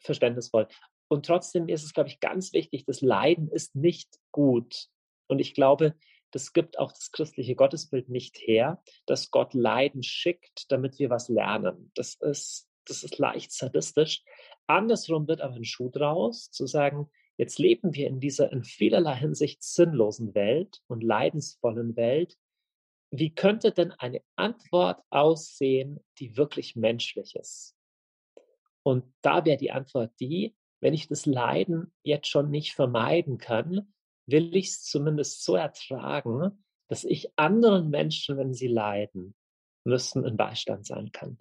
verständnisvoll. 0.00 0.68
Und 1.12 1.26
trotzdem 1.26 1.68
ist 1.68 1.84
es, 1.84 1.92
glaube 1.92 2.08
ich, 2.08 2.20
ganz 2.20 2.54
wichtig, 2.54 2.86
das 2.86 3.02
Leiden 3.02 3.50
ist 3.50 3.76
nicht 3.76 4.18
gut. 4.30 4.86
Und 5.26 5.40
ich 5.40 5.52
glaube, 5.52 5.94
das 6.30 6.54
gibt 6.54 6.78
auch 6.78 6.90
das 6.90 7.12
christliche 7.12 7.54
Gottesbild 7.54 8.08
nicht 8.08 8.38
her, 8.38 8.82
dass 9.04 9.30
Gott 9.30 9.52
Leiden 9.52 10.02
schickt, 10.02 10.72
damit 10.72 10.98
wir 10.98 11.10
was 11.10 11.28
lernen. 11.28 11.92
Das 11.96 12.14
ist, 12.14 12.66
das 12.86 13.04
ist 13.04 13.18
leicht 13.18 13.52
sadistisch. 13.52 14.22
Andersrum 14.66 15.28
wird 15.28 15.42
aber 15.42 15.56
ein 15.56 15.66
Schuh 15.66 15.90
draus, 15.90 16.50
zu 16.50 16.66
sagen, 16.66 17.10
jetzt 17.36 17.58
leben 17.58 17.94
wir 17.94 18.06
in 18.06 18.18
dieser 18.18 18.50
in 18.50 18.64
vielerlei 18.64 19.16
Hinsicht 19.16 19.62
sinnlosen 19.62 20.34
Welt 20.34 20.80
und 20.86 21.02
leidensvollen 21.02 21.94
Welt. 21.94 22.38
Wie 23.10 23.34
könnte 23.34 23.70
denn 23.70 23.92
eine 23.92 24.22
Antwort 24.36 25.02
aussehen, 25.10 26.02
die 26.20 26.38
wirklich 26.38 26.74
menschlich 26.74 27.36
ist? 27.36 27.76
Und 28.82 29.04
da 29.20 29.44
wäre 29.44 29.58
die 29.58 29.72
Antwort 29.72 30.18
die, 30.18 30.56
wenn 30.82 30.94
ich 30.94 31.06
das 31.06 31.26
Leiden 31.26 31.92
jetzt 32.02 32.26
schon 32.26 32.50
nicht 32.50 32.74
vermeiden 32.74 33.38
kann, 33.38 33.94
will 34.26 34.54
ich 34.56 34.66
es 34.66 34.82
zumindest 34.82 35.44
so 35.44 35.54
ertragen, 35.54 36.64
dass 36.88 37.04
ich 37.04 37.32
anderen 37.36 37.88
Menschen, 37.88 38.36
wenn 38.36 38.52
sie 38.52 38.66
leiden 38.66 39.34
müssen, 39.84 40.26
ein 40.26 40.36
Beistand 40.36 40.84
sein 40.84 41.12
kann. 41.12 41.38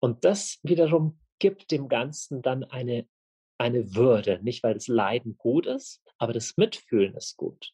Und 0.00 0.24
das 0.24 0.60
wiederum 0.62 1.18
gibt 1.38 1.70
dem 1.70 1.88
Ganzen 1.88 2.42
dann 2.42 2.62
eine, 2.62 3.08
eine 3.56 3.94
Würde. 3.94 4.38
Nicht, 4.42 4.62
weil 4.62 4.74
das 4.74 4.86
Leiden 4.86 5.38
gut 5.38 5.66
ist, 5.66 6.02
aber 6.18 6.34
das 6.34 6.56
Mitfühlen 6.58 7.14
ist 7.14 7.36
gut. 7.38 7.72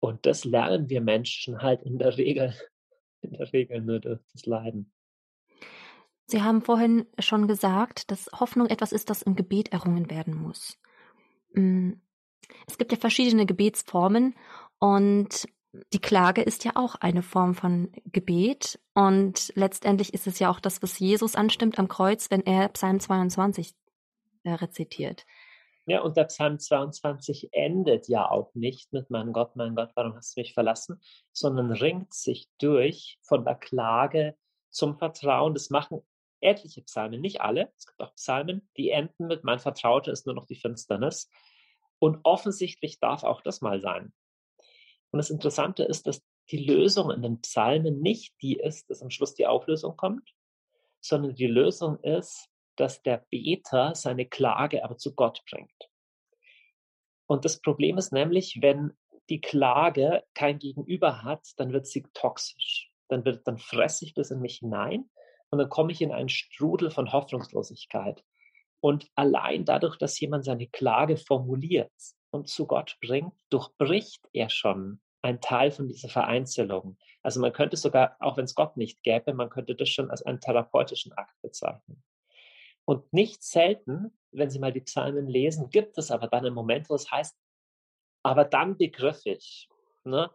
Und 0.00 0.24
das 0.24 0.44
lernen 0.44 0.88
wir 0.88 1.02
Menschen 1.02 1.60
halt 1.60 1.82
in 1.82 1.98
der 1.98 2.16
Regel, 2.16 2.54
in 3.20 3.32
der 3.34 3.52
Regel 3.52 3.82
nur 3.82 4.00
durch 4.00 4.20
das 4.32 4.46
Leiden. 4.46 4.92
Sie 6.30 6.42
haben 6.42 6.62
vorhin 6.62 7.06
schon 7.18 7.48
gesagt, 7.48 8.12
dass 8.12 8.30
Hoffnung 8.32 8.68
etwas 8.68 8.92
ist, 8.92 9.10
das 9.10 9.22
im 9.22 9.34
Gebet 9.34 9.72
errungen 9.72 10.10
werden 10.10 10.40
muss. 10.40 10.78
Hm, 11.54 12.00
es 12.68 12.78
gibt 12.78 12.92
ja 12.92 12.98
verschiedene 12.98 13.46
Gebetsformen 13.46 14.36
und 14.78 15.48
die 15.92 16.00
Klage 16.00 16.42
ist 16.42 16.64
ja 16.64 16.72
auch 16.76 16.94
eine 16.94 17.22
Form 17.22 17.54
von 17.54 17.92
Gebet 18.04 18.78
und 18.94 19.52
letztendlich 19.56 20.14
ist 20.14 20.28
es 20.28 20.38
ja 20.38 20.50
auch 20.50 20.60
das, 20.60 20.82
was 20.84 21.00
Jesus 21.00 21.34
anstimmt 21.34 21.80
am 21.80 21.88
Kreuz, 21.88 22.30
wenn 22.30 22.46
er 22.46 22.68
Psalm 22.68 23.00
22 23.00 23.74
äh, 24.44 24.52
rezitiert. 24.52 25.26
Ja, 25.86 26.02
und 26.02 26.16
der 26.16 26.24
Psalm 26.24 26.60
22 26.60 27.48
endet 27.50 28.06
ja 28.06 28.30
auch 28.30 28.54
nicht 28.54 28.92
mit 28.92 29.10
Mein 29.10 29.32
Gott, 29.32 29.56
mein 29.56 29.74
Gott, 29.74 29.90
warum 29.96 30.14
hast 30.14 30.36
du 30.36 30.40
mich 30.42 30.54
verlassen, 30.54 31.00
sondern 31.32 31.72
ringt 31.72 32.14
sich 32.14 32.48
durch 32.58 33.18
von 33.22 33.44
der 33.44 33.56
Klage 33.56 34.36
zum 34.70 34.96
Vertrauen. 34.96 35.54
Das 35.54 35.70
machen 35.70 36.02
etliche 36.40 36.82
Psalmen, 36.82 37.20
nicht 37.20 37.40
alle. 37.40 37.72
Es 37.76 37.86
gibt 37.86 38.00
auch 38.00 38.14
Psalmen, 38.14 38.68
die 38.76 38.90
enden 38.90 39.26
mit 39.26 39.44
Mein 39.44 39.58
Vertrauter 39.58 40.12
ist 40.12 40.26
nur 40.26 40.34
noch 40.34 40.46
die 40.46 40.56
Finsternis. 40.56 41.30
Und 41.98 42.20
offensichtlich 42.24 42.98
darf 42.98 43.24
auch 43.24 43.42
das 43.42 43.60
mal 43.60 43.80
sein. 43.80 44.12
Und 45.10 45.18
das 45.18 45.30
Interessante 45.30 45.84
ist, 45.84 46.06
dass 46.06 46.22
die 46.50 46.64
Lösung 46.64 47.10
in 47.10 47.22
den 47.22 47.40
Psalmen 47.40 48.00
nicht 48.00 48.34
die 48.42 48.56
ist, 48.56 48.90
dass 48.90 49.02
am 49.02 49.10
Schluss 49.10 49.34
die 49.34 49.46
Auflösung 49.46 49.96
kommt, 49.96 50.34
sondern 51.00 51.34
die 51.34 51.46
Lösung 51.46 51.98
ist, 52.00 52.48
dass 52.76 53.02
der 53.02 53.24
Beter 53.30 53.94
seine 53.94 54.26
Klage 54.26 54.84
aber 54.84 54.96
zu 54.96 55.14
Gott 55.14 55.42
bringt. 55.50 55.90
Und 57.26 57.44
das 57.44 57.60
Problem 57.60 57.98
ist 57.98 58.12
nämlich, 58.12 58.58
wenn 58.60 58.96
die 59.28 59.40
Klage 59.40 60.24
kein 60.34 60.58
Gegenüber 60.58 61.22
hat, 61.22 61.46
dann 61.56 61.72
wird 61.72 61.86
sie 61.86 62.04
toxisch. 62.14 62.90
Dann 63.08 63.24
wird, 63.24 63.46
dann 63.46 63.58
fresse 63.58 64.04
ich 64.04 64.14
das 64.14 64.30
in 64.30 64.40
mich 64.40 64.58
hinein 64.58 65.08
und 65.50 65.58
dann 65.58 65.68
komme 65.68 65.92
ich 65.92 66.00
in 66.00 66.12
einen 66.12 66.28
Strudel 66.28 66.90
von 66.90 67.12
Hoffnungslosigkeit. 67.12 68.24
Und 68.80 69.10
allein 69.14 69.64
dadurch, 69.64 69.98
dass 69.98 70.18
jemand 70.20 70.44
seine 70.44 70.66
Klage 70.68 71.16
formuliert, 71.16 71.92
und 72.30 72.48
zu 72.48 72.66
Gott 72.66 72.96
bringt, 73.00 73.34
durchbricht 73.50 74.28
er 74.32 74.50
schon 74.50 75.00
ein 75.22 75.40
Teil 75.40 75.70
von 75.70 75.88
dieser 75.88 76.08
Vereinzelung. 76.08 76.96
Also 77.22 77.40
man 77.40 77.52
könnte 77.52 77.76
sogar, 77.76 78.16
auch 78.20 78.36
wenn 78.36 78.44
es 78.44 78.54
Gott 78.54 78.76
nicht 78.76 79.02
gäbe, 79.02 79.34
man 79.34 79.50
könnte 79.50 79.74
das 79.74 79.88
schon 79.88 80.10
als 80.10 80.22
einen 80.22 80.40
therapeutischen 80.40 81.12
Akt 81.12 81.34
bezeichnen. 81.42 82.02
Und 82.86 83.12
nicht 83.12 83.42
selten, 83.42 84.16
wenn 84.32 84.50
Sie 84.50 84.58
mal 84.58 84.72
die 84.72 84.80
Psalmen 84.80 85.28
lesen, 85.28 85.70
gibt 85.70 85.98
es 85.98 86.10
aber 86.10 86.28
dann 86.28 86.46
einen 86.46 86.54
Moment, 86.54 86.88
wo 86.88 86.94
es 86.94 87.10
heißt, 87.10 87.36
aber 88.22 88.44
dann 88.44 88.76
begriff 88.78 89.22
ich, 89.24 89.68
ne? 90.04 90.30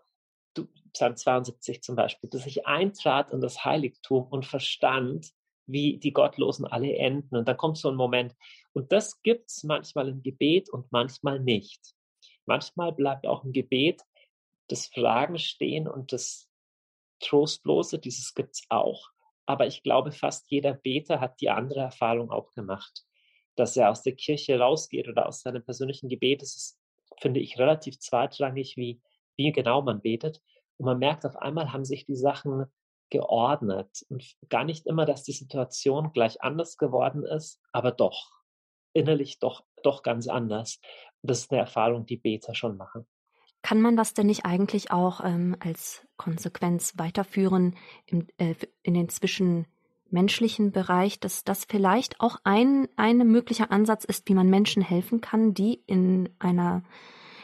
Psalm 0.95 1.17
72 1.17 1.83
zum 1.83 1.97
Beispiel, 1.97 2.29
dass 2.29 2.45
ich 2.45 2.65
eintrat 2.65 3.31
in 3.31 3.41
das 3.41 3.65
Heiligtum 3.65 4.27
und 4.27 4.45
verstand, 4.45 5.29
wie 5.67 5.97
die 5.97 6.13
Gottlosen 6.13 6.65
alle 6.65 6.95
enden. 6.95 7.35
Und 7.35 7.47
dann 7.47 7.57
kommt 7.57 7.77
so 7.77 7.89
ein 7.89 7.95
Moment, 7.95 8.33
Und 8.73 8.91
das 8.91 9.21
gibt 9.21 9.49
es 9.49 9.63
manchmal 9.63 10.07
im 10.07 10.23
Gebet 10.23 10.69
und 10.69 10.91
manchmal 10.91 11.39
nicht. 11.39 11.81
Manchmal 12.45 12.93
bleibt 12.93 13.27
auch 13.27 13.43
im 13.43 13.51
Gebet 13.51 14.01
das 14.67 14.87
Fragen 14.87 15.37
stehen 15.37 15.87
und 15.87 16.13
das 16.13 16.49
Trostlose, 17.19 17.99
dieses 17.99 18.33
gibt 18.33 18.55
es 18.55 18.63
auch. 18.69 19.09
Aber 19.45 19.67
ich 19.67 19.83
glaube, 19.83 20.11
fast 20.11 20.49
jeder 20.49 20.73
Beter 20.73 21.19
hat 21.19 21.39
die 21.41 21.49
andere 21.49 21.81
Erfahrung 21.81 22.31
auch 22.31 22.51
gemacht, 22.53 23.03
dass 23.55 23.77
er 23.77 23.91
aus 23.91 24.01
der 24.01 24.15
Kirche 24.15 24.59
rausgeht 24.59 25.07
oder 25.07 25.27
aus 25.27 25.41
seinem 25.41 25.63
persönlichen 25.63 26.09
Gebet. 26.09 26.41
Das 26.41 26.55
ist, 26.55 26.79
finde 27.19 27.41
ich, 27.41 27.59
relativ 27.59 27.99
zweitrangig, 27.99 28.75
wie, 28.77 29.01
wie 29.35 29.51
genau 29.51 29.81
man 29.81 30.01
betet. 30.01 30.41
Und 30.77 30.85
man 30.85 30.99
merkt, 30.99 31.25
auf 31.25 31.37
einmal 31.37 31.71
haben 31.71 31.85
sich 31.85 32.05
die 32.05 32.15
Sachen 32.15 32.65
geordnet 33.09 34.05
und 34.09 34.35
gar 34.49 34.63
nicht 34.63 34.87
immer, 34.87 35.05
dass 35.05 35.23
die 35.23 35.31
Situation 35.31 36.11
gleich 36.11 36.41
anders 36.41 36.77
geworden 36.77 37.23
ist, 37.23 37.61
aber 37.71 37.91
doch, 37.91 38.31
innerlich 38.93 39.39
doch, 39.39 39.63
doch 39.83 40.03
ganz 40.03 40.27
anders. 40.27 40.79
Das 41.21 41.39
ist 41.39 41.51
eine 41.51 41.61
Erfahrung, 41.61 42.05
die 42.05 42.17
Beter 42.17 42.55
schon 42.55 42.77
machen. 42.77 43.05
Kann 43.61 43.81
man 43.81 43.95
das 43.97 44.13
denn 44.13 44.27
nicht 44.27 44.45
eigentlich 44.45 44.91
auch 44.91 45.23
ähm, 45.23 45.55
als 45.59 46.05
Konsequenz 46.17 46.93
weiterführen 46.97 47.75
im, 48.05 48.27
äh, 48.37 48.53
in 48.83 48.93
den 48.93 49.09
zwischenmenschlichen 49.09 50.71
Bereich, 50.71 51.19
dass 51.19 51.43
das 51.43 51.65
vielleicht 51.65 52.21
auch 52.21 52.37
ein, 52.43 52.87
ein 52.95 53.17
möglicher 53.17 53.71
Ansatz 53.71 54.03
ist, 54.03 54.29
wie 54.29 54.35
man 54.35 54.49
Menschen 54.49 54.83
helfen 54.83 55.19
kann, 55.19 55.55
die 55.55 55.81
in 55.87 56.29
einer 56.37 56.83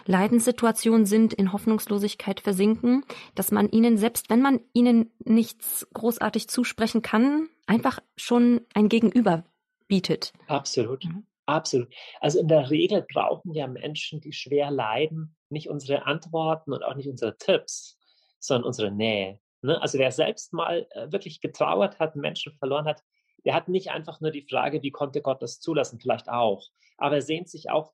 Leidenssituation 0.05 1.05
sind, 1.05 1.33
in 1.33 1.53
Hoffnungslosigkeit 1.53 2.39
versinken, 2.39 3.03
dass 3.35 3.51
man 3.51 3.69
ihnen, 3.69 3.97
selbst 3.97 4.29
wenn 4.29 4.41
man 4.41 4.59
ihnen 4.73 5.11
nichts 5.23 5.87
großartig 5.93 6.47
zusprechen 6.47 7.01
kann, 7.01 7.47
einfach 7.67 7.99
schon 8.15 8.61
ein 8.73 8.89
Gegenüber 8.89 9.43
bietet. 9.87 10.33
Absolut. 10.47 11.05
Mhm. 11.05 11.25
Absolut. 11.45 11.93
Also 12.19 12.39
in 12.39 12.47
der 12.47 12.69
Regel 12.69 13.05
brauchen 13.11 13.53
ja 13.53 13.67
Menschen, 13.67 14.21
die 14.21 14.31
schwer 14.31 14.71
leiden, 14.71 15.35
nicht 15.49 15.69
unsere 15.69 16.05
Antworten 16.05 16.71
und 16.71 16.83
auch 16.83 16.95
nicht 16.95 17.09
unsere 17.09 17.37
Tipps, 17.37 17.97
sondern 18.39 18.67
unsere 18.67 18.91
Nähe. 18.91 19.39
Ne? 19.61 19.81
Also 19.81 19.99
wer 19.99 20.11
selbst 20.11 20.53
mal 20.53 20.87
äh, 20.91 21.11
wirklich 21.11 21.41
getrauert 21.41 21.99
hat, 21.99 22.15
Menschen 22.15 22.53
verloren 22.53 22.85
hat, 22.85 23.01
der 23.43 23.53
hat 23.53 23.67
nicht 23.67 23.89
einfach 23.89 24.21
nur 24.21 24.31
die 24.31 24.45
Frage, 24.49 24.81
wie 24.81 24.91
konnte 24.91 25.21
Gott 25.21 25.41
das 25.41 25.59
zulassen, 25.59 25.99
vielleicht 25.99 26.29
auch, 26.29 26.67
aber 26.97 27.15
er 27.15 27.21
sehnt 27.21 27.49
sich 27.49 27.69
auch, 27.69 27.91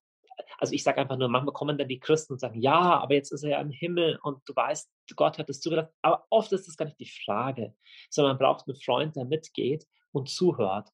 also 0.58 0.74
ich 0.74 0.84
sage 0.84 1.02
einfach 1.02 1.18
nur, 1.18 1.30
manchmal 1.30 1.54
kommen 1.54 1.78
dann 1.78 1.88
die 1.88 2.00
Christen 2.00 2.34
und 2.34 2.40
sagen, 2.40 2.60
ja, 2.60 3.00
aber 3.00 3.14
jetzt 3.14 3.32
ist 3.32 3.44
er 3.44 3.52
ja 3.52 3.62
im 3.62 3.72
Himmel 3.72 4.20
und 4.24 4.42
du 4.46 4.56
weißt, 4.56 4.90
Gott 5.16 5.38
hat 5.38 5.50
es 5.50 5.62
zugelassen. 5.62 5.92
Aber 6.02 6.26
oft 6.30 6.52
ist 6.52 6.68
das 6.68 6.78
gar 6.78 6.86
nicht 6.86 7.00
die 7.00 7.12
Frage, 7.26 7.76
sondern 8.10 8.38
man 8.38 8.40
braucht 8.40 8.68
einen 8.68 8.80
Freund, 8.80 9.16
der 9.16 9.26
mitgeht 9.26 9.86
und 10.12 10.30
zuhört. 10.30 10.90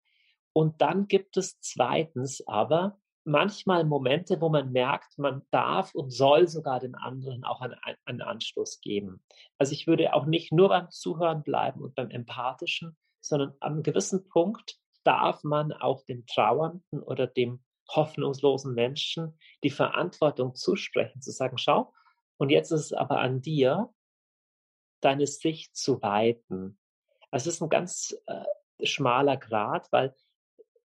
Und 0.54 0.82
dann 0.82 1.08
gibt 1.08 1.38
es 1.38 1.60
zweitens 1.62 2.46
aber 2.48 3.00
manchmal 3.26 3.86
Momente, 3.86 4.42
wo 4.42 4.50
man 4.50 4.72
merkt, 4.72 5.18
man 5.18 5.44
darf 5.50 5.96
und 5.96 6.12
soll 6.12 6.48
sogar 6.48 6.80
den 6.80 6.96
anderen 6.96 7.44
auch 7.44 7.62
einen, 7.62 7.76
einen 8.06 8.22
Anstoß 8.22 8.82
geben. 8.82 9.24
Also 9.58 9.74
ich 9.74 9.88
würde 9.88 10.14
auch 10.14 10.26
nicht 10.26 10.52
nur 10.52 10.70
beim 10.70 10.90
Zuhören 10.90 11.44
bleiben 11.44 11.82
und 11.82 11.96
beim 11.96 12.10
Empathischen, 12.10 12.98
sondern 13.22 13.54
an 13.60 13.74
einem 13.74 13.84
gewissen 13.84 14.28
Punkt 14.28 14.78
darf 15.04 15.44
man 15.44 15.72
auch 15.72 16.04
dem 16.06 16.26
Trauernden 16.26 17.02
oder 17.02 17.28
dem 17.28 17.64
hoffnungslosen 17.96 18.74
Menschen 18.74 19.38
die 19.64 19.70
Verantwortung 19.70 20.56
zusprechen, 20.56 21.22
zu 21.22 21.32
sagen, 21.32 21.58
schau, 21.58 21.94
und 22.38 22.50
jetzt 22.50 22.72
ist 22.72 22.86
es 22.86 22.94
aber 22.94 23.20
an 23.20 23.42
dir, 23.42 23.94
deine 25.02 25.28
Sicht 25.28 25.76
zu 25.76 26.02
weiten. 26.02 26.80
Also 27.32 27.50
es 27.50 27.56
ist 27.56 27.62
ein 27.62 27.70
ganz 27.70 28.16
äh, 28.26 28.86
schmaler 28.86 29.38
Grad, 29.38 29.92
weil 29.92 30.16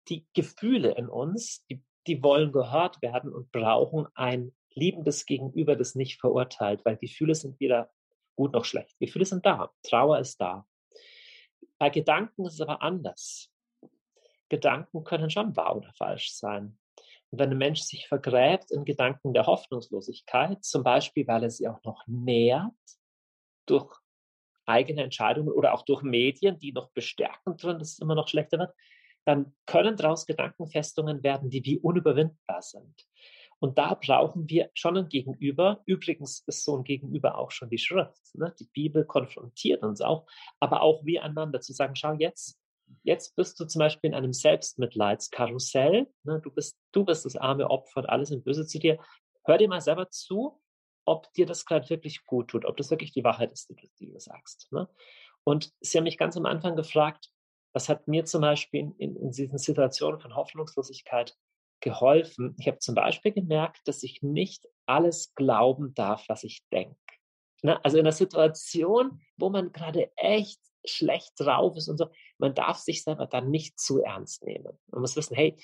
die 0.08 0.26
Gefühle 0.34 0.92
in 0.92 1.08
uns, 1.08 1.64
die, 1.66 1.82
die 2.06 2.22
wollen 2.22 2.52
gehört 2.52 3.02
werden 3.02 3.32
und 3.32 3.50
brauchen 3.52 4.06
ein 4.14 4.54
liebendes 4.70 5.26
Gegenüber, 5.26 5.76
das 5.76 5.94
nicht 5.94 6.20
verurteilt, 6.20 6.84
weil 6.84 6.96
Gefühle 6.96 7.34
sind 7.34 7.58
weder 7.60 7.90
gut 8.36 8.52
noch 8.52 8.64
schlecht. 8.64 8.98
Gefühle 8.98 9.24
sind 9.24 9.44
da, 9.46 9.72
Trauer 9.82 10.18
ist 10.18 10.40
da. 10.40 10.66
Bei 11.78 11.90
Gedanken 11.90 12.46
ist 12.46 12.54
es 12.54 12.60
aber 12.60 12.82
anders. 12.82 13.52
Gedanken 14.48 15.02
können 15.04 15.30
schon 15.30 15.56
wahr 15.56 15.76
oder 15.76 15.92
falsch 15.92 16.32
sein. 16.32 16.78
Und 17.30 17.40
wenn 17.40 17.50
ein 17.50 17.58
Mensch 17.58 17.80
sich 17.80 18.08
vergräbt 18.08 18.70
in 18.70 18.84
Gedanken 18.84 19.32
der 19.32 19.46
Hoffnungslosigkeit, 19.46 20.64
zum 20.64 20.84
Beispiel, 20.84 21.26
weil 21.26 21.42
er 21.42 21.50
sie 21.50 21.68
auch 21.68 21.82
noch 21.82 22.02
nährt 22.06 22.72
durch 23.66 23.92
eigene 24.66 25.02
Entscheidungen 25.02 25.52
oder 25.52 25.74
auch 25.74 25.82
durch 25.82 26.02
Medien, 26.02 26.58
die 26.58 26.72
noch 26.72 26.90
bestärken 26.90 27.56
drin, 27.56 27.78
dass 27.78 27.92
es 27.92 27.98
immer 27.98 28.14
noch 28.14 28.28
schlechter 28.28 28.58
wird, 28.58 28.74
dann 29.24 29.54
können 29.66 29.96
daraus 29.96 30.26
Gedankenfestungen 30.26 31.22
werden, 31.22 31.50
die 31.50 31.64
wie 31.64 31.78
unüberwindbar 31.78 32.62
sind. 32.62 32.94
Und 33.58 33.78
da 33.78 33.94
brauchen 33.94 34.48
wir 34.48 34.70
schon 34.74 34.96
ein 34.96 35.08
Gegenüber. 35.08 35.82
Übrigens 35.86 36.44
ist 36.46 36.64
so 36.64 36.76
ein 36.76 36.84
Gegenüber 36.84 37.38
auch 37.38 37.50
schon 37.50 37.70
die 37.70 37.78
Schrift. 37.78 38.34
Ne? 38.34 38.54
Die 38.60 38.68
Bibel 38.72 39.04
konfrontiert 39.04 39.82
uns 39.82 40.00
auch, 40.00 40.26
aber 40.60 40.82
auch 40.82 41.04
wir 41.04 41.24
einander 41.24 41.60
zu 41.60 41.72
sagen, 41.72 41.96
schau 41.96 42.12
jetzt, 42.12 42.60
jetzt 43.02 43.36
bist 43.36 43.58
du 43.60 43.64
zum 43.64 43.80
Beispiel 43.80 44.10
in 44.10 44.14
einem 44.14 44.32
Selbstmitleidskarussell. 44.32 46.06
Ne? 46.24 46.40
Du, 46.42 46.50
bist, 46.50 46.78
du 46.92 47.04
bist 47.04 47.24
das 47.24 47.36
arme 47.36 47.70
Opfer 47.70 48.00
und 48.00 48.06
alles 48.06 48.28
sind 48.28 48.44
böse 48.44 48.66
zu 48.66 48.78
dir. 48.78 48.98
Hör 49.44 49.58
dir 49.58 49.68
mal 49.68 49.80
selber 49.80 50.10
zu, 50.10 50.60
ob 51.04 51.32
dir 51.34 51.46
das 51.46 51.64
gerade 51.64 51.88
wirklich 51.88 52.24
gut 52.26 52.48
tut, 52.48 52.64
ob 52.64 52.76
das 52.76 52.90
wirklich 52.90 53.12
die 53.12 53.24
Wahrheit 53.24 53.52
ist, 53.52 53.70
die 53.70 53.76
du, 53.76 53.86
die 54.00 54.12
du 54.12 54.18
sagst. 54.18 54.68
Ne? 54.72 54.88
Und 55.44 55.72
sie 55.80 55.98
haben 55.98 56.04
mich 56.04 56.18
ganz 56.18 56.36
am 56.36 56.46
Anfang 56.46 56.74
gefragt, 56.74 57.30
was 57.72 57.88
hat 57.88 58.08
mir 58.08 58.24
zum 58.24 58.40
Beispiel 58.40 58.80
in, 58.80 58.96
in, 58.96 59.16
in 59.16 59.30
diesen 59.30 59.58
Situationen 59.58 60.20
von 60.20 60.34
Hoffnungslosigkeit 60.34 61.36
geholfen? 61.80 62.56
Ich 62.58 62.66
habe 62.66 62.78
zum 62.78 62.94
Beispiel 62.94 63.32
gemerkt, 63.32 63.86
dass 63.86 64.02
ich 64.02 64.22
nicht 64.22 64.66
alles 64.86 65.34
glauben 65.34 65.94
darf, 65.94 66.24
was 66.28 66.42
ich 66.42 66.66
denke. 66.72 66.96
Ne? 67.62 67.82
Also 67.84 67.98
in 67.98 68.04
einer 68.04 68.12
Situation, 68.12 69.20
wo 69.36 69.50
man 69.50 69.72
gerade 69.72 70.10
echt 70.16 70.60
schlecht 70.88 71.32
drauf 71.38 71.76
ist 71.76 71.88
und 71.88 71.98
so, 71.98 72.06
man 72.38 72.54
darf 72.54 72.78
sich 72.78 73.02
selber 73.02 73.26
dann 73.26 73.50
nicht 73.50 73.78
zu 73.78 74.02
ernst 74.02 74.44
nehmen. 74.44 74.78
Man 74.88 75.00
muss 75.00 75.16
wissen, 75.16 75.34
hey, 75.34 75.56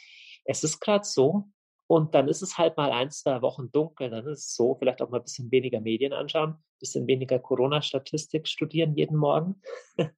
es 0.45 0.65
ist 0.65 0.81
gerade 0.81 1.05
so 1.05 1.49
und 1.87 2.15
dann 2.15 2.29
ist 2.29 2.43
es 2.43 2.59
halt 2.59 2.77
mal 2.77 2.91
ein, 2.91 3.11
zwei 3.11 3.43
Wochen 3.43 3.71
dunkel, 3.71 4.11
dann 4.11 4.27
ist 4.27 4.39
es 4.39 4.55
so, 4.55 4.75
vielleicht 4.75 5.03
auch 5.03 5.11
mal 5.11 5.19
ein 5.19 5.25
bisschen 5.25 5.51
weniger 5.51 5.81
Medien 5.81 6.13
anschauen, 6.13 6.51
ein 6.51 6.79
bisschen 6.79 7.07
weniger 7.07 7.39
Corona-Statistik 7.39 8.49
studieren 8.49 8.97
jeden 8.97 9.17
Morgen, 9.17 9.61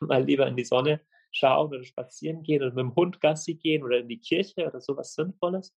mal 0.00 0.24
lieber 0.24 0.46
in 0.46 0.56
die 0.56 0.64
Sonne 0.64 1.00
schauen 1.32 1.68
oder 1.68 1.84
spazieren 1.84 2.42
gehen 2.42 2.62
oder 2.62 2.72
mit 2.72 2.82
dem 2.82 2.94
Hund 2.94 3.20
Gassi 3.20 3.54
gehen 3.54 3.82
oder 3.82 3.98
in 3.98 4.08
die 4.08 4.20
Kirche 4.20 4.66
oder 4.66 4.80
sowas 4.80 5.14
Sinnvolles. 5.14 5.74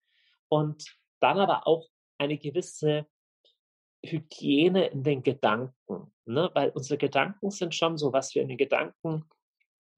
Und 0.49 0.85
dann 1.21 1.39
aber 1.39 1.67
auch 1.67 1.89
eine 2.19 2.37
gewisse 2.39 3.07
Hygiene 4.05 4.87
in 4.87 5.03
den 5.03 5.23
Gedanken, 5.23 6.13
ne? 6.25 6.51
weil 6.55 6.71
unsere 6.71 6.99
Gedanken 6.99 7.51
sind 7.51 7.75
schon 7.75 7.97
so, 7.97 8.13
was 8.13 8.35
wir 8.35 8.43
in 8.43 8.49
den 8.49 8.59
Gedanken 8.59 9.25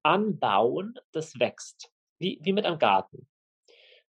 anbauen, 0.03 0.95
das 1.11 1.39
wächst, 1.39 1.91
wie, 2.17 2.39
wie 2.41 2.53
mit 2.53 2.65
einem 2.65 2.79
Garten. 2.79 3.27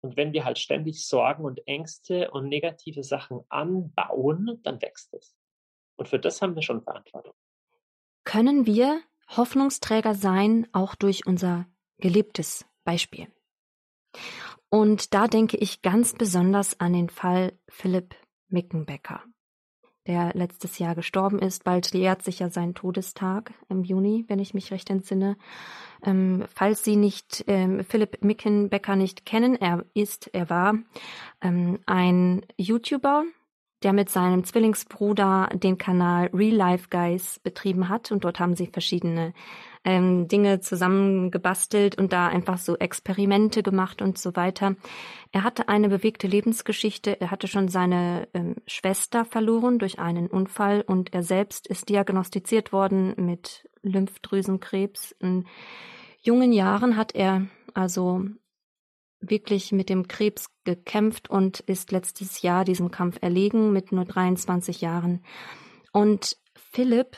Und 0.02 0.18
wenn 0.18 0.34
wir 0.34 0.44
halt 0.44 0.60
ständig 0.60 1.06
Sorgen 1.06 1.46
und 1.46 1.66
Ängste 1.66 2.32
und 2.32 2.50
negative 2.50 3.04
Sachen 3.04 3.42
anbauen, 3.50 4.60
dann 4.64 4.82
wächst 4.82 5.14
es. 5.14 5.36
Und 5.96 6.10
für 6.10 6.20
das 6.20 6.42
haben 6.42 6.56
wir 6.56 6.62
schon 6.62 6.82
Verantwortung. 6.82 7.34
Können 8.26 8.66
wir 8.66 9.02
Hoffnungsträger 9.30 10.16
sein, 10.16 10.68
auch 10.74 10.96
durch 10.96 11.26
unser 11.26 11.68
gelebtes 11.98 12.66
Beispiel. 12.84 13.28
Und 14.70 15.14
da 15.14 15.28
denke 15.28 15.58
ich 15.58 15.82
ganz 15.82 16.14
besonders 16.14 16.80
an 16.80 16.94
den 16.94 17.10
Fall 17.10 17.58
Philipp 17.70 18.16
Mickenbecker, 18.50 19.24
der 20.08 20.32
letztes 20.34 20.80
Jahr 20.80 20.96
gestorben 20.96 21.40
ist. 21.40 21.64
Bald 21.64 21.94
jährt 21.94 22.24
sich 22.24 22.40
ja 22.40 22.50
sein 22.50 22.74
Todestag 22.74 23.54
im 23.70 23.84
Juni, 23.84 24.26
wenn 24.28 24.40
ich 24.40 24.54
mich 24.54 24.72
recht 24.72 24.90
entsinne. 24.90 25.38
Ähm, 26.04 26.46
falls 26.54 26.84
Sie 26.84 26.96
nicht 26.96 27.46
ähm, 27.48 27.84
Philipp 27.84 28.24
Mickenbecker 28.24 28.96
nicht 28.96 29.26
kennen, 29.26 29.56
er 29.56 29.86
ist, 29.94 30.30
er 30.34 30.50
war 30.50 30.76
ähm, 31.42 31.80
ein 31.86 32.46
YouTuber, 32.58 33.24
der 33.84 33.94
mit 33.94 34.10
seinem 34.10 34.44
Zwillingsbruder 34.44 35.50
den 35.54 35.78
Kanal 35.78 36.30
Real 36.34 36.56
Life 36.56 36.88
Guys 36.90 37.40
betrieben 37.40 37.90
hat 37.90 38.12
und 38.12 38.24
dort 38.24 38.40
haben 38.40 38.56
sie 38.56 38.68
verschiedene 38.68 39.34
ähm, 39.86 40.28
Dinge 40.28 40.62
zusammengebastelt 40.62 41.98
und 41.98 42.14
da 42.14 42.28
einfach 42.28 42.58
so 42.58 42.78
Experimente 42.78 43.64
gemacht 43.64 44.02
und 44.02 44.18
so 44.18 44.36
weiter. 44.36 44.76
Er 45.32 45.44
hatte 45.44 45.68
eine 45.68 45.90
bewegte 45.90 46.28
Lebensgeschichte. 46.28 47.20
Er 47.20 47.32
hatte 47.32 47.48
schon 47.48 47.68
seine 47.68 48.28
ähm, 48.34 48.56
Schwester 48.68 49.26
verloren 49.26 49.80
durch 49.80 50.00
einen 50.00 50.28
Unfall 50.28 50.84
und 50.86 51.14
er 51.14 51.24
selbst 51.24 51.68
ist 51.68 51.90
diagnostiziert 51.90 52.72
worden 52.72 53.14
mit 53.18 53.70
Lymphdrüsenkrebs. 53.82 55.16
In 55.20 55.46
jungen 56.22 56.54
Jahren 56.54 56.96
hat 56.96 57.14
er 57.14 57.48
also 57.74 58.26
wirklich 59.20 59.72
mit 59.72 59.90
dem 59.90 60.08
Krebs 60.08 60.48
gekämpft 60.64 61.30
und 61.30 61.62
ist 61.62 61.92
letztes 61.92 62.42
Jahr 62.42 62.66
diesem 62.66 62.92
Kampf 62.92 63.18
erlegen 63.22 63.72
mit 63.72 63.92
nur 63.92 64.06
23 64.06 64.82
Jahren. 64.82 65.24
Und 65.92 66.38
Philipp 66.56 67.18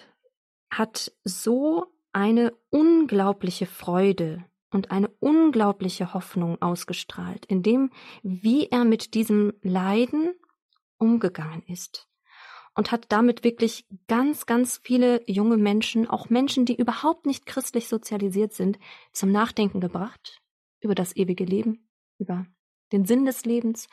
hat 0.69 1.12
so 1.23 1.88
eine 2.15 2.54
unglaubliche 2.69 3.65
Freude 3.65 4.45
und 4.71 4.89
eine 4.89 5.10
unglaubliche 5.19 6.13
Hoffnung 6.13 6.62
ausgestrahlt, 6.62 7.45
in 7.45 7.62
dem, 7.62 7.91
wie 8.23 8.67
er 8.67 8.86
mit 8.86 9.15
diesem 9.15 9.51
Leiden 9.62 10.34
umgegangen 10.97 11.62
ist 11.67 12.08
und 12.73 12.93
hat 12.93 13.08
damit 13.10 13.43
wirklich 13.43 13.86
ganz, 14.08 14.45
ganz 14.45 14.80
viele 14.82 15.30
junge 15.30 15.58
Menschen, 15.58 16.10
auch 16.10 16.30
Menschen, 16.30 16.65
die 16.65 16.78
überhaupt 16.78 17.25
nicht 17.25 17.45
christlich 17.45 17.89
sozialisiert 17.89 18.54
sind, 18.54 18.80
zum 19.12 19.34
Nachdenken 19.34 19.82
gebracht 19.82 20.41
über 20.80 20.95
das 20.95 21.17
ewige 21.17 21.43
Leben, 21.43 21.89
über 22.17 22.45
den 22.93 23.04
Sinn 23.04 23.25
des 23.25 23.43
Lebens, 23.43 23.89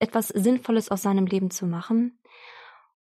etwas 0.00 0.26
Sinnvolles 0.28 0.88
aus 0.88 1.02
seinem 1.02 1.26
Leben 1.26 1.52
zu 1.52 1.66
machen. 1.66 2.18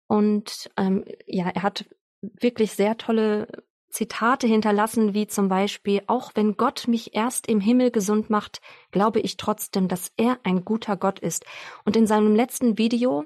Und 0.08 0.72
ähm, 0.78 1.04
ja, 1.26 1.50
er 1.50 1.64
hat 1.64 1.90
wirklich 2.22 2.72
sehr 2.72 2.98
tolle 2.98 3.68
Zitate 3.90 4.48
hinterlassen, 4.48 5.14
wie 5.14 5.28
zum 5.28 5.50
Beispiel, 5.50 6.04
auch 6.08 6.32
wenn 6.36 6.58
Gott 6.58 6.88
mich 6.88 7.16
erst 7.16 7.48
im 7.48 7.60
Himmel 7.60 7.92
gesund 7.92 8.30
macht, 8.30 8.62
glaube 8.92 9.20
ich 9.20 9.38
trotzdem, 9.38 9.88
dass 9.88 10.12
er 10.18 10.40
ein 10.44 10.64
guter 10.64 10.96
Gott 10.96 11.20
ist. 11.20 11.46
Und 11.86 11.96
in 11.96 12.08
seinem 12.08 12.36
letzten 12.36 12.78
Video, 12.78 13.26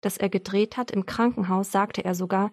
das 0.00 0.16
er 0.16 0.28
gedreht 0.28 0.76
hat 0.76 0.90
im 0.90 1.06
Krankenhaus, 1.06 1.70
sagte 1.70 2.04
er 2.04 2.14
sogar, 2.14 2.52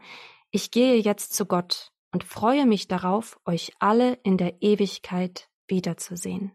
ich 0.52 0.72
gehe 0.72 0.96
jetzt 0.96 1.34
zu 1.34 1.46
Gott 1.46 1.92
und 2.12 2.24
freue 2.24 2.66
mich 2.66 2.88
darauf, 2.88 3.40
euch 3.46 3.74
alle 3.80 4.14
in 4.24 4.38
der 4.38 4.62
Ewigkeit 4.62 5.50
wiederzusehen. 5.68 6.52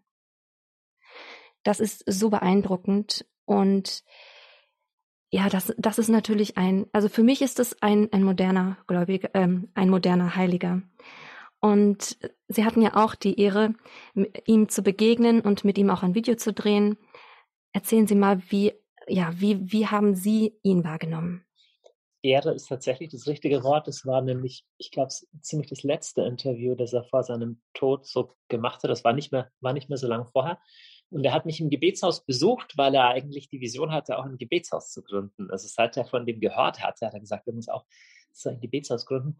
Das 1.62 1.80
ist 1.80 2.04
so 2.07 2.30
beeindruckend 2.30 3.26
und 3.44 4.04
ja, 5.35 5.49
das, 5.49 5.75
das 5.77 5.99
ist 5.99 6.09
natürlich 6.09 6.57
ein, 6.57 6.87
also 6.92 7.09
für 7.09 7.25
mich 7.25 7.42
ist 7.42 7.59
es 7.59 7.83
ein, 7.83 8.09
ein 8.12 8.23
moderner 8.23 8.79
Gläubiger, 8.87 9.31
ähm, 9.35 9.68
ein 9.75 9.90
moderner 9.90 10.37
Heiliger. 10.37 10.81
Und 11.59 12.16
sie 12.47 12.64
hatten 12.64 12.83
ja 12.83 12.94
auch 12.94 13.16
die 13.16 13.40
Ehre, 13.40 13.75
ihm 14.47 14.68
zu 14.68 14.83
begegnen 14.83 15.40
und 15.40 15.64
mit 15.64 15.77
ihm 15.77 15.90
auch 15.90 16.05
ein 16.05 16.14
Video 16.14 16.37
zu 16.37 16.53
drehen. 16.53 16.99
Erzählen 17.73 18.07
Sie 18.07 18.14
mal, 18.14 18.42
wie 18.51 18.75
ja, 19.09 19.33
wie, 19.37 19.73
wie 19.73 19.88
haben 19.88 20.14
Sie 20.14 20.57
ihn 20.62 20.85
wahrgenommen? 20.85 21.44
Ehre 22.23 22.55
ist 22.55 22.68
tatsächlich 22.68 23.11
das 23.11 23.27
richtige 23.27 23.64
Wort. 23.64 23.88
Es 23.88 24.07
war 24.07 24.23
nämlich, 24.23 24.64
ich 24.79 24.92
glaube, 24.92 25.12
ziemlich 25.40 25.68
das 25.68 25.83
letzte 25.83 26.23
Interview, 26.23 26.77
das 26.77 26.92
er 26.92 27.05
vor 27.05 27.25
seinem 27.25 27.61
Tod 27.75 28.07
so 28.07 28.37
gemacht 28.49 28.83
hat. 28.83 28.90
Das 28.90 29.05
war 29.05 29.12
nicht 29.12 29.33
mehr, 29.33 29.51
war 29.61 29.73
nicht 29.73 29.88
mehr 29.88 29.99
so 29.99 30.07
lange 30.07 30.27
vorher. 30.27 30.59
Und 31.14 31.24
er 31.24 31.33
hat 31.33 31.46
mich 31.46 31.61
im 31.61 31.70
Gebetshaus 31.70 32.24
besucht, 32.24 32.77
weil 32.77 32.94
er 32.96 33.09
eigentlich 33.09 33.48
die 33.48 33.61
Vision 33.61 33.92
hatte, 33.92 34.18
auch 34.18 34.24
ein 34.24 34.37
Gebetshaus 34.37 34.90
zu 34.90 35.03
gründen. 35.05 35.48
Also 35.48 35.68
seit 35.68 35.96
er 35.96 36.05
von 36.05 36.27
dem 36.27 36.40
gehört 36.40 36.83
hatte, 36.83 37.07
hat 37.07 37.14
er 37.14 37.20
gesagt, 37.20 37.46
wir 37.46 37.53
müssen 37.53 37.70
auch 37.70 37.85
so 38.33 38.50
ein 38.50 38.61
Gebetshaus 38.61 39.07
gründen. 39.07 39.38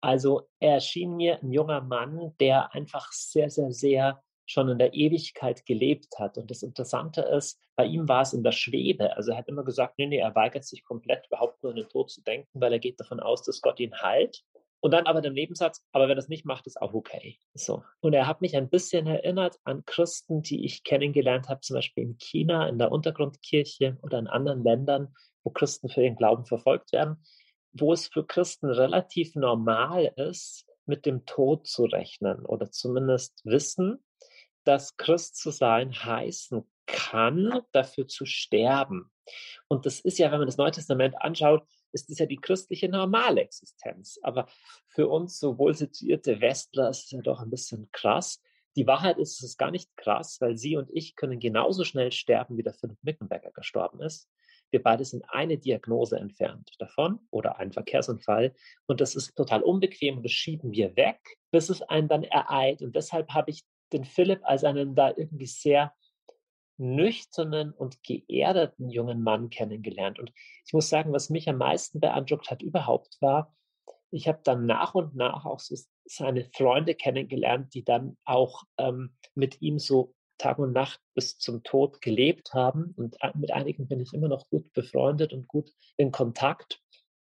Also 0.00 0.48
er 0.60 0.74
erschien 0.74 1.16
mir 1.16 1.42
ein 1.42 1.50
junger 1.50 1.80
Mann, 1.80 2.34
der 2.38 2.72
einfach 2.72 3.10
sehr, 3.10 3.50
sehr, 3.50 3.72
sehr 3.72 4.22
schon 4.46 4.68
in 4.68 4.78
der 4.78 4.94
Ewigkeit 4.94 5.66
gelebt 5.66 6.18
hat. 6.18 6.38
Und 6.38 6.50
das 6.50 6.62
Interessante 6.62 7.22
ist, 7.22 7.60
bei 7.76 7.84
ihm 7.84 8.08
war 8.08 8.22
es 8.22 8.32
in 8.32 8.44
der 8.44 8.52
Schwebe. 8.52 9.14
Also 9.16 9.32
er 9.32 9.38
hat 9.38 9.48
immer 9.48 9.64
gesagt, 9.64 9.98
nee, 9.98 10.06
nee, 10.06 10.18
er 10.18 10.34
weigert 10.34 10.64
sich 10.64 10.84
komplett 10.84 11.26
überhaupt 11.26 11.62
nur 11.62 11.70
an 11.70 11.76
den 11.76 11.88
Tod 11.88 12.10
zu 12.10 12.22
denken, 12.22 12.60
weil 12.60 12.72
er 12.72 12.78
geht 12.78 12.98
davon 13.00 13.20
aus, 13.20 13.42
dass 13.42 13.60
Gott 13.60 13.80
ihn 13.80 14.00
heilt. 14.00 14.44
Und 14.80 14.92
dann 14.92 15.06
aber 15.06 15.24
im 15.24 15.34
Nebensatz, 15.34 15.84
aber 15.92 16.08
wenn 16.08 16.18
es 16.18 16.28
nicht 16.28 16.44
macht, 16.44 16.66
ist 16.66 16.80
auch 16.80 16.94
okay. 16.94 17.38
So. 17.54 17.82
Und 18.00 18.12
er 18.12 18.26
hat 18.26 18.40
mich 18.40 18.56
ein 18.56 18.68
bisschen 18.68 19.06
erinnert 19.06 19.58
an 19.64 19.84
Christen, 19.84 20.42
die 20.42 20.64
ich 20.64 20.84
kennengelernt 20.84 21.48
habe, 21.48 21.60
zum 21.60 21.74
Beispiel 21.74 22.04
in 22.04 22.18
China, 22.18 22.68
in 22.68 22.78
der 22.78 22.92
Untergrundkirche 22.92 23.98
oder 24.02 24.18
in 24.18 24.28
anderen 24.28 24.62
Ländern, 24.62 25.14
wo 25.42 25.50
Christen 25.50 25.88
für 25.88 26.02
ihren 26.02 26.16
Glauben 26.16 26.44
verfolgt 26.44 26.92
werden, 26.92 27.24
wo 27.72 27.92
es 27.92 28.06
für 28.06 28.24
Christen 28.24 28.70
relativ 28.70 29.34
normal 29.34 30.12
ist, 30.16 30.64
mit 30.86 31.06
dem 31.06 31.26
Tod 31.26 31.66
zu 31.66 31.84
rechnen 31.84 32.46
oder 32.46 32.70
zumindest 32.70 33.44
wissen, 33.44 34.02
dass 34.64 34.96
Christ 34.96 35.36
zu 35.36 35.50
sein 35.50 35.92
heißen 35.92 36.62
kann, 36.86 37.60
dafür 37.72 38.08
zu 38.08 38.24
sterben. 38.26 39.10
Und 39.68 39.86
das 39.86 40.00
ist 40.00 40.18
ja, 40.18 40.30
wenn 40.30 40.38
man 40.38 40.48
das 40.48 40.56
Neue 40.56 40.70
Testament 40.70 41.20
anschaut, 41.20 41.62
ist 41.92 42.10
das 42.10 42.18
ja 42.18 42.26
die 42.26 42.36
christliche 42.36 42.88
normale 42.88 43.42
Existenz. 43.42 44.18
Aber 44.22 44.46
für 44.88 45.08
uns 45.08 45.38
so 45.38 45.58
wohl 45.58 45.74
situierte 45.74 46.40
Westler 46.40 46.90
ist 46.90 47.04
es 47.04 47.10
ja 47.10 47.20
doch 47.20 47.40
ein 47.40 47.50
bisschen 47.50 47.88
krass. 47.92 48.42
Die 48.76 48.86
Wahrheit 48.86 49.18
ist, 49.18 49.38
es 49.38 49.42
ist 49.42 49.58
gar 49.58 49.70
nicht 49.70 49.96
krass, 49.96 50.40
weil 50.40 50.56
Sie 50.56 50.76
und 50.76 50.88
ich 50.92 51.16
können 51.16 51.40
genauso 51.40 51.84
schnell 51.84 52.12
sterben, 52.12 52.56
wie 52.56 52.62
der 52.62 52.74
Philipp 52.74 52.98
Mickenberger 53.02 53.50
gestorben 53.50 54.00
ist. 54.00 54.28
Wir 54.70 54.82
beide 54.82 55.04
sind 55.04 55.24
eine 55.28 55.56
Diagnose 55.56 56.18
entfernt 56.18 56.70
davon 56.78 57.20
oder 57.30 57.58
ein 57.58 57.72
Verkehrsunfall. 57.72 58.54
Und 58.86 59.00
das 59.00 59.16
ist 59.16 59.34
total 59.34 59.62
unbequem 59.62 60.18
und 60.18 60.22
das 60.22 60.32
schieben 60.32 60.72
wir 60.72 60.94
weg, 60.96 61.18
bis 61.50 61.70
es 61.70 61.82
einen 61.82 62.08
dann 62.08 62.22
ereilt. 62.22 62.82
Und 62.82 62.94
deshalb 62.94 63.30
habe 63.30 63.50
ich 63.50 63.64
den 63.92 64.04
Philipp 64.04 64.40
als 64.42 64.64
einen 64.64 64.94
da 64.94 65.08
irgendwie 65.16 65.46
sehr 65.46 65.94
nüchternen 66.78 67.72
und 67.72 68.02
geerdeten 68.02 68.88
jungen 68.88 69.22
Mann 69.22 69.50
kennengelernt. 69.50 70.18
Und 70.18 70.32
ich 70.64 70.72
muss 70.72 70.88
sagen, 70.88 71.12
was 71.12 71.30
mich 71.30 71.48
am 71.48 71.58
meisten 71.58 72.00
beeindruckt 72.00 72.50
hat 72.50 72.62
überhaupt 72.62 73.18
war, 73.20 73.54
ich 74.10 74.26
habe 74.26 74.40
dann 74.42 74.66
nach 74.66 74.94
und 74.94 75.14
nach 75.14 75.44
auch 75.44 75.60
so 75.60 75.76
seine 76.06 76.44
Freunde 76.54 76.94
kennengelernt, 76.94 77.74
die 77.74 77.84
dann 77.84 78.16
auch 78.24 78.62
ähm, 78.78 79.14
mit 79.34 79.60
ihm 79.60 79.78
so 79.78 80.14
Tag 80.38 80.58
und 80.58 80.72
Nacht 80.72 81.00
bis 81.14 81.36
zum 81.38 81.62
Tod 81.62 82.00
gelebt 82.00 82.54
haben. 82.54 82.94
Und 82.96 83.16
mit 83.34 83.50
einigen 83.50 83.88
bin 83.88 84.00
ich 84.00 84.14
immer 84.14 84.28
noch 84.28 84.48
gut 84.48 84.72
befreundet 84.72 85.32
und 85.32 85.48
gut 85.48 85.70
in 85.96 86.12
Kontakt. 86.12 86.80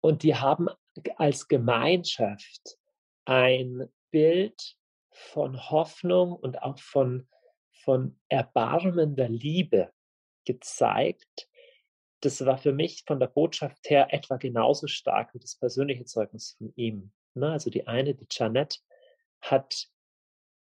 Und 0.01 0.23
die 0.23 0.36
haben 0.36 0.67
als 1.15 1.47
Gemeinschaft 1.47 2.77
ein 3.25 3.89
Bild 4.12 4.75
von 5.12 5.69
Hoffnung 5.69 6.33
und 6.33 6.62
auch 6.62 6.79
von, 6.79 7.27
von 7.88 8.19
erbarmender 8.28 9.30
Liebe 9.30 9.93
gezeigt. 10.43 11.47
Das 12.19 12.45
war 12.45 12.58
für 12.58 12.73
mich 12.73 13.06
von 13.08 13.21
der 13.21 13.28
Botschaft 13.28 13.89
her 13.89 14.10
etwa 14.12 14.36
genauso 14.36 14.88
stark 14.88 15.34
wie 15.34 15.39
das 15.39 15.56
persönliche 15.56 16.04
Zeugnis 16.04 16.56
von 16.58 16.73
ihm. 16.76 17.13
Ne? 17.34 17.50
Also 17.50 17.69
die 17.69 17.88
eine, 17.88 18.13
die 18.13 18.28
Janet, 18.30 18.84
hat, 19.39 19.88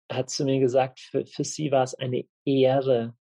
hat 0.09 0.29
zu 0.29 0.45
mir 0.45 0.61
gesagt, 0.61 1.01
für, 1.01 1.25
für 1.25 1.43
sie 1.43 1.73
war 1.73 1.83
es 1.83 1.93
eine 1.93 2.25
Ehre, 2.45 3.17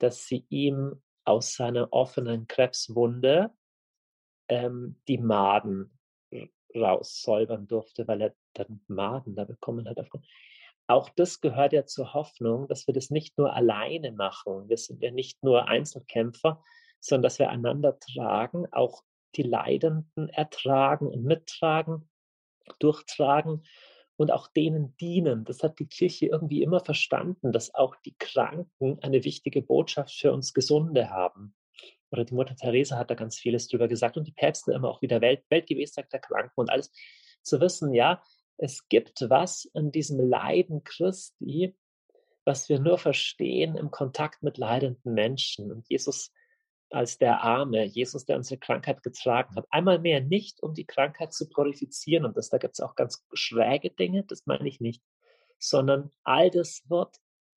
dass 0.00 0.26
sie 0.26 0.44
ihm 0.50 1.02
aus 1.24 1.54
seiner 1.54 1.94
offenen 1.94 2.46
Krebswunde 2.46 3.54
ähm, 4.48 5.00
die 5.08 5.16
Maden 5.16 5.98
raussäubern 6.74 7.66
durfte, 7.66 8.06
weil 8.06 8.20
er 8.20 8.34
dann 8.52 8.82
Maden 8.86 9.34
da 9.34 9.44
bekommen 9.44 9.88
hat. 9.88 9.96
Auch 10.90 11.08
das 11.08 11.40
gehört 11.40 11.72
ja 11.72 11.86
zur 11.86 12.14
Hoffnung, 12.14 12.66
dass 12.66 12.88
wir 12.88 12.94
das 12.94 13.10
nicht 13.10 13.38
nur 13.38 13.54
alleine 13.54 14.10
machen. 14.10 14.68
Wir 14.68 14.76
sind 14.76 15.00
ja 15.04 15.12
nicht 15.12 15.40
nur 15.44 15.68
Einzelkämpfer, 15.68 16.64
sondern 16.98 17.22
dass 17.22 17.38
wir 17.38 17.48
einander 17.48 17.96
tragen, 18.00 18.66
auch 18.72 19.04
die 19.36 19.44
Leidenden 19.44 20.28
ertragen 20.30 21.06
und 21.06 21.22
mittragen, 21.22 22.10
durchtragen 22.80 23.62
und 24.16 24.32
auch 24.32 24.48
denen 24.48 24.96
dienen. 24.96 25.44
Das 25.44 25.62
hat 25.62 25.78
die 25.78 25.86
Kirche 25.86 26.26
irgendwie 26.26 26.60
immer 26.60 26.80
verstanden, 26.80 27.52
dass 27.52 27.72
auch 27.72 27.94
die 28.04 28.16
Kranken 28.18 28.98
eine 29.00 29.22
wichtige 29.22 29.62
Botschaft 29.62 30.12
für 30.18 30.32
uns 30.32 30.54
Gesunde 30.54 31.10
haben. 31.10 31.54
Oder 32.10 32.24
die 32.24 32.34
Mutter 32.34 32.56
Teresa 32.56 32.96
hat 32.98 33.12
da 33.12 33.14
ganz 33.14 33.38
vieles 33.38 33.68
drüber 33.68 33.86
gesagt 33.86 34.16
und 34.16 34.26
die 34.26 34.32
Päpste 34.32 34.72
immer 34.72 34.88
auch 34.88 35.02
wieder 35.02 35.20
Welt, 35.20 35.44
Weltgewährstag 35.50 36.10
der 36.10 36.18
Kranken 36.18 36.58
und 36.58 36.68
alles 36.68 36.90
zu 37.42 37.60
wissen, 37.60 37.94
ja, 37.94 38.20
es 38.62 38.88
gibt 38.88 39.30
was 39.30 39.64
in 39.72 39.90
diesem 39.90 40.20
Leiden 40.20 40.84
Christi, 40.84 41.74
was 42.44 42.68
wir 42.68 42.78
nur 42.78 42.98
verstehen 42.98 43.76
im 43.76 43.90
Kontakt 43.90 44.42
mit 44.42 44.58
leidenden 44.58 45.14
Menschen. 45.14 45.72
Und 45.72 45.88
Jesus 45.88 46.30
als 46.90 47.18
der 47.18 47.42
Arme, 47.42 47.84
Jesus, 47.84 48.26
der 48.26 48.36
unsere 48.36 48.58
Krankheit 48.58 49.02
getragen 49.02 49.54
hat, 49.54 49.66
einmal 49.70 50.00
mehr 50.00 50.20
nicht, 50.20 50.62
um 50.62 50.74
die 50.74 50.84
Krankheit 50.84 51.32
zu 51.32 51.48
glorifizieren. 51.48 52.24
Und 52.24 52.36
das, 52.36 52.50
da 52.50 52.58
gibt 52.58 52.74
es 52.74 52.80
auch 52.80 52.96
ganz 52.96 53.24
schräge 53.32 53.90
Dinge, 53.90 54.24
das 54.24 54.44
meine 54.44 54.68
ich 54.68 54.80
nicht, 54.80 55.02
sondern 55.58 56.10
all 56.24 56.50
das 56.50 56.82
wird 56.88 57.16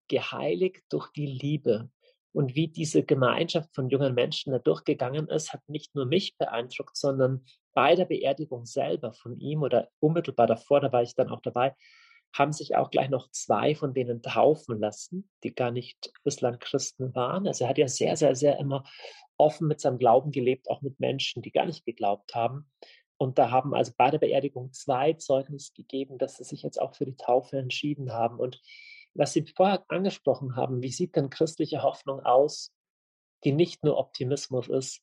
geheiligt 0.08 0.84
durch 0.90 1.10
die 1.14 1.28
Liebe. 1.28 1.90
Und 2.34 2.56
wie 2.56 2.68
diese 2.68 3.04
Gemeinschaft 3.04 3.74
von 3.74 3.90
jungen 3.90 4.14
Menschen 4.14 4.52
da 4.52 4.60
durchgegangen 4.60 5.28
ist, 5.30 5.52
hat 5.54 5.68
nicht 5.68 5.96
nur 5.96 6.06
mich 6.06 6.38
beeindruckt, 6.38 6.96
sondern 6.96 7.46
bei 7.74 7.96
der 7.96 8.06
Beerdigung 8.06 8.66
selber 8.66 9.14
von 9.14 9.40
ihm 9.40 9.64
oder 9.64 9.90
unmittelbar 10.00 10.48
davor, 10.48 10.82
da 10.82 10.92
war 10.92 11.04
ich 11.04 11.16
dann 11.16 11.30
auch 11.30 11.42
dabei, 11.42 11.76
haben 12.34 12.54
sich 12.54 12.76
auch 12.76 12.92
gleich 12.92 13.10
noch 13.10 13.30
zwei 13.32 13.76
von 13.76 13.94
denen 13.94 14.22
taufen 14.22 14.80
lassen, 14.80 15.30
die 15.44 15.54
gar 15.54 15.72
nicht 15.72 16.14
bislang 16.24 16.60
Christen 16.60 17.14
waren. 17.14 17.48
Also 17.48 17.66
er 17.66 17.70
hat 17.70 17.78
ja 17.78 17.88
sehr, 17.88 18.16
sehr, 18.16 18.36
sehr 18.36 18.58
immer 18.58 18.84
offen 19.38 19.68
mit 19.68 19.82
seinem 19.82 19.98
Glauben 19.98 20.32
gelebt, 20.32 20.70
auch 20.70 20.82
mit 20.82 21.00
Menschen, 21.00 21.42
die 21.42 21.52
gar 21.52 21.66
nicht 21.66 21.86
geglaubt 21.86 22.34
haben. 22.36 22.72
Und 23.18 23.38
da 23.38 23.52
haben 23.52 23.74
also 23.74 23.92
bei 23.98 24.10
der 24.10 24.18
Beerdigung 24.18 24.72
zwei 24.72 25.14
Zeugnis 25.14 25.74
gegeben, 25.74 26.18
dass 26.18 26.38
sie 26.38 26.44
sich 26.44 26.64
jetzt 26.64 26.82
auch 26.82 26.96
für 26.96 27.06
die 27.06 27.18
Taufe 27.18 27.58
entschieden 27.58 28.14
haben. 28.14 28.40
Und 28.40 28.62
was 29.14 29.34
Sie 29.34 29.46
vorher 29.56 29.84
angesprochen 29.90 30.56
haben, 30.56 30.82
wie 30.82 30.92
sieht 30.92 31.16
denn 31.16 31.30
christliche 31.30 31.84
Hoffnung 31.84 32.22
aus, 32.22 32.74
die 33.44 33.52
nicht 33.52 33.84
nur 33.84 33.98
Optimismus 33.98 34.70
ist? 34.70 35.02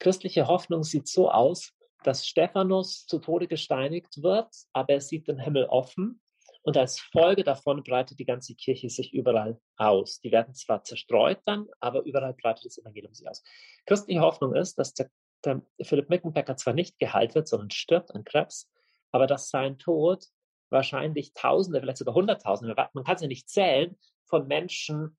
Christliche 0.00 0.46
Hoffnung 0.46 0.82
sieht 0.82 1.08
so 1.08 1.30
aus, 1.30 1.72
dass 2.04 2.26
Stephanus 2.26 3.06
zu 3.06 3.18
Tode 3.18 3.48
gesteinigt 3.48 4.22
wird, 4.22 4.48
aber 4.72 4.94
er 4.94 5.00
sieht 5.00 5.28
den 5.28 5.38
Himmel 5.38 5.64
offen 5.64 6.20
Und 6.62 6.76
als 6.76 7.00
Folge 7.00 7.44
davon 7.44 7.82
breitet 7.82 8.18
die 8.18 8.24
ganze 8.24 8.54
Kirche 8.54 8.90
sich 8.90 9.14
überall 9.14 9.60
aus. 9.76 10.20
Die 10.20 10.32
werden 10.32 10.54
zwar 10.54 10.84
zerstreut 10.84 11.40
dann, 11.46 11.66
aber 11.80 12.02
überall 12.02 12.34
breitet 12.34 12.66
das 12.66 12.78
Evangelium 12.78 13.14
sich 13.14 13.28
aus. 13.28 13.42
Christliche 13.86 14.20
Hoffnung 14.20 14.54
ist, 14.54 14.78
dass 14.78 14.92
der, 14.94 15.10
der 15.44 15.62
Philipp 15.80 16.10
Mickenbecker 16.10 16.56
zwar 16.56 16.74
nicht 16.74 16.98
geheilt 16.98 17.34
wird, 17.34 17.48
sondern 17.48 17.70
stirbt 17.70 18.14
an 18.14 18.24
Krebs, 18.24 18.70
aber 19.12 19.26
dass 19.26 19.48
sein 19.48 19.78
Tod 19.78 20.26
wahrscheinlich 20.70 21.32
Tausende, 21.32 21.80
vielleicht 21.80 21.98
sogar 21.98 22.14
Hunderttausende, 22.14 22.74
man 22.92 23.04
kann 23.04 23.16
es 23.16 23.22
ja 23.22 23.28
nicht 23.28 23.48
zählen, 23.48 23.96
von 24.26 24.46
Menschen 24.46 25.16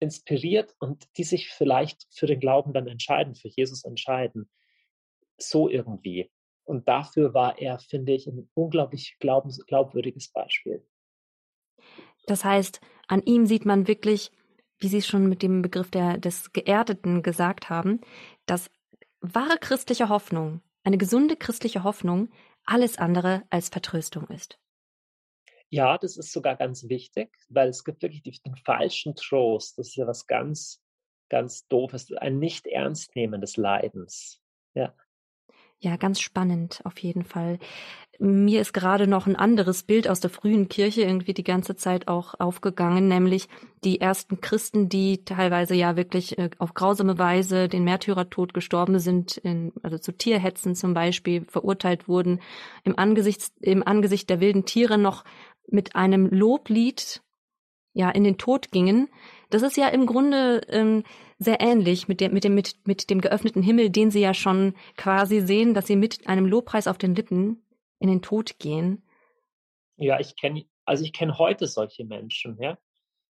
inspiriert 0.00 0.74
und 0.80 1.06
die 1.16 1.24
sich 1.24 1.50
vielleicht 1.50 2.06
für 2.10 2.26
den 2.26 2.40
Glauben 2.40 2.72
dann 2.72 2.88
entscheiden, 2.88 3.36
für 3.36 3.48
Jesus 3.48 3.84
entscheiden. 3.84 4.50
So 5.38 5.68
irgendwie. 5.68 6.30
Und 6.64 6.88
dafür 6.88 7.34
war 7.34 7.58
er, 7.58 7.78
finde 7.78 8.12
ich, 8.12 8.26
ein 8.26 8.48
unglaublich 8.54 9.16
glaubens 9.18 9.64
glaubwürdiges 9.66 10.30
Beispiel. 10.32 10.86
Das 12.26 12.44
heißt, 12.44 12.80
an 13.06 13.22
ihm 13.24 13.46
sieht 13.46 13.66
man 13.66 13.86
wirklich, 13.86 14.32
wie 14.78 14.88
Sie 14.88 15.02
schon 15.02 15.28
mit 15.28 15.42
dem 15.42 15.62
Begriff 15.62 15.90
der, 15.90 16.18
des 16.18 16.52
Geerdeten 16.52 17.22
gesagt 17.22 17.68
haben, 17.68 18.00
dass 18.46 18.70
wahre 19.20 19.58
christliche 19.58 20.08
Hoffnung, 20.08 20.62
eine 20.84 20.98
gesunde 20.98 21.36
christliche 21.36 21.84
Hoffnung, 21.84 22.30
alles 22.64 22.98
andere 22.98 23.44
als 23.50 23.68
Vertröstung 23.68 24.26
ist. 24.28 24.58
Ja, 25.70 25.98
das 25.98 26.16
ist 26.16 26.32
sogar 26.32 26.56
ganz 26.56 26.88
wichtig, 26.88 27.36
weil 27.48 27.68
es 27.68 27.84
gibt 27.84 28.02
wirklich 28.02 28.42
den 28.42 28.56
falschen 28.56 29.16
Trost. 29.16 29.78
Das 29.78 29.88
ist 29.88 29.96
ja 29.96 30.06
was 30.06 30.26
ganz, 30.26 30.80
ganz 31.28 31.66
doofes, 31.66 32.12
ein 32.12 32.38
nicht 32.38 32.66
ernst 32.66 33.16
nehmen 33.16 33.40
des 33.40 33.56
Leidens. 33.56 34.40
Ja. 34.74 34.94
Ja, 35.84 35.96
ganz 35.96 36.18
spannend, 36.18 36.80
auf 36.84 36.98
jeden 37.00 37.24
Fall. 37.24 37.58
Mir 38.18 38.62
ist 38.62 38.72
gerade 38.72 39.06
noch 39.06 39.26
ein 39.26 39.36
anderes 39.36 39.82
Bild 39.82 40.08
aus 40.08 40.18
der 40.18 40.30
frühen 40.30 40.70
Kirche 40.70 41.02
irgendwie 41.02 41.34
die 41.34 41.44
ganze 41.44 41.76
Zeit 41.76 42.08
auch 42.08 42.32
aufgegangen, 42.40 43.06
nämlich 43.06 43.48
die 43.84 44.00
ersten 44.00 44.40
Christen, 44.40 44.88
die 44.88 45.26
teilweise 45.26 45.74
ja 45.74 45.94
wirklich 45.94 46.38
äh, 46.38 46.48
auf 46.58 46.72
grausame 46.72 47.18
Weise 47.18 47.68
den 47.68 47.84
Märtyrertod 47.84 48.54
gestorben 48.54 48.98
sind, 48.98 49.36
in, 49.36 49.74
also 49.82 49.98
zu 49.98 50.12
Tierhetzen 50.12 50.74
zum 50.74 50.94
Beispiel 50.94 51.44
verurteilt 51.48 52.08
wurden, 52.08 52.40
im 52.84 52.98
Angesicht, 52.98 53.52
im 53.60 53.86
Angesicht 53.86 54.30
der 54.30 54.40
wilden 54.40 54.64
Tiere 54.64 54.96
noch 54.96 55.22
mit 55.66 55.96
einem 55.96 56.28
Loblied 56.28 57.20
ja 57.92 58.08
in 58.08 58.24
den 58.24 58.38
Tod 58.38 58.70
gingen. 58.70 59.10
Das 59.50 59.62
ist 59.62 59.76
ja 59.76 59.88
im 59.88 60.06
Grunde 60.06 60.62
ähm, 60.68 61.04
sehr 61.38 61.60
ähnlich 61.60 62.08
mit 62.08 62.20
dem, 62.20 62.32
mit 62.32 62.44
dem, 62.44 62.54
mit, 62.54 62.76
mit 62.86 63.10
dem 63.10 63.20
geöffneten 63.20 63.62
Himmel, 63.62 63.90
den 63.90 64.10
sie 64.10 64.20
ja 64.20 64.34
schon 64.34 64.74
quasi 64.96 65.40
sehen, 65.40 65.74
dass 65.74 65.86
sie 65.86 65.96
mit 65.96 66.26
einem 66.26 66.46
Lobpreis 66.46 66.86
auf 66.86 66.98
den 66.98 67.14
Lippen 67.14 67.64
in 67.98 68.08
den 68.08 68.22
Tod 68.22 68.58
gehen. 68.58 69.02
Ja, 69.96 70.18
ich 70.18 70.36
kenne, 70.36 70.64
also 70.84 71.04
ich 71.04 71.12
kenne 71.12 71.38
heute 71.38 71.66
solche 71.66 72.04
Menschen, 72.04 72.58
ja. 72.60 72.78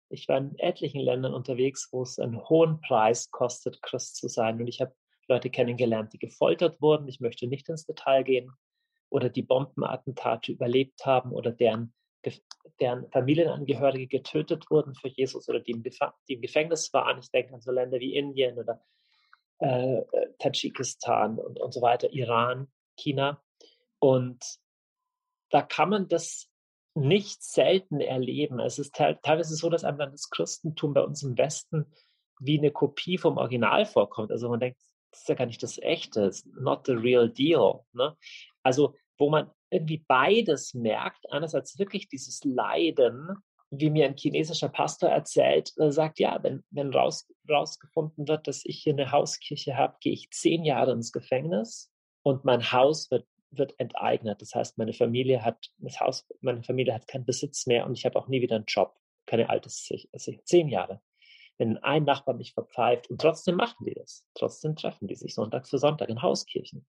Ich 0.08 0.28
war 0.28 0.36
in 0.36 0.58
etlichen 0.58 1.00
Ländern 1.00 1.32
unterwegs, 1.32 1.88
wo 1.90 2.02
es 2.02 2.18
einen 2.18 2.38
hohen 2.48 2.82
Preis 2.82 3.30
kostet, 3.30 3.80
Christ 3.80 4.16
zu 4.16 4.28
sein. 4.28 4.60
Und 4.60 4.66
ich 4.66 4.82
habe 4.82 4.94
Leute 5.26 5.48
kennengelernt, 5.48 6.12
die 6.12 6.18
gefoltert 6.18 6.82
wurden. 6.82 7.08
Ich 7.08 7.20
möchte 7.20 7.46
nicht 7.46 7.68
ins 7.70 7.86
Detail 7.86 8.22
gehen. 8.22 8.52
Oder 9.08 9.30
die 9.30 9.42
Bombenattentate 9.42 10.52
überlebt 10.52 11.06
haben 11.06 11.32
oder 11.32 11.50
deren 11.50 11.94
deren 12.80 13.10
Familienangehörige 13.10 14.06
getötet 14.06 14.70
wurden 14.70 14.94
für 14.94 15.08
Jesus 15.08 15.48
oder 15.48 15.60
die 15.60 15.72
im, 15.72 15.82
die 15.82 16.34
im 16.34 16.40
Gefängnis 16.40 16.92
waren. 16.92 17.18
Ich 17.18 17.30
denke 17.30 17.54
an 17.54 17.60
so 17.60 17.70
Länder 17.70 17.98
wie 17.98 18.14
Indien 18.14 18.58
oder 18.58 18.82
äh, 19.58 20.02
Tadschikistan 20.38 21.38
und, 21.38 21.60
und 21.60 21.72
so 21.72 21.82
weiter, 21.82 22.12
Iran, 22.12 22.68
China. 22.96 23.42
Und 23.98 24.42
da 25.50 25.62
kann 25.62 25.90
man 25.90 26.08
das 26.08 26.48
nicht 26.94 27.42
selten 27.42 28.00
erleben. 28.00 28.58
Es 28.60 28.78
ist 28.78 28.94
teilweise 28.94 29.54
so, 29.54 29.70
dass 29.70 29.84
einem 29.84 29.98
dann 29.98 30.12
das 30.12 30.30
Christentum 30.30 30.92
bei 30.94 31.02
uns 31.02 31.22
im 31.22 31.38
Westen 31.38 31.86
wie 32.40 32.58
eine 32.58 32.70
Kopie 32.70 33.18
vom 33.18 33.38
Original 33.38 33.86
vorkommt. 33.86 34.30
Also 34.30 34.48
man 34.48 34.60
denkt, 34.60 34.80
das 35.10 35.20
ist 35.20 35.28
ja 35.28 35.34
gar 35.34 35.46
nicht 35.46 35.62
das 35.62 35.78
Echte, 35.78 36.30
not 36.58 36.86
the 36.86 36.92
real 36.92 37.28
deal. 37.30 37.84
Ne? 37.92 38.16
Also 38.62 38.94
wo 39.18 39.30
man 39.30 39.50
irgendwie 39.72 40.04
beides 40.06 40.74
merkt. 40.74 41.30
Einerseits 41.32 41.78
wirklich 41.78 42.08
dieses 42.08 42.44
Leiden, 42.44 43.36
wie 43.70 43.90
mir 43.90 44.04
ein 44.04 44.16
chinesischer 44.16 44.68
Pastor 44.68 45.08
erzählt, 45.08 45.72
er 45.78 45.92
sagt, 45.92 46.18
ja, 46.18 46.38
wenn, 46.42 46.62
wenn 46.70 46.92
raus, 46.92 47.26
rausgefunden 47.48 48.28
wird, 48.28 48.46
dass 48.46 48.64
ich 48.64 48.82
hier 48.82 48.92
eine 48.92 49.10
Hauskirche 49.10 49.76
habe, 49.76 49.96
gehe 50.00 50.12
ich 50.12 50.30
zehn 50.30 50.64
Jahre 50.64 50.92
ins 50.92 51.10
Gefängnis 51.10 51.90
und 52.22 52.44
mein 52.44 52.70
Haus 52.70 53.10
wird, 53.10 53.26
wird 53.50 53.74
enteignet. 53.80 54.42
Das 54.42 54.54
heißt, 54.54 54.76
meine 54.76 54.92
Familie 54.92 55.42
hat 55.42 55.70
das 55.78 56.00
Haus, 56.00 56.26
meine 56.42 56.62
Familie 56.62 56.92
hat 56.92 57.08
keinen 57.08 57.24
Besitz 57.24 57.66
mehr 57.66 57.86
und 57.86 57.96
ich 57.96 58.04
habe 58.04 58.18
auch 58.18 58.28
nie 58.28 58.42
wieder 58.42 58.56
einen 58.56 58.66
Job, 58.66 58.94
keine 59.24 59.48
altes 59.48 59.88
also 60.12 60.32
zehn 60.44 60.68
Jahre. 60.68 61.00
Wenn 61.56 61.78
ein 61.78 62.04
Nachbar 62.04 62.34
mich 62.34 62.52
verpfeift 62.52 63.08
und 63.08 63.20
trotzdem 63.20 63.56
machen 63.56 63.86
die 63.86 63.94
das, 63.94 64.26
trotzdem 64.34 64.76
treffen 64.76 65.08
die 65.08 65.14
sich 65.14 65.34
Sonntag 65.34 65.66
für 65.66 65.78
Sonntag 65.78 66.10
in 66.10 66.20
Hauskirchen. 66.20 66.86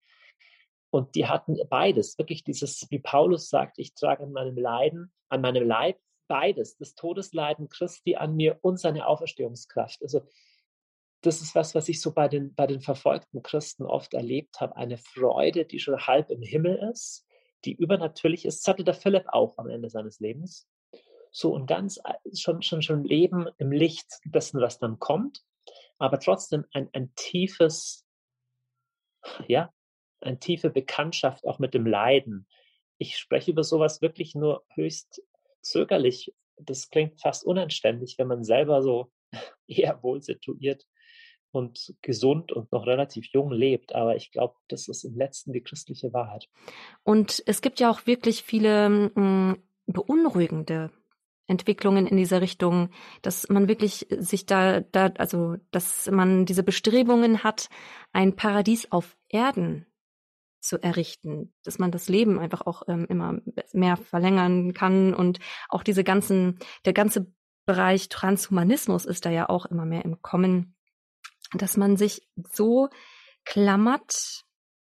Und 0.94 1.16
die 1.16 1.26
hatten 1.26 1.58
beides, 1.72 2.20
wirklich 2.20 2.44
dieses, 2.44 2.86
wie 2.92 3.00
Paulus 3.00 3.50
sagt, 3.50 3.80
ich 3.80 3.96
trage 3.96 4.22
an 4.22 4.32
meinem 4.32 4.56
Leiden, 4.56 5.12
an 5.28 5.42
meinem 5.42 5.68
Leib 5.68 5.98
beides, 6.28 6.78
das 6.78 6.94
Todesleiden 6.94 7.68
Christi 7.68 8.16
an 8.16 8.36
mir 8.36 8.60
und 8.62 8.80
seine 8.80 9.08
Auferstehungskraft. 9.08 10.04
Also 10.04 10.22
das 11.22 11.42
ist 11.42 11.56
was, 11.56 11.74
was 11.74 11.90
ich 11.90 12.00
so 12.00 12.12
bei 12.14 12.28
den, 12.28 12.54
bei 12.54 12.68
den 12.68 12.80
verfolgten 12.80 13.42
Christen 13.42 13.88
oft 13.88 14.14
erlebt 14.14 14.62
habe, 14.62 14.76
eine 14.76 15.00
Freude, 15.00 15.66
die 15.66 15.80
schon 15.80 15.98
halb 15.98 16.30
im 16.30 16.44
Himmel 16.44 16.76
ist, 16.92 17.26
die 17.66 17.74
übernatürlich 17.74 18.46
ist. 18.46 18.60
Das 18.60 18.72
hatte 18.72 18.84
der 18.84 18.94
Philipp 18.94 19.26
auch 19.30 19.58
am 19.58 19.70
Ende 19.70 19.90
seines 19.90 20.20
Lebens. 20.20 20.70
So 21.32 21.56
und 21.56 21.66
ganz 21.66 21.98
äh, 22.04 22.36
schon, 22.36 22.62
schon, 22.62 22.84
schon 22.84 23.04
Leben 23.04 23.48
im 23.58 23.72
Licht 23.72 24.20
dessen, 24.26 24.62
was 24.62 24.78
dann 24.78 25.00
kommt, 25.00 25.42
aber 25.98 26.20
trotzdem 26.20 26.66
ein, 26.72 26.88
ein 26.94 27.16
tiefes, 27.16 28.06
ja, 29.48 29.74
eine 30.24 30.40
tiefe 30.40 30.70
Bekanntschaft 30.70 31.46
auch 31.46 31.60
mit 31.60 31.74
dem 31.74 31.86
Leiden. 31.86 32.48
Ich 32.98 33.18
spreche 33.18 33.52
über 33.52 33.64
sowas 33.64 34.02
wirklich 34.02 34.36
nur 34.36 34.64
höchst 34.74 35.22
zögerlich. 35.62 36.34
Das 36.58 36.90
klingt 36.90 37.20
fast 37.20 37.46
unanständig, 37.46 38.16
wenn 38.18 38.28
man 38.28 38.44
selber 38.44 38.82
so 38.82 39.12
eher 39.68 40.02
wohl 40.04 40.22
situiert 40.22 40.86
und 41.52 41.94
gesund 42.02 42.52
und 42.52 42.72
noch 42.72 42.86
relativ 42.88 43.28
jung 43.32 43.52
lebt. 43.52 43.94
Aber 43.94 44.16
ich 44.16 44.32
glaube, 44.32 44.56
das 44.68 44.88
ist 44.88 45.04
im 45.04 45.16
letzten 45.16 45.54
die 45.54 45.62
christliche 45.62 46.12
Wahrheit. 46.14 46.50
Und 47.04 47.44
es 47.46 47.62
gibt 47.62 47.80
ja 47.80 47.92
auch 47.92 48.06
wirklich 48.06 48.44
viele 48.44 48.90
mh, 48.90 49.12
hm, 49.16 49.64
beunruhigende 49.86 50.92
Entwicklungen 51.46 52.08
in 52.08 52.18
dieser 52.18 52.42
Richtung, 52.42 52.90
dass 53.22 53.50
man 53.50 53.68
wirklich 53.68 54.08
sich 54.10 54.46
da, 54.46 54.80
da, 54.80 55.08
also, 55.18 55.58
dass 55.72 56.10
man 56.10 56.46
diese 56.46 56.64
Bestrebungen 56.64 57.44
hat, 57.44 57.70
ein 58.14 58.36
Paradies 58.36 58.92
auf 58.92 59.18
Erden 59.28 59.86
zu 60.64 60.82
errichten, 60.82 61.54
dass 61.64 61.78
man 61.78 61.92
das 61.92 62.08
Leben 62.08 62.40
einfach 62.40 62.62
auch 62.62 62.84
ähm, 62.88 63.06
immer 63.10 63.40
mehr 63.74 63.98
verlängern 63.98 64.74
kann 64.74 65.14
und 65.14 65.40
auch 65.70 65.84
diese 65.84 66.04
ganzen, 66.04 66.58
der 66.86 66.94
ganze 66.94 67.32
Bereich 67.66 68.10
Transhumanismus 68.10 69.06
ist 69.06 69.26
da 69.26 69.30
ja 69.30 69.50
auch 69.50 69.66
immer 69.66 69.86
mehr 69.86 70.04
im 70.04 70.22
Kommen, 70.22 70.76
dass 71.54 71.78
man 71.78 71.98
sich 71.98 72.28
so 72.52 72.90
klammert 73.46 74.44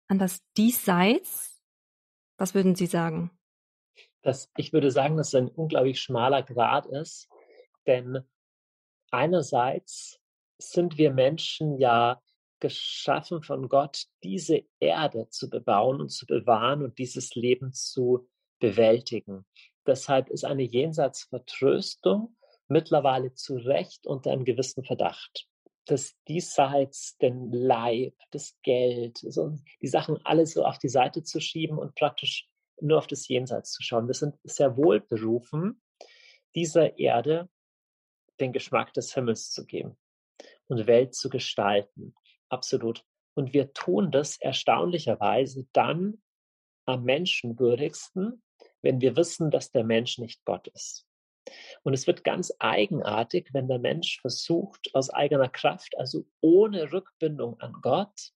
an 0.09 0.18
das 0.18 0.41
Diesseits. 0.57 1.61
Was 2.37 2.55
würden 2.55 2.75
Sie 2.75 2.87
sagen? 2.87 3.31
Das, 4.23 4.51
ich 4.57 4.73
würde 4.73 4.91
sagen, 4.91 5.16
dass 5.16 5.29
es 5.29 5.35
ein 5.35 5.49
unglaublich 5.49 6.01
schmaler 6.01 6.43
Grad 6.43 6.87
ist, 6.87 7.29
denn 7.87 8.18
einerseits 9.11 10.21
sind 10.59 10.99
wir 10.99 11.12
Menschen 11.12 11.79
ja 11.79 12.21
geschaffen 12.61 13.43
von 13.43 13.69
Gott, 13.69 14.05
diese 14.23 14.63
Erde 14.79 15.29
zu 15.31 15.49
bebauen 15.49 16.01
und 16.01 16.11
zu 16.11 16.27
bewahren 16.27 16.83
und 16.83 16.99
dieses 16.99 17.35
Leben 17.35 17.73
zu 17.73 18.29
bewältigen. 18.59 19.47
Deshalb 19.87 20.29
ist 20.31 20.45
eine 20.45 20.63
Jenseitsvertröstung 20.63 22.37
mittlerweile 22.69 23.35
zu 23.35 23.57
Recht 23.57 24.07
unter 24.07 24.31
einem 24.31 24.45
gewissen 24.45 24.85
Verdacht. 24.85 25.47
Das 25.87 26.15
Diesseits, 26.29 27.17
den 27.19 27.51
Leib, 27.51 28.15
das 28.31 28.57
Geld, 28.63 29.19
so 29.19 29.57
die 29.83 29.89
Sachen 29.89 30.19
alle 30.25 30.47
so 30.47 30.65
auf 30.65 30.79
die 30.79 30.89
Seite 30.89 31.23
zu 31.23 31.41
schieben 31.41 31.79
und 31.79 31.95
praktisch 31.97 32.49
nur 32.81 32.99
auf 32.99 33.07
das 33.07 33.27
Jenseits 33.27 33.73
zu 33.73 33.83
schauen. 33.83 34.07
Wir 34.07 34.15
sind 34.15 34.37
sehr 34.45 34.77
wohl 34.77 35.01
berufen, 35.01 35.83
dieser 36.55 36.99
Erde 36.99 37.49
den 38.39 38.53
Geschmack 38.53 38.93
des 38.95 39.15
Himmels 39.15 39.51
zu 39.51 39.67
geben 39.67 39.97
und 40.69 40.87
Welt 40.87 41.15
zu 41.15 41.29
gestalten. 41.29 42.15
Absolut. 42.51 43.05
Und 43.34 43.55
wir 43.55 43.72
tun 43.72 44.11
das 44.11 44.36
erstaunlicherweise 44.38 45.66
dann 45.72 46.20
am 46.84 47.05
menschenwürdigsten, 47.05 48.42
wenn 48.82 49.01
wir 49.01 49.16
wissen, 49.16 49.51
dass 49.51 49.70
der 49.70 49.84
Mensch 49.84 50.18
nicht 50.18 50.44
Gott 50.44 50.68
ist. 50.68 51.07
Und 51.82 51.94
es 51.94 52.07
wird 52.07 52.22
ganz 52.22 52.53
eigenartig, 52.59 53.48
wenn 53.53 53.68
der 53.68 53.78
Mensch 53.78 54.20
versucht, 54.20 54.94
aus 54.94 55.11
eigener 55.11 55.48
Kraft, 55.48 55.96
also 55.96 56.26
ohne 56.40 56.92
Rückbindung 56.92 57.59
an 57.61 57.72
Gott, 57.80 58.32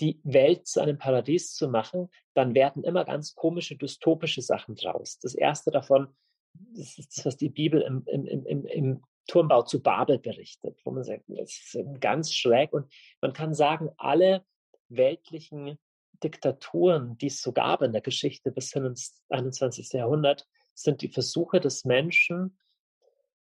die 0.00 0.20
Welt 0.24 0.66
zu 0.66 0.80
einem 0.80 0.96
Paradies 0.96 1.54
zu 1.54 1.68
machen, 1.68 2.08
dann 2.34 2.54
werden 2.54 2.82
immer 2.84 3.04
ganz 3.04 3.34
komische, 3.34 3.76
dystopische 3.76 4.40
Sachen 4.40 4.74
draus. 4.74 5.18
Das 5.18 5.34
erste 5.34 5.70
davon 5.70 6.08
das 6.54 6.98
ist 6.98 7.16
das, 7.16 7.26
was 7.26 7.36
die 7.36 7.48
Bibel 7.48 7.80
im, 7.82 8.02
im, 8.06 8.26
im, 8.26 8.66
im 8.66 9.02
Turmbau 9.26 9.62
zu 9.62 9.82
Babel 9.82 10.18
berichtet, 10.18 10.78
wo 10.84 10.90
man 10.90 11.04
sagt, 11.04 11.24
das 11.28 11.50
ist 11.50 11.78
ganz 12.00 12.32
schräg. 12.32 12.72
Und 12.72 12.92
man 13.20 13.32
kann 13.32 13.54
sagen, 13.54 13.90
alle 13.96 14.44
weltlichen 14.88 15.78
Diktaturen, 16.22 17.16
die 17.18 17.28
es 17.28 17.40
so 17.40 17.52
gab 17.52 17.82
in 17.82 17.92
der 17.92 18.02
Geschichte 18.02 18.50
bis 18.50 18.72
hin 18.72 18.84
ins 18.84 19.22
21. 19.30 19.92
Jahrhundert, 19.92 20.46
sind 20.74 21.02
die 21.02 21.08
Versuche 21.08 21.60
des 21.60 21.84
Menschen, 21.84 22.58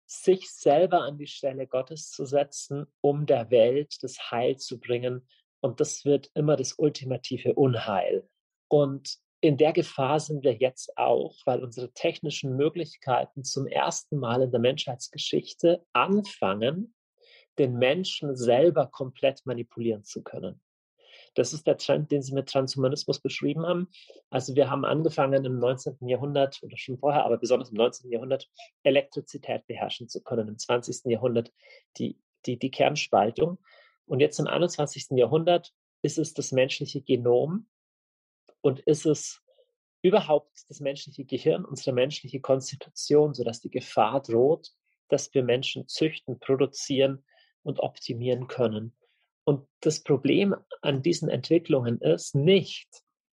sich 0.06 0.50
selber 0.50 1.02
an 1.02 1.18
die 1.18 1.26
Stelle 1.26 1.66
Gottes 1.66 2.10
zu 2.10 2.24
setzen, 2.26 2.86
um 3.00 3.26
der 3.26 3.50
Welt 3.50 4.02
das 4.02 4.30
Heil 4.30 4.56
zu 4.56 4.78
bringen. 4.78 5.26
Und 5.60 5.80
das 5.80 6.04
wird 6.04 6.30
immer 6.34 6.56
das 6.56 6.74
ultimative 6.78 7.54
Unheil. 7.54 8.28
Und 8.68 9.18
in 9.42 9.56
der 9.56 9.72
Gefahr 9.72 10.20
sind 10.20 10.44
wir 10.44 10.54
jetzt 10.54 10.96
auch, 10.96 11.36
weil 11.44 11.64
unsere 11.64 11.92
technischen 11.92 12.56
Möglichkeiten 12.56 13.42
zum 13.42 13.66
ersten 13.66 14.16
Mal 14.16 14.42
in 14.42 14.52
der 14.52 14.60
Menschheitsgeschichte 14.60 15.84
anfangen, 15.92 16.94
den 17.58 17.74
Menschen 17.74 18.36
selber 18.36 18.86
komplett 18.86 19.44
manipulieren 19.44 20.04
zu 20.04 20.22
können. 20.22 20.62
Das 21.34 21.52
ist 21.52 21.66
der 21.66 21.76
Trend, 21.76 22.12
den 22.12 22.22
Sie 22.22 22.34
mit 22.34 22.50
Transhumanismus 22.50 23.18
beschrieben 23.18 23.66
haben. 23.66 23.88
Also 24.30 24.54
wir 24.54 24.70
haben 24.70 24.84
angefangen 24.84 25.44
im 25.44 25.58
19. 25.58 26.06
Jahrhundert 26.06 26.62
oder 26.62 26.76
schon 26.76 26.98
vorher, 26.98 27.24
aber 27.24 27.36
besonders 27.36 27.70
im 27.70 27.78
19. 27.78 28.12
Jahrhundert 28.12 28.48
Elektrizität 28.84 29.66
beherrschen 29.66 30.08
zu 30.08 30.22
können. 30.22 30.46
Im 30.46 30.58
20. 30.58 31.10
Jahrhundert 31.10 31.52
die, 31.98 32.16
die, 32.46 32.60
die 32.60 32.70
Kernspaltung. 32.70 33.58
Und 34.06 34.20
jetzt 34.20 34.38
im 34.38 34.46
21. 34.46 35.06
Jahrhundert 35.18 35.72
ist 36.02 36.18
es 36.18 36.32
das 36.32 36.52
menschliche 36.52 37.00
Genom 37.00 37.66
und 38.62 38.80
ist 38.80 39.06
es 39.06 39.42
überhaupt 40.02 40.50
das 40.68 40.80
menschliche 40.80 41.24
Gehirn, 41.24 41.64
unsere 41.64 41.92
menschliche 41.92 42.40
Konstitution, 42.40 43.34
sodass 43.34 43.60
die 43.60 43.70
Gefahr 43.70 44.20
droht, 44.22 44.70
dass 45.08 45.32
wir 45.34 45.44
Menschen 45.44 45.86
züchten, 45.88 46.40
produzieren 46.40 47.24
und 47.62 47.80
optimieren 47.80 48.48
können. 48.48 48.96
Und 49.44 49.68
das 49.80 50.02
Problem 50.02 50.54
an 50.80 51.02
diesen 51.02 51.28
Entwicklungen 51.28 52.00
ist 52.00 52.34
nicht, 52.34 52.88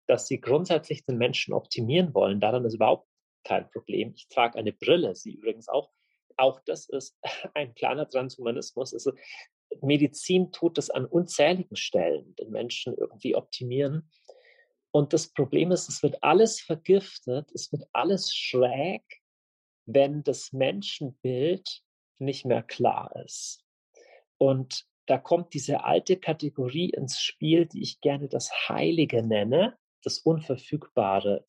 dass 0.06 0.26
sie 0.26 0.40
grundsätzlich 0.40 1.04
den 1.04 1.18
Menschen 1.18 1.54
optimieren 1.54 2.14
wollen. 2.14 2.40
Daran 2.40 2.64
ist 2.64 2.74
überhaupt 2.74 3.06
kein 3.44 3.70
Problem. 3.70 4.12
Ich 4.16 4.28
trage 4.28 4.58
eine 4.58 4.72
Brille, 4.72 5.14
Sie 5.14 5.34
übrigens 5.34 5.68
auch. 5.68 5.90
Auch 6.36 6.60
das 6.64 6.88
ist 6.88 7.16
ein 7.54 7.74
kleiner 7.74 8.08
Transhumanismus. 8.08 8.94
Also 8.94 9.12
Medizin 9.82 10.50
tut 10.50 10.78
es 10.78 10.90
an 10.90 11.04
unzähligen 11.04 11.76
Stellen, 11.76 12.34
den 12.36 12.50
Menschen 12.50 12.94
irgendwie 12.96 13.36
optimieren. 13.36 14.10
Und 14.90 15.12
das 15.12 15.28
Problem 15.28 15.70
ist, 15.70 15.88
es 15.88 16.02
wird 16.02 16.22
alles 16.22 16.60
vergiftet, 16.60 17.50
es 17.52 17.70
wird 17.72 17.84
alles 17.92 18.34
schräg, 18.34 19.02
wenn 19.86 20.22
das 20.22 20.52
Menschenbild 20.52 21.82
nicht 22.18 22.44
mehr 22.44 22.62
klar 22.62 23.14
ist. 23.24 23.64
Und 24.38 24.86
da 25.06 25.18
kommt 25.18 25.54
diese 25.54 25.84
alte 25.84 26.18
Kategorie 26.18 26.90
ins 26.90 27.20
Spiel, 27.20 27.66
die 27.66 27.82
ich 27.82 28.00
gerne 28.00 28.28
das 28.28 28.50
Heilige 28.68 29.22
nenne, 29.22 29.78
das 30.02 30.18
Unverfügbare, 30.18 31.44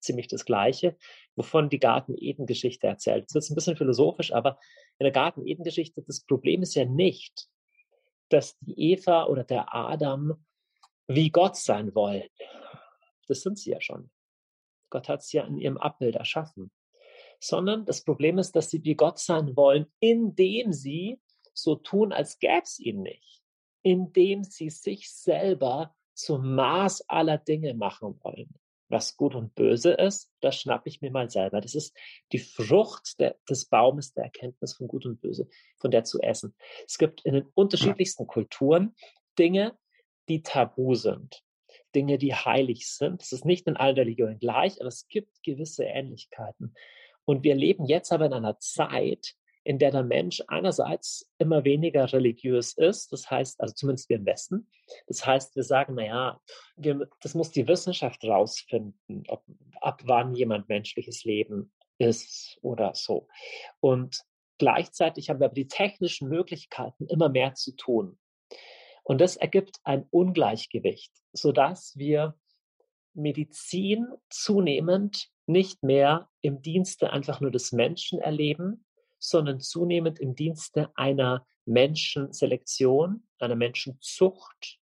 ziemlich 0.00 0.28
das 0.28 0.44
Gleiche, 0.44 0.96
wovon 1.34 1.68
die 1.68 1.78
Garten-Eden-Geschichte 1.78 2.86
erzählt. 2.86 3.26
Das 3.34 3.44
ist 3.44 3.50
ein 3.50 3.56
bisschen 3.56 3.76
philosophisch, 3.76 4.32
aber 4.32 4.58
in 4.98 5.04
der 5.04 5.12
Garten-Eden-Geschichte, 5.12 6.02
das 6.02 6.24
Problem 6.24 6.62
ist 6.62 6.74
ja 6.74 6.84
nicht, 6.84 7.48
dass 8.30 8.58
die 8.60 8.92
Eva 8.92 9.26
oder 9.26 9.44
der 9.44 9.74
Adam 9.74 10.45
wie 11.08 11.30
Gott 11.30 11.56
sein 11.56 11.94
wollen. 11.94 12.28
Das 13.28 13.42
sind 13.42 13.58
sie 13.58 13.70
ja 13.70 13.80
schon. 13.80 14.10
Gott 14.90 15.08
hat 15.08 15.22
sie 15.22 15.38
ja 15.38 15.44
in 15.44 15.58
ihrem 15.58 15.78
Abbild 15.78 16.16
erschaffen. 16.16 16.70
Sondern 17.40 17.84
das 17.84 18.02
Problem 18.02 18.38
ist, 18.38 18.56
dass 18.56 18.70
sie 18.70 18.82
wie 18.84 18.94
Gott 18.94 19.18
sein 19.18 19.56
wollen, 19.56 19.86
indem 20.00 20.72
sie 20.72 21.20
so 21.52 21.74
tun, 21.74 22.12
als 22.12 22.38
gäbe 22.38 22.62
es 22.62 22.78
ihn 22.78 23.02
nicht, 23.02 23.42
indem 23.82 24.44
sie 24.44 24.70
sich 24.70 25.10
selber 25.10 25.94
zum 26.14 26.54
Maß 26.54 27.08
aller 27.08 27.38
Dinge 27.38 27.74
machen 27.74 28.18
wollen. 28.22 28.54
Was 28.88 29.16
gut 29.16 29.34
und 29.34 29.54
böse 29.54 29.92
ist, 29.92 30.30
das 30.40 30.60
schnappe 30.60 30.88
ich 30.88 31.00
mir 31.00 31.10
mal 31.10 31.28
selber. 31.28 31.60
Das 31.60 31.74
ist 31.74 31.94
die 32.32 32.38
Frucht 32.38 33.18
der, 33.18 33.36
des 33.50 33.66
Baumes 33.66 34.12
der 34.14 34.24
Erkenntnis 34.24 34.74
von 34.74 34.86
Gut 34.86 35.06
und 35.06 35.20
Böse, 35.20 35.48
von 35.78 35.90
der 35.90 36.04
zu 36.04 36.20
essen. 36.20 36.54
Es 36.86 36.96
gibt 36.96 37.22
in 37.22 37.34
den 37.34 37.46
unterschiedlichsten 37.54 38.26
Kulturen 38.28 38.94
Dinge, 39.38 39.76
die 40.28 40.42
tabu 40.42 40.94
sind, 40.94 41.42
Dinge, 41.94 42.18
die 42.18 42.34
heilig 42.34 42.88
sind. 42.88 43.22
Es 43.22 43.32
ist 43.32 43.44
nicht 43.44 43.66
in 43.66 43.76
allen 43.76 43.96
Religionen 43.96 44.38
gleich, 44.38 44.80
aber 44.80 44.88
es 44.88 45.08
gibt 45.08 45.42
gewisse 45.42 45.84
Ähnlichkeiten. 45.84 46.74
Und 47.24 47.42
wir 47.42 47.54
leben 47.54 47.86
jetzt 47.86 48.12
aber 48.12 48.26
in 48.26 48.32
einer 48.32 48.58
Zeit, 48.58 49.34
in 49.64 49.80
der 49.80 49.90
der 49.90 50.04
Mensch 50.04 50.42
einerseits 50.46 51.28
immer 51.38 51.64
weniger 51.64 52.12
religiös 52.12 52.74
ist, 52.74 53.12
das 53.12 53.28
heißt, 53.28 53.60
also 53.60 53.74
zumindest 53.74 54.08
wir 54.08 54.16
im 54.16 54.24
Westen, 54.24 54.70
das 55.08 55.26
heißt, 55.26 55.56
wir 55.56 55.64
sagen, 55.64 55.96
naja, 55.96 56.40
wir, 56.76 57.08
das 57.20 57.34
muss 57.34 57.50
die 57.50 57.66
Wissenschaft 57.66 58.22
rausfinden, 58.22 59.24
ob, 59.26 59.42
ab 59.80 60.02
wann 60.04 60.34
jemand 60.36 60.68
menschliches 60.68 61.24
Leben 61.24 61.72
ist 61.98 62.58
oder 62.62 62.94
so. 62.94 63.26
Und 63.80 64.22
gleichzeitig 64.58 65.30
haben 65.30 65.40
wir 65.40 65.46
aber 65.46 65.54
die 65.54 65.68
technischen 65.68 66.28
Möglichkeiten, 66.28 67.06
immer 67.08 67.28
mehr 67.28 67.54
zu 67.54 67.74
tun. 67.74 68.18
Und 69.06 69.20
das 69.20 69.36
ergibt 69.36 69.78
ein 69.84 70.04
Ungleichgewicht, 70.10 71.12
sodass 71.32 71.96
wir 71.96 72.34
Medizin 73.14 74.08
zunehmend 74.30 75.28
nicht 75.46 75.84
mehr 75.84 76.28
im 76.40 76.60
Dienste 76.60 77.12
einfach 77.12 77.40
nur 77.40 77.52
des 77.52 77.70
Menschen 77.70 78.18
erleben, 78.18 78.84
sondern 79.20 79.60
zunehmend 79.60 80.18
im 80.18 80.34
Dienste 80.34 80.90
einer 80.96 81.46
Menschenselektion, 81.66 83.28
einer 83.38 83.54
Menschenzucht. 83.54 84.80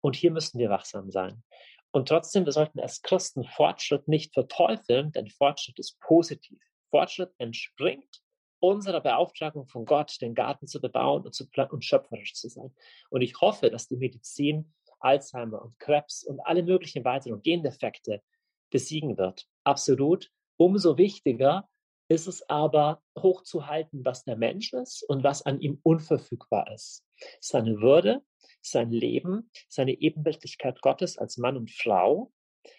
Und 0.00 0.16
hier 0.16 0.32
müssen 0.32 0.58
wir 0.58 0.68
wachsam 0.68 1.12
sein. 1.12 1.44
Und 1.92 2.08
trotzdem, 2.08 2.46
wir 2.46 2.52
sollten 2.52 2.80
als 2.80 3.02
Christen 3.02 3.44
Fortschritt 3.44 4.08
nicht 4.08 4.34
verteufeln, 4.34 5.12
denn 5.12 5.28
Fortschritt 5.28 5.78
ist 5.78 6.00
positiv. 6.00 6.60
Fortschritt 6.90 7.32
entspringt 7.38 8.23
unserer 8.64 9.00
Beauftragung 9.00 9.66
von 9.66 9.84
Gott, 9.84 10.20
den 10.20 10.34
Garten 10.34 10.66
zu 10.66 10.80
bebauen 10.80 11.24
und, 11.24 11.34
zu, 11.34 11.46
und 11.70 11.84
schöpferisch 11.84 12.34
zu 12.34 12.48
sein. 12.48 12.74
Und 13.10 13.22
ich 13.22 13.40
hoffe, 13.40 13.70
dass 13.70 13.88
die 13.88 13.96
Medizin 13.96 14.72
Alzheimer 15.00 15.62
und 15.62 15.78
Krebs 15.78 16.24
und 16.24 16.40
alle 16.40 16.62
möglichen 16.62 17.04
weiteren 17.04 17.42
Gendefekte 17.42 18.22
besiegen 18.70 19.18
wird. 19.18 19.46
Absolut. 19.62 20.30
Umso 20.56 20.96
wichtiger 20.96 21.68
ist 22.08 22.26
es 22.26 22.48
aber 22.48 23.02
hochzuhalten, 23.18 24.04
was 24.04 24.24
der 24.24 24.36
Mensch 24.36 24.72
ist 24.72 25.02
und 25.08 25.24
was 25.24 25.42
an 25.42 25.60
ihm 25.60 25.78
unverfügbar 25.82 26.72
ist. 26.72 27.04
Seine 27.40 27.80
Würde, 27.80 28.22
sein 28.62 28.90
Leben, 28.90 29.50
seine 29.68 29.92
Ebenbildlichkeit 29.92 30.80
Gottes 30.80 31.18
als 31.18 31.36
Mann 31.38 31.56
und 31.56 31.70
Frau, 31.70 32.32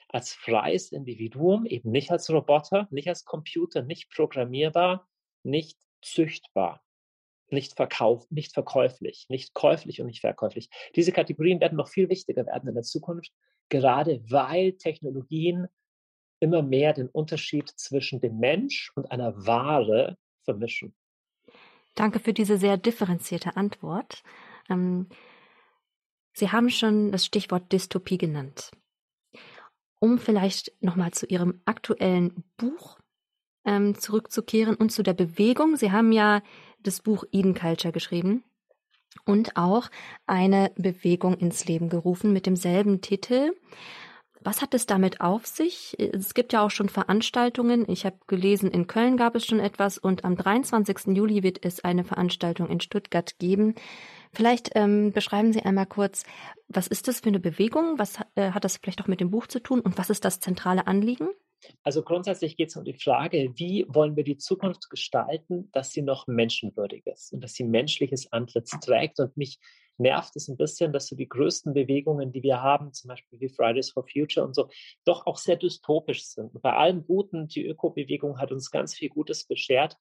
als 0.10 0.34
freies 0.34 0.92
Individuum, 0.92 1.66
eben 1.66 1.92
nicht 1.92 2.12
als 2.12 2.30
Roboter, 2.30 2.88
nicht 2.92 3.08
als 3.08 3.26
Computer, 3.26 3.84
nicht 3.84 4.10
programmierbar, 4.10 5.08
nicht 5.46 5.78
züchtbar, 6.02 6.84
nicht 7.50 7.76
verkauf, 7.76 8.30
nicht 8.32 8.54
verkäuflich, 8.54 9.26
nicht 9.30 9.54
käuflich 9.54 10.02
und 10.02 10.08
nicht 10.08 10.22
verkäuflich. 10.22 10.70
Diese 10.96 11.12
Kategorien 11.12 11.60
werden 11.60 11.78
noch 11.78 11.88
viel 11.90 12.10
wichtiger 12.10 12.46
werden 12.46 12.68
in 12.68 12.76
der 12.76 12.84
Zukunft, 12.84 13.32
gerade 13.70 14.24
weil 14.30 14.74
Technologien 14.74 15.68
immer 16.40 16.62
mehr 16.62 16.94
den 16.94 17.08
Unterschied 17.08 17.70
zwischen 17.70 18.20
dem 18.20 18.38
Mensch 18.38 18.92
und 18.96 19.12
einer 19.12 19.46
Ware 19.46 20.18
vermischen. 20.44 20.94
Danke 21.96 22.20
für 22.20 22.34
diese 22.34 22.58
sehr 22.58 22.78
differenzierte 22.78 23.56
Antwort. 23.56 24.22
Ähm, 24.70 25.08
Sie 26.34 26.52
haben 26.52 26.70
schon 26.70 27.14
das 27.14 27.26
Stichwort 27.26 27.72
Dystopie 27.72 28.18
genannt. 28.18 28.72
Um 30.00 30.20
vielleicht 30.20 30.74
nochmal 30.82 31.12
zu 31.12 31.26
Ihrem 31.26 31.62
aktuellen 31.64 32.44
Buch 32.58 33.00
ähm, 33.66 33.98
zurückzukehren 33.98 34.76
und 34.76 34.92
zu 34.92 35.04
der 35.04 35.14
Bewegung. 35.14 35.76
Sie 35.76 35.92
haben 35.92 36.12
ja 36.12 36.42
das 36.80 37.02
Buch 37.02 37.24
Eden 37.32 37.56
Culture 37.56 37.92
geschrieben 37.92 38.44
und 39.26 39.58
auch 39.58 39.90
eine 40.28 40.72
Bewegung 40.76 41.36
ins 41.36 41.66
Leben 41.66 41.90
gerufen 41.90 42.34
mit 42.34 42.46
demselben 42.46 43.02
Titel. 43.02 43.52
Was 44.42 44.62
hat 44.62 44.76
es 44.76 44.86
damit 44.86 45.22
auf 45.22 45.48
sich? 45.48 45.96
Es 45.98 46.36
gibt 46.36 46.54
ja 46.54 46.64
auch 46.64 46.70
schon 46.70 46.88
Veranstaltungen. 46.88 47.90
Ich 47.90 48.06
habe 48.06 48.18
gelesen, 48.28 48.70
in 48.70 48.86
Köln 48.86 49.18
gab 49.18 49.36
es 49.36 49.44
schon 49.44 49.60
etwas 49.60 49.98
und 49.98 50.24
am 50.24 50.36
23. 50.36 51.16
Juli 51.18 51.42
wird 51.42 51.66
es 51.66 51.84
eine 51.84 52.04
Veranstaltung 52.04 52.70
in 52.70 52.80
Stuttgart 52.80 53.40
geben. 53.40 53.74
Vielleicht 54.32 54.70
ähm, 54.76 55.14
beschreiben 55.14 55.52
Sie 55.52 55.64
einmal 55.64 55.88
kurz, 55.88 56.26
was 56.68 56.86
ist 56.86 57.08
das 57.08 57.22
für 57.22 57.30
eine 57.30 57.40
Bewegung? 57.40 57.98
Was 57.98 58.20
äh, 58.36 58.52
hat 58.52 58.66
das 58.66 58.78
vielleicht 58.78 59.02
auch 59.02 59.08
mit 59.08 59.20
dem 59.20 59.32
Buch 59.32 59.48
zu 59.48 59.60
tun 59.60 59.80
und 59.80 59.98
was 59.98 60.12
ist 60.12 60.26
das 60.26 60.40
zentrale 60.40 60.86
Anliegen? 60.86 61.30
Also 61.84 62.04
grundsätzlich 62.04 62.58
geht 62.58 62.70
es 62.70 62.76
um 62.76 62.84
die 62.84 62.94
Frage, 62.94 63.52
wie 63.56 63.86
wollen 63.88 64.16
wir 64.16 64.24
die 64.24 64.38
Zukunft 64.38 64.90
gestalten, 64.90 65.70
dass 65.72 65.92
sie 65.92 66.02
noch 66.02 66.28
menschenwürdig 66.28 67.06
ist 67.08 67.34
und 67.34 67.44
dass 67.44 67.54
sie 67.54 67.64
menschliches 67.64 68.32
Antlitz 68.32 68.72
trägt. 68.82 69.20
Und 69.20 69.36
mich 69.38 69.60
nervt 69.98 70.36
es 70.36 70.48
ein 70.48 70.58
bisschen, 70.58 70.92
dass 70.94 71.08
so 71.08 71.16
die 71.16 71.30
größten 71.30 71.74
Bewegungen, 71.74 72.32
die 72.32 72.44
wir 72.44 72.62
haben, 72.62 72.94
zum 72.94 73.10
Beispiel 73.10 73.40
wie 73.40 73.50
Fridays 73.50 73.92
for 73.92 74.06
Future 74.08 74.46
und 74.46 74.54
so, 74.54 74.70
doch 75.06 75.26
auch 75.26 75.38
sehr 75.38 75.56
dystopisch 75.56 76.26
sind. 76.26 76.62
Bei 76.62 76.74
allem 76.74 77.06
Guten, 77.06 77.48
die 77.48 77.66
Ökobewegung 77.66 78.40
hat 78.40 78.52
uns 78.52 78.72
ganz 78.72 78.94
viel 78.94 79.10
Gutes 79.10 79.46
beschert, 79.46 79.98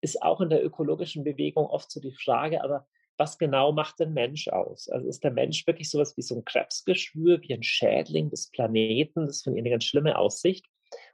ist 0.00 0.22
auch 0.22 0.40
in 0.40 0.50
der 0.50 0.64
ökologischen 0.64 1.24
Bewegung 1.24 1.66
oft 1.66 1.90
so 1.90 2.00
die 2.00 2.12
Frage, 2.12 2.62
aber 2.62 2.86
was 3.18 3.38
genau 3.38 3.72
macht 3.72 3.98
den 3.98 4.12
Mensch 4.12 4.48
aus? 4.48 4.90
Also 4.90 5.08
ist 5.08 5.24
der 5.24 5.30
Mensch 5.30 5.66
wirklich 5.66 5.88
sowas 5.88 6.16
wie 6.18 6.22
so 6.22 6.36
ein 6.36 6.44
Krebsgeschwür, 6.44 7.40
wie 7.40 7.54
ein 7.54 7.62
Schädling 7.62 8.28
des 8.28 8.50
Planeten? 8.50 9.26
Das 9.26 9.42
finde 9.42 9.58
ich 9.58 9.62
eine 9.62 9.70
ganz 9.70 9.84
schlimme 9.84 10.18
Aussicht. 10.18 10.66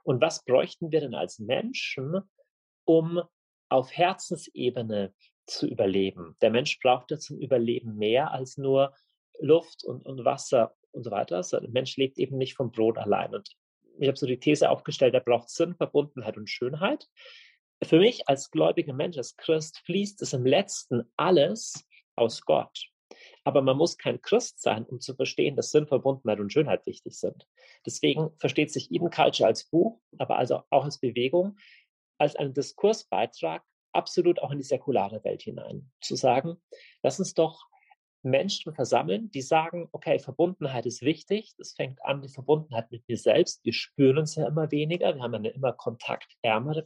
Und 0.03 0.21
was 0.21 0.43
bräuchten 0.43 0.91
wir 0.91 0.99
denn 0.99 1.15
als 1.15 1.39
Menschen, 1.39 2.21
um 2.85 3.21
auf 3.69 3.91
Herzensebene 3.91 5.13
zu 5.45 5.67
überleben? 5.67 6.35
Der 6.41 6.51
Mensch 6.51 6.79
braucht 6.79 7.11
ja 7.11 7.17
zum 7.17 7.37
Überleben 7.39 7.97
mehr 7.97 8.31
als 8.31 8.57
nur 8.57 8.93
Luft 9.39 9.83
und, 9.83 10.05
und 10.05 10.25
Wasser 10.25 10.75
und 10.91 11.03
so 11.03 11.11
weiter. 11.11 11.37
Also 11.37 11.59
der 11.59 11.69
Mensch 11.69 11.97
lebt 11.97 12.17
eben 12.19 12.37
nicht 12.37 12.55
vom 12.55 12.71
Brot 12.71 12.97
allein. 12.97 13.33
Und 13.33 13.55
ich 13.99 14.07
habe 14.07 14.17
so 14.17 14.25
die 14.25 14.39
These 14.39 14.69
aufgestellt, 14.69 15.13
er 15.13 15.21
braucht 15.21 15.49
Sinn, 15.49 15.75
Verbundenheit 15.75 16.37
und 16.37 16.49
Schönheit. 16.49 17.07
Für 17.83 17.99
mich 17.99 18.27
als 18.27 18.51
gläubiger 18.51 18.93
Mensch, 18.93 19.17
als 19.17 19.35
Christ, 19.35 19.79
fließt 19.85 20.21
es 20.21 20.33
im 20.33 20.45
letzten 20.45 21.11
alles 21.17 21.87
aus 22.15 22.41
Gott. 22.41 22.92
Aber 23.43 23.61
man 23.61 23.77
muss 23.77 23.97
kein 23.97 24.21
Christ 24.21 24.61
sein, 24.61 24.85
um 24.85 24.99
zu 24.99 25.15
verstehen, 25.15 25.55
dass 25.55 25.71
Sinn, 25.71 25.87
Verbundenheit 25.87 26.39
und 26.39 26.51
Schönheit 26.51 26.85
wichtig 26.85 27.17
sind. 27.19 27.47
Deswegen 27.85 28.31
versteht 28.37 28.71
sich 28.71 28.91
Eden 28.91 29.09
Culture 29.09 29.47
als 29.47 29.65
Buch, 29.65 29.99
aber 30.17 30.37
also 30.37 30.61
auch 30.69 30.85
als 30.85 30.99
Bewegung, 30.99 31.57
als 32.17 32.35
einen 32.35 32.53
Diskursbeitrag 32.53 33.63
absolut 33.91 34.39
auch 34.39 34.51
in 34.51 34.57
die 34.57 34.63
säkulare 34.63 35.23
Welt 35.23 35.41
hinein. 35.41 35.91
Zu 36.01 36.15
sagen, 36.15 36.57
lass 37.01 37.19
uns 37.19 37.33
doch 37.33 37.67
Menschen 38.23 38.73
versammeln, 38.73 39.29
die 39.31 39.41
sagen, 39.41 39.89
okay, 39.91 40.17
Verbundenheit 40.17 40.85
ist 40.85 41.01
wichtig. 41.01 41.53
Das 41.57 41.73
fängt 41.73 42.03
an, 42.05 42.21
die 42.21 42.29
Verbundenheit 42.29 42.89
mit 42.89 43.07
mir 43.07 43.17
selbst. 43.17 43.63
Wir 43.65 43.73
spüren 43.73 44.17
uns 44.17 44.35
ja 44.35 44.47
immer 44.47 44.71
weniger. 44.71 45.13
Wir 45.13 45.21
haben 45.21 45.35
eine 45.35 45.49
immer 45.49 45.73
kontaktärmere 45.73 46.85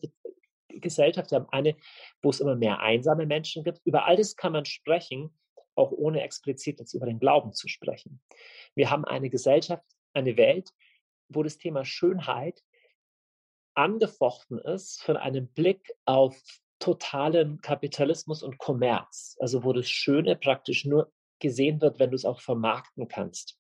Gesellschaft. 0.70 1.32
Wir 1.32 1.38
haben 1.38 1.49
eine, 1.51 1.76
wo 2.24 2.32
es 2.32 2.39
immer 2.39 2.55
mehr 2.55 2.80
einsame 2.80 3.28
Menschen 3.28 3.64
gibt. 3.64 3.82
Über 3.86 4.05
all 4.05 4.16
das 4.16 4.36
kann 4.36 4.53
man 4.53 4.66
sprechen, 4.66 5.38
auch 5.78 5.91
ohne 5.91 6.21
explizit 6.21 6.80
jetzt 6.80 6.93
über 6.93 7.05
den 7.05 7.19
Glauben 7.19 7.53
zu 7.53 7.67
sprechen. 7.67 8.21
Wir 8.75 8.89
haben 8.89 9.05
eine 9.05 9.30
Gesellschaft, 9.30 9.86
eine 10.13 10.38
Welt, 10.38 10.73
wo 11.30 11.43
das 11.43 11.57
Thema 11.57 11.86
Schönheit 11.86 12.63
angefochten 13.75 14.57
ist 14.59 15.01
von 15.03 15.17
einem 15.17 15.47
Blick 15.49 15.93
auf 16.05 16.36
totalen 16.80 17.61
Kapitalismus 17.61 18.43
und 18.43 18.57
Kommerz, 18.57 19.36
also 19.39 19.63
wo 19.63 19.73
das 19.73 19.89
Schöne 19.89 20.36
praktisch 20.36 20.86
nur 20.86 21.11
gesehen 21.39 21.82
wird, 21.82 21.99
wenn 21.99 22.09
du 22.09 22.15
es 22.15 22.25
auch 22.25 22.41
vermarkten 22.41 23.07
kannst. 23.07 23.59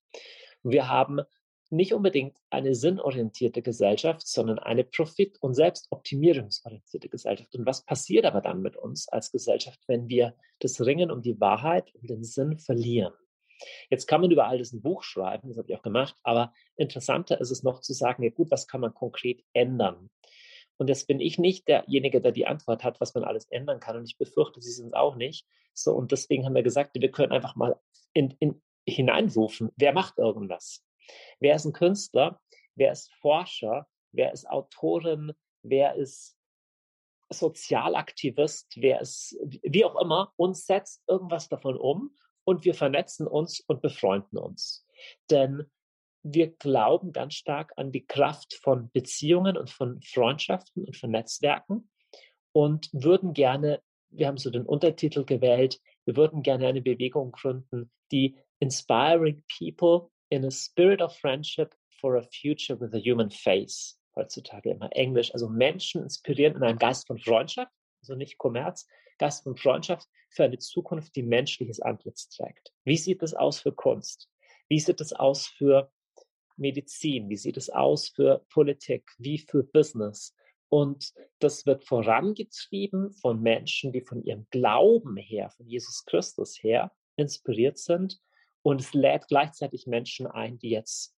Wir 0.63 0.89
haben 0.89 1.21
nicht 1.69 1.93
unbedingt 1.93 2.37
eine 2.49 2.75
sinnorientierte 2.75 3.61
Gesellschaft, 3.61 4.27
sondern 4.27 4.59
eine 4.59 4.83
profit- 4.83 5.37
und 5.41 5.53
selbstoptimierungsorientierte 5.53 7.09
Gesellschaft. 7.09 7.55
Und 7.55 7.65
was 7.65 7.83
passiert 7.83 8.25
aber 8.25 8.41
dann 8.41 8.61
mit 8.61 8.77
uns 8.77 9.07
als 9.09 9.31
Gesellschaft, 9.31 9.79
wenn 9.87 10.07
wir 10.07 10.35
das 10.59 10.79
Ringen 10.81 11.11
um 11.11 11.21
die 11.21 11.39
Wahrheit 11.39 11.93
und 11.95 12.09
den 12.09 12.23
Sinn 12.23 12.57
verlieren? 12.57 13.13
Jetzt 13.89 14.07
kann 14.07 14.21
man 14.21 14.31
über 14.31 14.47
all 14.47 14.59
das 14.59 14.71
ein 14.71 14.81
Buch 14.81 15.03
schreiben, 15.03 15.49
das 15.49 15.57
habe 15.57 15.67
ich 15.69 15.75
auch 15.75 15.81
gemacht, 15.81 16.15
aber 16.23 16.53
interessanter 16.75 17.41
ist 17.41 17.51
es 17.51 17.63
noch 17.63 17.81
zu 17.81 17.93
sagen, 17.93 18.23
ja 18.23 18.29
gut, 18.29 18.51
was 18.51 18.67
kann 18.67 18.81
man 18.81 18.93
konkret 18.93 19.43
ändern? 19.53 20.09
Und 20.77 20.89
jetzt 20.89 21.07
bin 21.07 21.19
ich 21.19 21.39
nicht 21.39 21.67
derjenige, 21.67 22.21
der 22.21 22.31
die 22.31 22.45
Antwort 22.45 22.83
hat, 22.83 23.01
was 23.01 23.15
man 23.15 23.23
alles 23.23 23.45
ändern 23.49 23.79
kann. 23.79 23.97
Und 23.97 24.05
ich 24.05 24.17
befürchte, 24.17 24.61
Sie 24.61 24.71
sind 24.71 24.87
es 24.87 24.93
auch 24.93 25.15
nicht. 25.15 25.47
So, 25.73 25.93
und 25.93 26.11
deswegen 26.11 26.45
haben 26.45 26.53
wir 26.53 26.61
gesagt, 26.61 26.91
wir 26.93 27.11
können 27.11 27.31
einfach 27.31 27.55
mal 27.55 27.79
in, 28.13 28.35
in, 28.39 28.61
hineinrufen, 28.87 29.71
wer 29.75 29.93
macht 29.93 30.17
irgendwas? 30.17 30.83
Wer 31.39 31.55
ist 31.55 31.65
ein 31.65 31.73
Künstler? 31.73 32.39
Wer 32.75 32.91
ist 32.91 33.13
Forscher? 33.15 33.87
Wer 34.11 34.31
ist 34.33 34.49
Autorin? 34.49 35.33
Wer 35.63 35.95
ist 35.95 36.37
Sozialaktivist? 37.29 38.73
Wer 38.77 39.01
ist, 39.01 39.37
wie 39.63 39.85
auch 39.85 39.99
immer, 40.01 40.33
uns 40.35 40.65
setzt 40.65 41.03
irgendwas 41.07 41.49
davon 41.49 41.77
um 41.77 42.15
und 42.43 42.63
wir 42.65 42.73
vernetzen 42.73 43.27
uns 43.27 43.59
und 43.59 43.81
befreunden 43.81 44.37
uns. 44.37 44.85
Denn 45.29 45.69
wir 46.23 46.47
glauben 46.55 47.11
ganz 47.11 47.35
stark 47.35 47.73
an 47.77 47.91
die 47.91 48.05
Kraft 48.05 48.53
von 48.55 48.89
Beziehungen 48.91 49.57
und 49.57 49.69
von 49.69 50.01
Freundschaften 50.01 50.85
und 50.85 50.95
von 50.95 51.11
Netzwerken 51.11 51.89
und 52.51 52.89
würden 52.91 53.33
gerne, 53.33 53.81
wir 54.09 54.27
haben 54.27 54.37
so 54.37 54.49
den 54.49 54.65
Untertitel 54.65 55.25
gewählt, 55.25 55.79
wir 56.05 56.15
würden 56.15 56.41
gerne 56.41 56.67
eine 56.67 56.81
Bewegung 56.81 57.31
gründen, 57.31 57.91
die 58.11 58.37
Inspiring 58.59 59.43
People 59.57 60.09
in 60.29 60.45
a 60.45 60.51
Spirit 60.51 61.01
of 61.01 61.15
Friendship 61.17 61.73
for 62.01 62.17
a 62.17 62.23
Future 62.23 62.75
with 62.75 62.93
a 62.93 62.99
Human 62.99 63.29
Face. 63.29 63.97
Heutzutage 64.15 64.69
immer 64.69 64.89
Englisch. 64.93 65.33
Also 65.33 65.47
Menschen 65.47 66.03
inspirieren 66.03 66.55
in 66.55 66.63
einem 66.63 66.79
Geist 66.79 67.07
von 67.07 67.19
Freundschaft, 67.19 67.71
also 68.01 68.15
nicht 68.15 68.37
Kommerz, 68.37 68.87
Geist 69.19 69.43
von 69.43 69.55
Freundschaft 69.55 70.07
für 70.29 70.43
eine 70.43 70.57
Zukunft, 70.57 71.15
die 71.15 71.23
menschliches 71.23 71.79
Antlitz 71.79 72.29
trägt. 72.29 72.73
Wie 72.83 72.97
sieht 72.97 73.23
es 73.23 73.33
aus 73.33 73.59
für 73.59 73.71
Kunst? 73.71 74.29
Wie 74.67 74.79
sieht 74.79 75.01
es 75.01 75.13
aus 75.13 75.47
für 75.47 75.91
Medizin? 76.57 77.29
Wie 77.29 77.37
sieht 77.37 77.57
es 77.57 77.69
aus 77.69 78.09
für 78.09 78.45
Politik? 78.49 79.09
Wie 79.17 79.37
für 79.37 79.63
Business? 79.63 80.35
Und 80.69 81.13
das 81.39 81.65
wird 81.65 81.85
vorangetrieben 81.85 83.13
von 83.13 83.41
Menschen, 83.41 83.93
die 83.93 84.01
von 84.01 84.21
ihrem 84.23 84.47
Glauben 84.49 85.15
her, 85.15 85.49
von 85.51 85.65
Jesus 85.65 86.03
Christus 86.05 86.61
her, 86.61 86.91
inspiriert 87.15 87.77
sind. 87.77 88.19
Und 88.67 88.81
es 88.81 88.93
lädt 88.93 89.29
gleichzeitig 89.29 89.87
Menschen 89.87 90.27
ein, 90.27 90.59
die 90.59 90.71
jetzt 90.71 91.15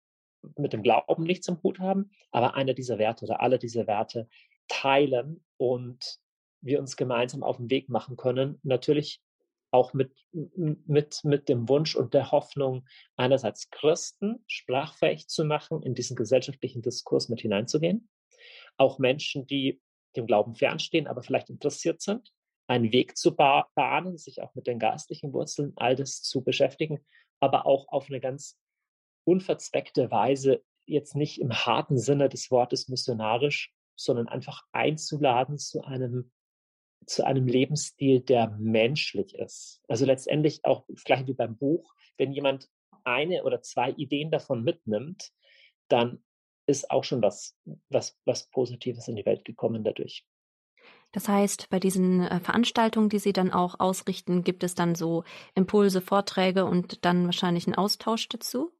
mit 0.55 0.71
dem 0.71 0.83
Glauben 0.83 1.23
nichts 1.23 1.47
im 1.47 1.57
Hut 1.63 1.79
haben, 1.79 2.11
aber 2.29 2.53
einer 2.53 2.75
dieser 2.75 2.99
Werte 2.99 3.25
oder 3.25 3.41
alle 3.41 3.57
diese 3.57 3.87
Werte 3.87 4.29
teilen 4.67 5.43
und 5.57 6.19
wir 6.61 6.79
uns 6.79 6.95
gemeinsam 6.95 7.41
auf 7.41 7.57
den 7.57 7.71
Weg 7.71 7.89
machen 7.89 8.17
können. 8.17 8.59
Natürlich 8.61 9.19
auch 9.71 9.95
mit, 9.95 10.11
mit, 10.31 11.21
mit 11.23 11.49
dem 11.49 11.67
Wunsch 11.67 11.95
und 11.95 12.13
der 12.13 12.29
Hoffnung, 12.29 12.87
einerseits 13.15 13.71
Christen 13.71 14.43
sprachfähig 14.45 15.27
zu 15.27 15.43
machen, 15.43 15.81
in 15.81 15.95
diesen 15.95 16.15
gesellschaftlichen 16.15 16.83
Diskurs 16.83 17.29
mit 17.29 17.41
hineinzugehen. 17.41 18.09
Auch 18.77 18.99
Menschen, 18.99 19.47
die 19.47 19.81
dem 20.15 20.27
Glauben 20.27 20.53
fernstehen, 20.53 21.07
aber 21.07 21.23
vielleicht 21.23 21.49
interessiert 21.49 21.99
sind, 22.03 22.31
einen 22.67 22.91
Weg 22.91 23.17
zu 23.17 23.35
bahnen, 23.35 24.19
sich 24.19 24.43
auch 24.43 24.53
mit 24.53 24.67
den 24.67 24.77
geistlichen 24.77 25.33
Wurzeln, 25.33 25.73
all 25.77 25.95
das 25.95 26.21
zu 26.21 26.43
beschäftigen, 26.43 27.03
aber 27.39 27.65
auch 27.65 27.87
auf 27.89 28.09
eine 28.09 28.19
ganz 28.19 28.57
unverzweckte 29.25 30.11
Weise, 30.11 30.63
jetzt 30.85 31.15
nicht 31.15 31.39
im 31.39 31.53
harten 31.53 31.97
Sinne 31.97 32.29
des 32.29 32.49
Wortes 32.51 32.89
missionarisch, 32.89 33.71
sondern 33.95 34.27
einfach 34.27 34.63
einzuladen 34.71 35.57
zu 35.57 35.83
einem 35.83 36.31
zu 37.05 37.25
einem 37.25 37.47
Lebensstil, 37.47 38.21
der 38.21 38.49
menschlich 38.59 39.33
ist. 39.35 39.81
Also 39.87 40.05
letztendlich 40.05 40.63
auch 40.63 40.85
das 40.87 41.03
gleiche 41.03 41.27
wie 41.27 41.33
beim 41.33 41.57
Buch, 41.57 41.95
wenn 42.17 42.33
jemand 42.33 42.69
eine 43.03 43.43
oder 43.43 43.61
zwei 43.61 43.91
Ideen 43.91 44.31
davon 44.31 44.63
mitnimmt, 44.63 45.31
dann 45.87 46.23
ist 46.67 46.91
auch 46.91 47.03
schon 47.03 47.21
was, 47.21 47.57
was, 47.89 48.17
was 48.25 48.49
Positives 48.49 49.07
in 49.07 49.15
die 49.15 49.25
Welt 49.25 49.43
gekommen 49.43 49.83
dadurch. 49.83 50.25
Das 51.11 51.27
heißt, 51.27 51.69
bei 51.69 51.79
diesen 51.79 52.21
äh, 52.21 52.39
Veranstaltungen, 52.39 53.09
die 53.09 53.19
Sie 53.19 53.33
dann 53.33 53.51
auch 53.51 53.79
ausrichten, 53.79 54.43
gibt 54.43 54.63
es 54.63 54.75
dann 54.75 54.95
so 54.95 55.23
Impulse, 55.55 56.01
Vorträge 56.01 56.65
und 56.65 57.03
dann 57.05 57.25
wahrscheinlich 57.25 57.65
einen 57.67 57.75
Austausch 57.75 58.29
dazu? 58.29 58.71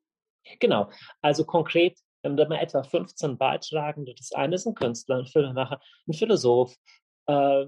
Genau. 0.60 0.90
Also 1.22 1.46
konkret 1.46 1.98
haben 2.24 2.38
wir 2.38 2.48
mal 2.48 2.60
etwa 2.60 2.84
15 2.84 3.38
Beitragende. 3.38 4.14
Das 4.16 4.32
eine 4.34 4.56
ist 4.56 4.68
ein 4.68 4.76
Künstler, 4.76 5.26
ein 5.26 6.14
Philosoph, 6.14 6.76
äh, 7.28 7.66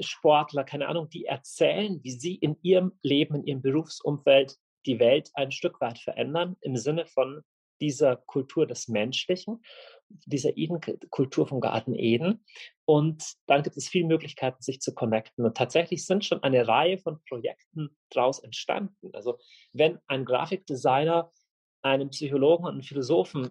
Sportler, 0.00 0.64
keine 0.64 0.88
Ahnung, 0.88 1.08
die 1.08 1.24
erzählen, 1.24 2.00
wie 2.02 2.12
sie 2.12 2.34
in 2.36 2.56
ihrem 2.62 2.92
Leben, 3.02 3.34
in 3.36 3.44
ihrem 3.44 3.62
Berufsumfeld 3.62 4.56
die 4.86 4.98
Welt 4.98 5.30
ein 5.34 5.50
Stück 5.50 5.80
weit 5.80 5.98
verändern, 5.98 6.56
im 6.60 6.76
Sinne 6.76 7.06
von 7.06 7.42
dieser 7.80 8.16
Kultur 8.16 8.66
des 8.66 8.88
Menschlichen, 8.88 9.62
dieser 10.26 10.56
Eden, 10.56 10.80
Kultur 11.10 11.46
vom 11.46 11.60
Garten 11.60 11.94
Eden. 11.94 12.44
Und 12.84 13.34
dann 13.46 13.62
gibt 13.62 13.76
es 13.76 13.88
viele 13.88 14.06
Möglichkeiten, 14.06 14.62
sich 14.62 14.80
zu 14.80 14.94
connecten. 14.94 15.44
Und 15.44 15.56
tatsächlich 15.56 16.06
sind 16.06 16.24
schon 16.24 16.42
eine 16.42 16.66
Reihe 16.66 16.98
von 16.98 17.20
Projekten 17.28 17.96
daraus 18.10 18.38
entstanden. 18.38 19.10
Also 19.12 19.38
wenn 19.72 19.98
ein 20.06 20.24
Grafikdesigner 20.24 21.30
einen 21.82 22.10
Psychologen 22.10 22.64
und 22.64 22.72
einen 22.72 22.82
Philosophen 22.82 23.50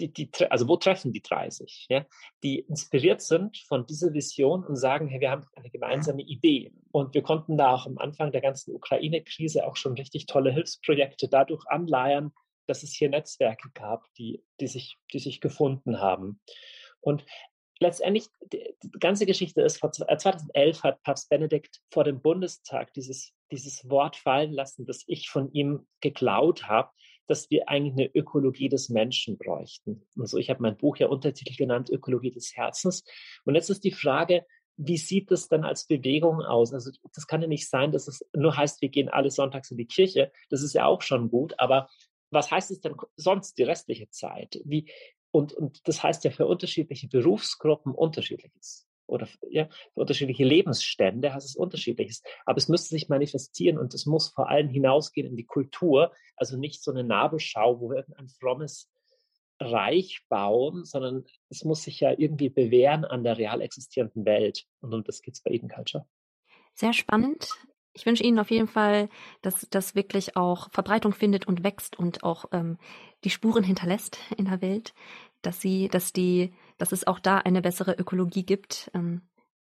die, 0.00 0.12
die, 0.12 0.30
also 0.50 0.68
wo 0.68 0.76
treffen 0.76 1.12
die 1.12 1.22
30, 1.22 1.86
ja, 1.88 2.04
die 2.42 2.60
inspiriert 2.60 3.22
sind 3.22 3.56
von 3.58 3.86
dieser 3.86 4.12
Vision 4.12 4.64
und 4.64 4.76
sagen, 4.76 5.08
hey, 5.08 5.20
wir 5.20 5.30
haben 5.30 5.46
eine 5.54 5.70
gemeinsame 5.70 6.22
Idee. 6.22 6.72
Und 6.90 7.14
wir 7.14 7.22
konnten 7.22 7.56
da 7.56 7.74
auch 7.74 7.86
am 7.86 7.98
Anfang 7.98 8.32
der 8.32 8.40
ganzen 8.40 8.74
Ukraine-Krise 8.74 9.66
auch 9.66 9.76
schon 9.76 9.94
richtig 9.94 10.26
tolle 10.26 10.52
Hilfsprojekte 10.52 11.28
dadurch 11.28 11.64
anleiern, 11.68 12.32
dass 12.66 12.82
es 12.82 12.92
hier 12.92 13.08
Netzwerke 13.08 13.70
gab, 13.74 14.04
die, 14.14 14.42
die, 14.60 14.66
sich, 14.66 14.98
die 15.12 15.18
sich 15.18 15.40
gefunden 15.40 16.00
haben. 16.00 16.40
Und 17.00 17.24
letztendlich, 17.78 18.26
die, 18.52 18.74
die 18.82 18.90
ganze 18.98 19.26
Geschichte 19.26 19.62
ist, 19.62 19.78
2011 19.78 20.82
hat 20.82 21.02
Papst 21.02 21.28
Benedikt 21.28 21.80
vor 21.90 22.04
dem 22.04 22.20
Bundestag 22.20 22.92
dieses, 22.94 23.32
dieses 23.50 23.88
Wort 23.88 24.16
fallen 24.16 24.52
lassen, 24.52 24.86
das 24.86 25.04
ich 25.06 25.28
von 25.28 25.52
ihm 25.52 25.86
geklaut 26.00 26.64
habe, 26.64 26.90
dass 27.26 27.50
wir 27.50 27.68
eigentlich 27.68 27.94
eine 27.94 28.14
Ökologie 28.14 28.68
des 28.68 28.88
Menschen 28.88 29.36
bräuchten. 29.36 30.06
Also 30.18 30.38
ich 30.38 30.48
habe 30.48 30.62
mein 30.62 30.76
Buch 30.76 30.96
ja 30.96 31.08
untertitel 31.08 31.56
genannt, 31.56 31.90
Ökologie 31.90 32.30
des 32.30 32.56
Herzens. 32.56 33.04
Und 33.44 33.56
jetzt 33.56 33.70
ist 33.70 33.84
die 33.84 33.92
Frage, 33.92 34.46
wie 34.76 34.98
sieht 34.98 35.30
das 35.30 35.48
dann 35.48 35.64
als 35.64 35.86
Bewegung 35.86 36.42
aus? 36.42 36.72
Also 36.72 36.90
das 37.14 37.26
kann 37.26 37.42
ja 37.42 37.48
nicht 37.48 37.68
sein, 37.68 37.92
dass 37.92 38.08
es 38.08 38.24
nur 38.34 38.56
heißt, 38.56 38.82
wir 38.82 38.90
gehen 38.90 39.08
alle 39.08 39.30
sonntags 39.30 39.70
in 39.70 39.78
die 39.78 39.86
Kirche. 39.86 40.30
Das 40.50 40.62
ist 40.62 40.74
ja 40.74 40.84
auch 40.86 41.02
schon 41.02 41.30
gut. 41.30 41.54
Aber 41.58 41.88
was 42.30 42.50
heißt 42.50 42.70
es 42.70 42.80
denn 42.80 42.96
sonst 43.16 43.58
die 43.58 43.62
restliche 43.62 44.08
Zeit? 44.10 44.60
Wie, 44.64 44.90
und, 45.30 45.52
und 45.52 45.86
das 45.86 46.02
heißt 46.02 46.24
ja 46.24 46.30
für 46.30 46.46
unterschiedliche 46.46 47.08
Berufsgruppen 47.08 47.94
unterschiedliches. 47.94 48.86
Oder 49.06 49.28
ja, 49.50 49.68
für 49.94 50.00
unterschiedliche 50.00 50.44
Lebensstände 50.44 51.32
heißt 51.32 51.46
es 51.46 51.56
unterschiedliches. 51.56 52.22
Aber 52.44 52.58
es 52.58 52.68
müsste 52.68 52.88
sich 52.88 53.08
manifestieren 53.08 53.78
und 53.78 53.94
es 53.94 54.06
muss 54.06 54.30
vor 54.30 54.48
allem 54.48 54.68
hinausgehen 54.68 55.28
in 55.28 55.36
die 55.36 55.46
Kultur. 55.46 56.12
Also 56.36 56.56
nicht 56.56 56.82
so 56.82 56.90
eine 56.90 57.04
Nabelschau, 57.04 57.80
wo 57.80 57.90
wir 57.90 57.98
irgendein 57.98 58.28
frommes 58.28 58.90
Reich 59.60 60.22
bauen, 60.28 60.84
sondern 60.84 61.24
es 61.48 61.64
muss 61.64 61.82
sich 61.84 62.00
ja 62.00 62.10
irgendwie 62.10 62.48
bewähren 62.48 63.04
an 63.04 63.24
der 63.24 63.38
real 63.38 63.60
existierenden 63.60 64.24
Welt. 64.24 64.66
Und 64.80 64.92
um 64.92 65.04
das 65.04 65.22
geht 65.22 65.34
es 65.34 65.42
bei 65.42 65.52
Eden 65.52 65.68
Culture. 65.68 66.06
Sehr 66.74 66.92
spannend. 66.92 67.48
Ich 67.96 68.04
wünsche 68.04 68.22
Ihnen 68.22 68.38
auf 68.38 68.50
jeden 68.50 68.68
Fall, 68.68 69.08
dass 69.40 69.66
das 69.70 69.94
wirklich 69.94 70.36
auch 70.36 70.70
Verbreitung 70.70 71.14
findet 71.14 71.48
und 71.48 71.64
wächst 71.64 71.98
und 71.98 72.24
auch 72.24 72.44
ähm, 72.52 72.76
die 73.24 73.30
Spuren 73.30 73.64
hinterlässt 73.64 74.18
in 74.36 74.44
der 74.44 74.60
Welt, 74.60 74.92
dass 75.40 75.62
sie, 75.62 75.88
dass 75.88 76.12
die, 76.12 76.52
dass 76.76 76.92
es 76.92 77.06
auch 77.06 77.18
da 77.18 77.38
eine 77.38 77.62
bessere 77.62 77.94
Ökologie 77.94 78.44
gibt. 78.44 78.90
Ähm, 78.92 79.22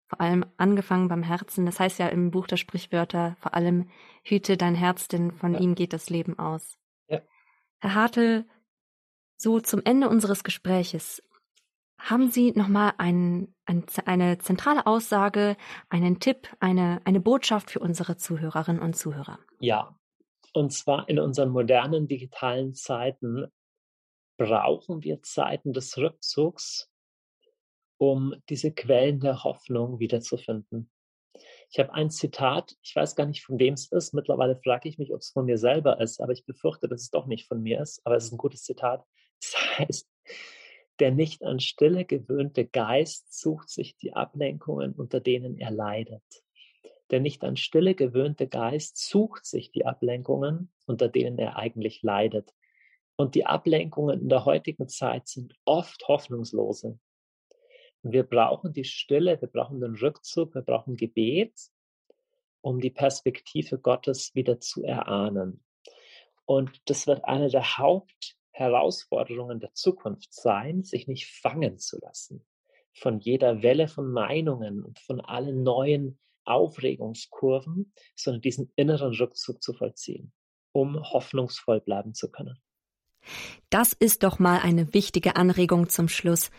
vor 0.06 0.22
allem 0.22 0.46
angefangen 0.58 1.08
beim 1.08 1.24
Herzen. 1.24 1.66
Das 1.66 1.80
heißt 1.80 1.98
ja 1.98 2.10
im 2.10 2.30
Buch 2.30 2.46
der 2.46 2.58
Sprichwörter, 2.58 3.38
vor 3.40 3.56
allem 3.56 3.90
hüte 4.24 4.56
dein 4.56 4.76
Herz, 4.76 5.08
denn 5.08 5.32
von 5.32 5.54
ja. 5.54 5.60
ihm 5.60 5.74
geht 5.74 5.94
das 5.94 6.12
Leben 6.12 6.38
aus. 6.38 6.78
Ja. 7.08 7.22
Herr 7.80 7.96
Hartl, 7.96 8.46
so 9.36 9.60
zum 9.62 9.82
Ende 9.84 10.10
unseres 10.10 10.44
Gespräches. 10.44 11.24
Haben 12.04 12.32
Sie 12.32 12.52
nochmal 12.54 12.94
ein, 12.98 13.54
ein, 13.66 13.86
eine 14.06 14.40
zentrale 14.40 14.88
Aussage, 14.88 15.56
einen 15.90 16.20
Tipp, 16.20 16.48
eine, 16.60 17.00
eine 17.06 17.20
Botschaft 17.20 17.70
für 17.70 17.80
unsere 17.80 18.18
Zuhörerinnen 18.18 18.82
und 18.82 18.96
Zuhörer? 18.96 19.38
Ja, 19.60 19.96
und 20.54 20.74
zwar 20.74 21.08
in 21.10 21.20
unseren 21.20 21.50
modernen 21.50 22.08
digitalen 22.08 22.74
Zeiten 22.74 23.46
brauchen 24.38 25.04
wir 25.04 25.22
Zeiten 25.22 25.74
des 25.74 25.96
Rückzugs, 25.98 26.90
um 27.98 28.34
diese 28.50 28.72
Quellen 28.74 29.20
der 29.20 29.44
Hoffnung 29.44 30.00
wiederzufinden. 30.00 30.90
Ich 31.70 31.80
habe 31.80 31.94
ein 31.94 32.10
Zitat, 32.10 32.76
ich 32.82 32.96
weiß 32.96 33.16
gar 33.16 33.28
nicht, 33.28 33.46
von 33.46 33.60
wem 33.60 33.76
es 33.76 33.92
ist. 33.92 34.16
Mittlerweile 34.16 34.58
frage 34.58 34.90
ich 34.90 34.98
mich, 34.98 35.14
ob 35.14 35.20
es 35.20 35.30
von 35.30 35.46
mir 35.46 35.60
selber 35.60 36.02
ist, 36.02 36.20
aber 36.20 36.34
ich 36.34 36.46
befürchte, 36.46 36.90
dass 36.90 37.04
es 37.04 37.12
doch 37.12 37.28
nicht 37.28 37.48
von 37.48 37.62
mir 37.62 37.80
ist. 37.80 38.02
Aber 38.04 38.16
es 38.16 38.26
ist 38.26 38.32
ein 38.32 38.40
gutes 38.40 38.64
Zitat. 38.64 39.06
Das 39.40 39.56
heißt, 39.78 40.10
der 41.02 41.10
nicht 41.10 41.44
an 41.44 41.60
Stille 41.60 42.06
gewöhnte 42.06 42.64
Geist 42.64 43.34
sucht 43.34 43.70
sich 43.70 43.98
die 43.98 44.14
Ablenkungen, 44.14 44.94
unter 44.94 45.20
denen 45.20 45.58
er 45.58 45.72
leidet. 45.72 46.22
Der 47.10 47.20
nicht 47.20 47.44
an 47.44 47.58
Stille 47.58 47.96
gewöhnte 47.96 48.48
Geist 48.48 48.98
sucht 49.10 49.48
sich 49.48 49.72
die 49.72 49.84
Ablenkungen, 49.84 50.72
unter 50.86 51.10
denen 51.10 51.40
er 51.40 51.56
eigentlich 51.56 52.04
leidet. 52.04 52.54
Und 53.16 53.34
die 53.34 53.48
Ablenkungen 53.48 54.22
in 54.22 54.30
der 54.30 54.46
heutigen 54.46 54.88
Zeit 54.88 55.28
sind 55.28 55.56
oft 55.66 56.08
hoffnungslose. 56.08 57.00
Und 58.04 58.12
wir 58.14 58.24
brauchen 58.24 58.72
die 58.72 58.86
Stille, 58.86 59.42
wir 59.42 59.48
brauchen 59.48 59.82
den 59.82 59.96
Rückzug, 59.96 60.54
wir 60.54 60.62
brauchen 60.62 60.98
Gebet, 60.98 61.60
um 62.62 62.80
die 62.80 62.92
Perspektive 62.92 63.80
Gottes 63.80 64.36
wieder 64.36 64.60
zu 64.60 64.84
erahnen. 64.84 65.64
Und 66.46 66.80
das 66.86 67.08
wird 67.08 67.26
eine 67.26 67.50
der 67.50 67.80
Haupt 67.80 68.38
Herausforderungen 68.62 69.60
der 69.60 69.74
Zukunft 69.74 70.34
sein, 70.34 70.84
sich 70.84 71.08
nicht 71.08 71.28
fangen 71.28 71.78
zu 71.80 72.00
lassen 72.00 72.46
von 72.94 73.20
jeder 73.20 73.62
Welle 73.62 73.88
von 73.88 74.12
Meinungen 74.12 74.84
und 74.84 75.00
von 75.00 75.22
allen 75.22 75.64
neuen 75.64 76.20
Aufregungskurven, 76.44 77.94
sondern 78.16 78.42
diesen 78.42 78.72
inneren 78.76 79.14
Rückzug 79.14 79.62
zu 79.62 79.74
vollziehen, 79.74 80.32
um 80.72 81.00
hoffnungsvoll 81.02 81.82
bleiben 81.82 82.14
zu 82.14 82.32
können. 82.32 82.60
Das 83.70 83.94
ist 83.94 84.24
doch 84.24 84.40
mal 84.40 84.60
eine 84.60 84.94
wichtige 84.94 85.36
Anregung 85.36 85.90
zum 85.90 86.10
Schluss. 86.10 86.50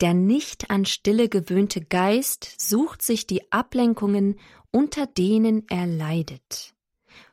Der 0.00 0.14
nicht 0.14 0.70
an 0.70 0.84
Stille 0.84 1.28
gewöhnte 1.28 1.80
Geist 1.80 2.60
sucht 2.60 3.02
sich 3.02 3.26
die 3.26 3.50
Ablenkungen, 3.50 4.38
unter 4.70 5.06
denen 5.06 5.64
er 5.68 5.86
leidet. 5.86 6.74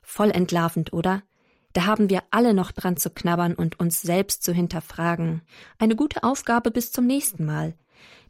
Voll 0.02 0.32
entlarvend, 0.32 0.94
oder? 0.94 1.24
Da 1.76 1.88
haben 1.88 2.10
wir 2.10 2.24
alle 2.32 2.54
noch 2.54 2.72
dran 2.72 2.96
zu 2.96 3.10
knabbern 3.10 3.54
und 3.54 3.82
uns 3.82 4.02
selbst 4.02 4.44
zu 4.44 4.54
hinterfragen. 4.54 5.42
Eine 5.78 5.98
gute 5.98 6.24
Aufgabe 6.24 6.72
bis 6.72 6.94
zum 6.94 7.06
nächsten 7.06 7.44
Mal. 7.44 7.76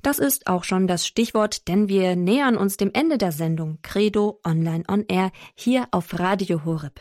Das 0.01 0.17
ist 0.17 0.47
auch 0.47 0.63
schon 0.63 0.87
das 0.87 1.05
Stichwort, 1.05 1.67
denn 1.67 1.87
wir 1.87 2.15
nähern 2.15 2.57
uns 2.57 2.77
dem 2.77 2.89
Ende 2.91 3.19
der 3.19 3.31
Sendung 3.31 3.77
Credo 3.83 4.39
Online 4.43 4.83
on 4.87 5.05
Air 5.07 5.31
hier 5.53 5.87
auf 5.91 6.17
Radio 6.17 6.65
Horeb. 6.65 6.99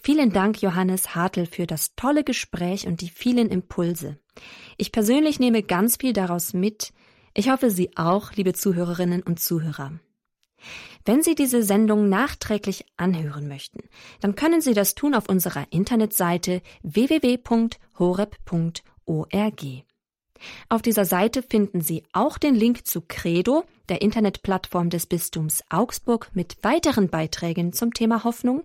Vielen 0.00 0.32
Dank, 0.32 0.62
Johannes 0.62 1.16
Hartl, 1.16 1.46
für 1.46 1.66
das 1.66 1.96
tolle 1.96 2.22
Gespräch 2.22 2.86
und 2.86 3.00
die 3.00 3.10
vielen 3.10 3.48
Impulse. 3.48 4.20
Ich 4.76 4.92
persönlich 4.92 5.40
nehme 5.40 5.64
ganz 5.64 5.96
viel 5.96 6.12
daraus 6.12 6.52
mit. 6.52 6.92
Ich 7.34 7.50
hoffe, 7.50 7.70
Sie 7.70 7.96
auch, 7.96 8.34
liebe 8.34 8.52
Zuhörerinnen 8.52 9.24
und 9.24 9.40
Zuhörer. 9.40 9.98
Wenn 11.04 11.22
Sie 11.22 11.34
diese 11.34 11.62
Sendung 11.62 12.08
nachträglich 12.08 12.84
anhören 12.96 13.48
möchten, 13.48 13.80
dann 14.20 14.34
können 14.34 14.60
Sie 14.60 14.74
das 14.74 14.94
tun 14.94 15.14
auf 15.14 15.28
unserer 15.28 15.66
Internetseite 15.70 16.62
www.horeb.org. 16.82 17.40
Auf 20.68 20.82
dieser 20.82 21.04
Seite 21.04 21.42
finden 21.42 21.80
Sie 21.80 22.04
auch 22.12 22.38
den 22.38 22.54
Link 22.54 22.86
zu 22.86 23.02
Credo, 23.02 23.64
der 23.88 24.02
Internetplattform 24.02 24.90
des 24.90 25.06
Bistums 25.06 25.62
Augsburg 25.68 26.30
mit 26.32 26.62
weiteren 26.62 27.08
Beiträgen 27.08 27.72
zum 27.72 27.92
Thema 27.92 28.24
Hoffnung 28.24 28.62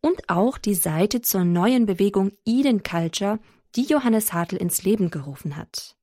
und 0.00 0.28
auch 0.28 0.58
die 0.58 0.74
Seite 0.74 1.22
zur 1.22 1.44
neuen 1.44 1.86
Bewegung 1.86 2.32
Eden 2.44 2.82
Culture, 2.82 3.38
die 3.76 3.84
Johannes 3.84 4.32
Hartl 4.32 4.56
ins 4.56 4.82
Leben 4.82 5.10
gerufen 5.10 5.56
hat. 5.56 5.96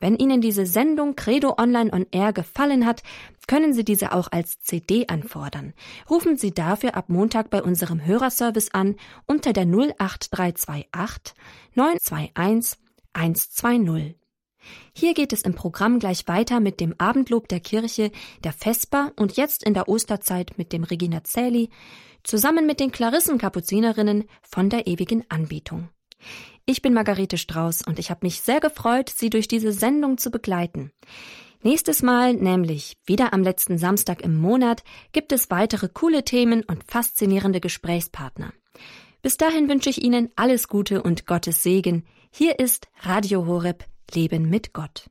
Wenn 0.00 0.16
Ihnen 0.16 0.40
diese 0.40 0.66
Sendung 0.66 1.16
Credo 1.16 1.54
Online 1.58 1.92
on 1.92 2.06
Air 2.10 2.32
gefallen 2.32 2.86
hat, 2.86 3.02
können 3.46 3.72
Sie 3.72 3.84
diese 3.84 4.12
auch 4.12 4.28
als 4.30 4.60
CD 4.60 5.06
anfordern. 5.08 5.74
Rufen 6.08 6.36
Sie 6.36 6.52
dafür 6.52 6.94
ab 6.96 7.08
Montag 7.08 7.50
bei 7.50 7.62
unserem 7.62 8.04
Hörerservice 8.04 8.72
an 8.72 8.96
unter 9.26 9.52
der 9.52 9.64
08328 9.64 11.34
921 11.74 12.78
120. 13.12 14.14
Hier 14.92 15.14
geht 15.14 15.32
es 15.32 15.42
im 15.42 15.54
Programm 15.54 15.98
gleich 15.98 16.26
weiter 16.28 16.60
mit 16.60 16.80
dem 16.80 16.94
Abendlob 16.98 17.48
der 17.48 17.60
Kirche, 17.60 18.10
der 18.44 18.52
Vesper 18.52 19.12
und 19.16 19.36
jetzt 19.36 19.64
in 19.64 19.74
der 19.74 19.88
Osterzeit 19.88 20.58
mit 20.58 20.72
dem 20.72 20.84
Regina 20.84 21.24
Zähli, 21.24 21.70
zusammen 22.24 22.66
mit 22.66 22.80
den 22.80 22.92
Klarissenkapuzinerinnen 22.92 24.24
von 24.42 24.68
der 24.68 24.86
ewigen 24.86 25.24
Anbetung. 25.30 25.88
Ich 26.66 26.82
bin 26.82 26.92
Margarete 26.92 27.38
Strauß 27.38 27.82
und 27.86 27.98
ich 27.98 28.10
habe 28.10 28.20
mich 28.26 28.40
sehr 28.40 28.60
gefreut, 28.60 29.08
Sie 29.08 29.30
durch 29.30 29.48
diese 29.48 29.72
Sendung 29.72 30.18
zu 30.18 30.30
begleiten. 30.30 30.92
Nächstes 31.62 32.02
Mal, 32.02 32.34
nämlich 32.34 32.98
wieder 33.04 33.32
am 33.32 33.42
letzten 33.42 33.78
Samstag 33.78 34.22
im 34.22 34.36
Monat, 34.36 34.84
gibt 35.12 35.32
es 35.32 35.50
weitere 35.50 35.88
coole 35.88 36.24
Themen 36.24 36.62
und 36.62 36.84
faszinierende 36.84 37.60
Gesprächspartner. 37.60 38.52
Bis 39.22 39.36
dahin 39.36 39.68
wünsche 39.68 39.90
ich 39.90 40.02
Ihnen 40.02 40.30
alles 40.36 40.68
Gute 40.68 41.02
und 41.02 41.26
Gottes 41.26 41.62
Segen. 41.62 42.06
Hier 42.30 42.60
ist 42.60 42.88
Radio 43.00 43.46
Horeb 43.46 43.84
Leben 44.12 44.48
mit 44.48 44.72
Gott. 44.72 45.10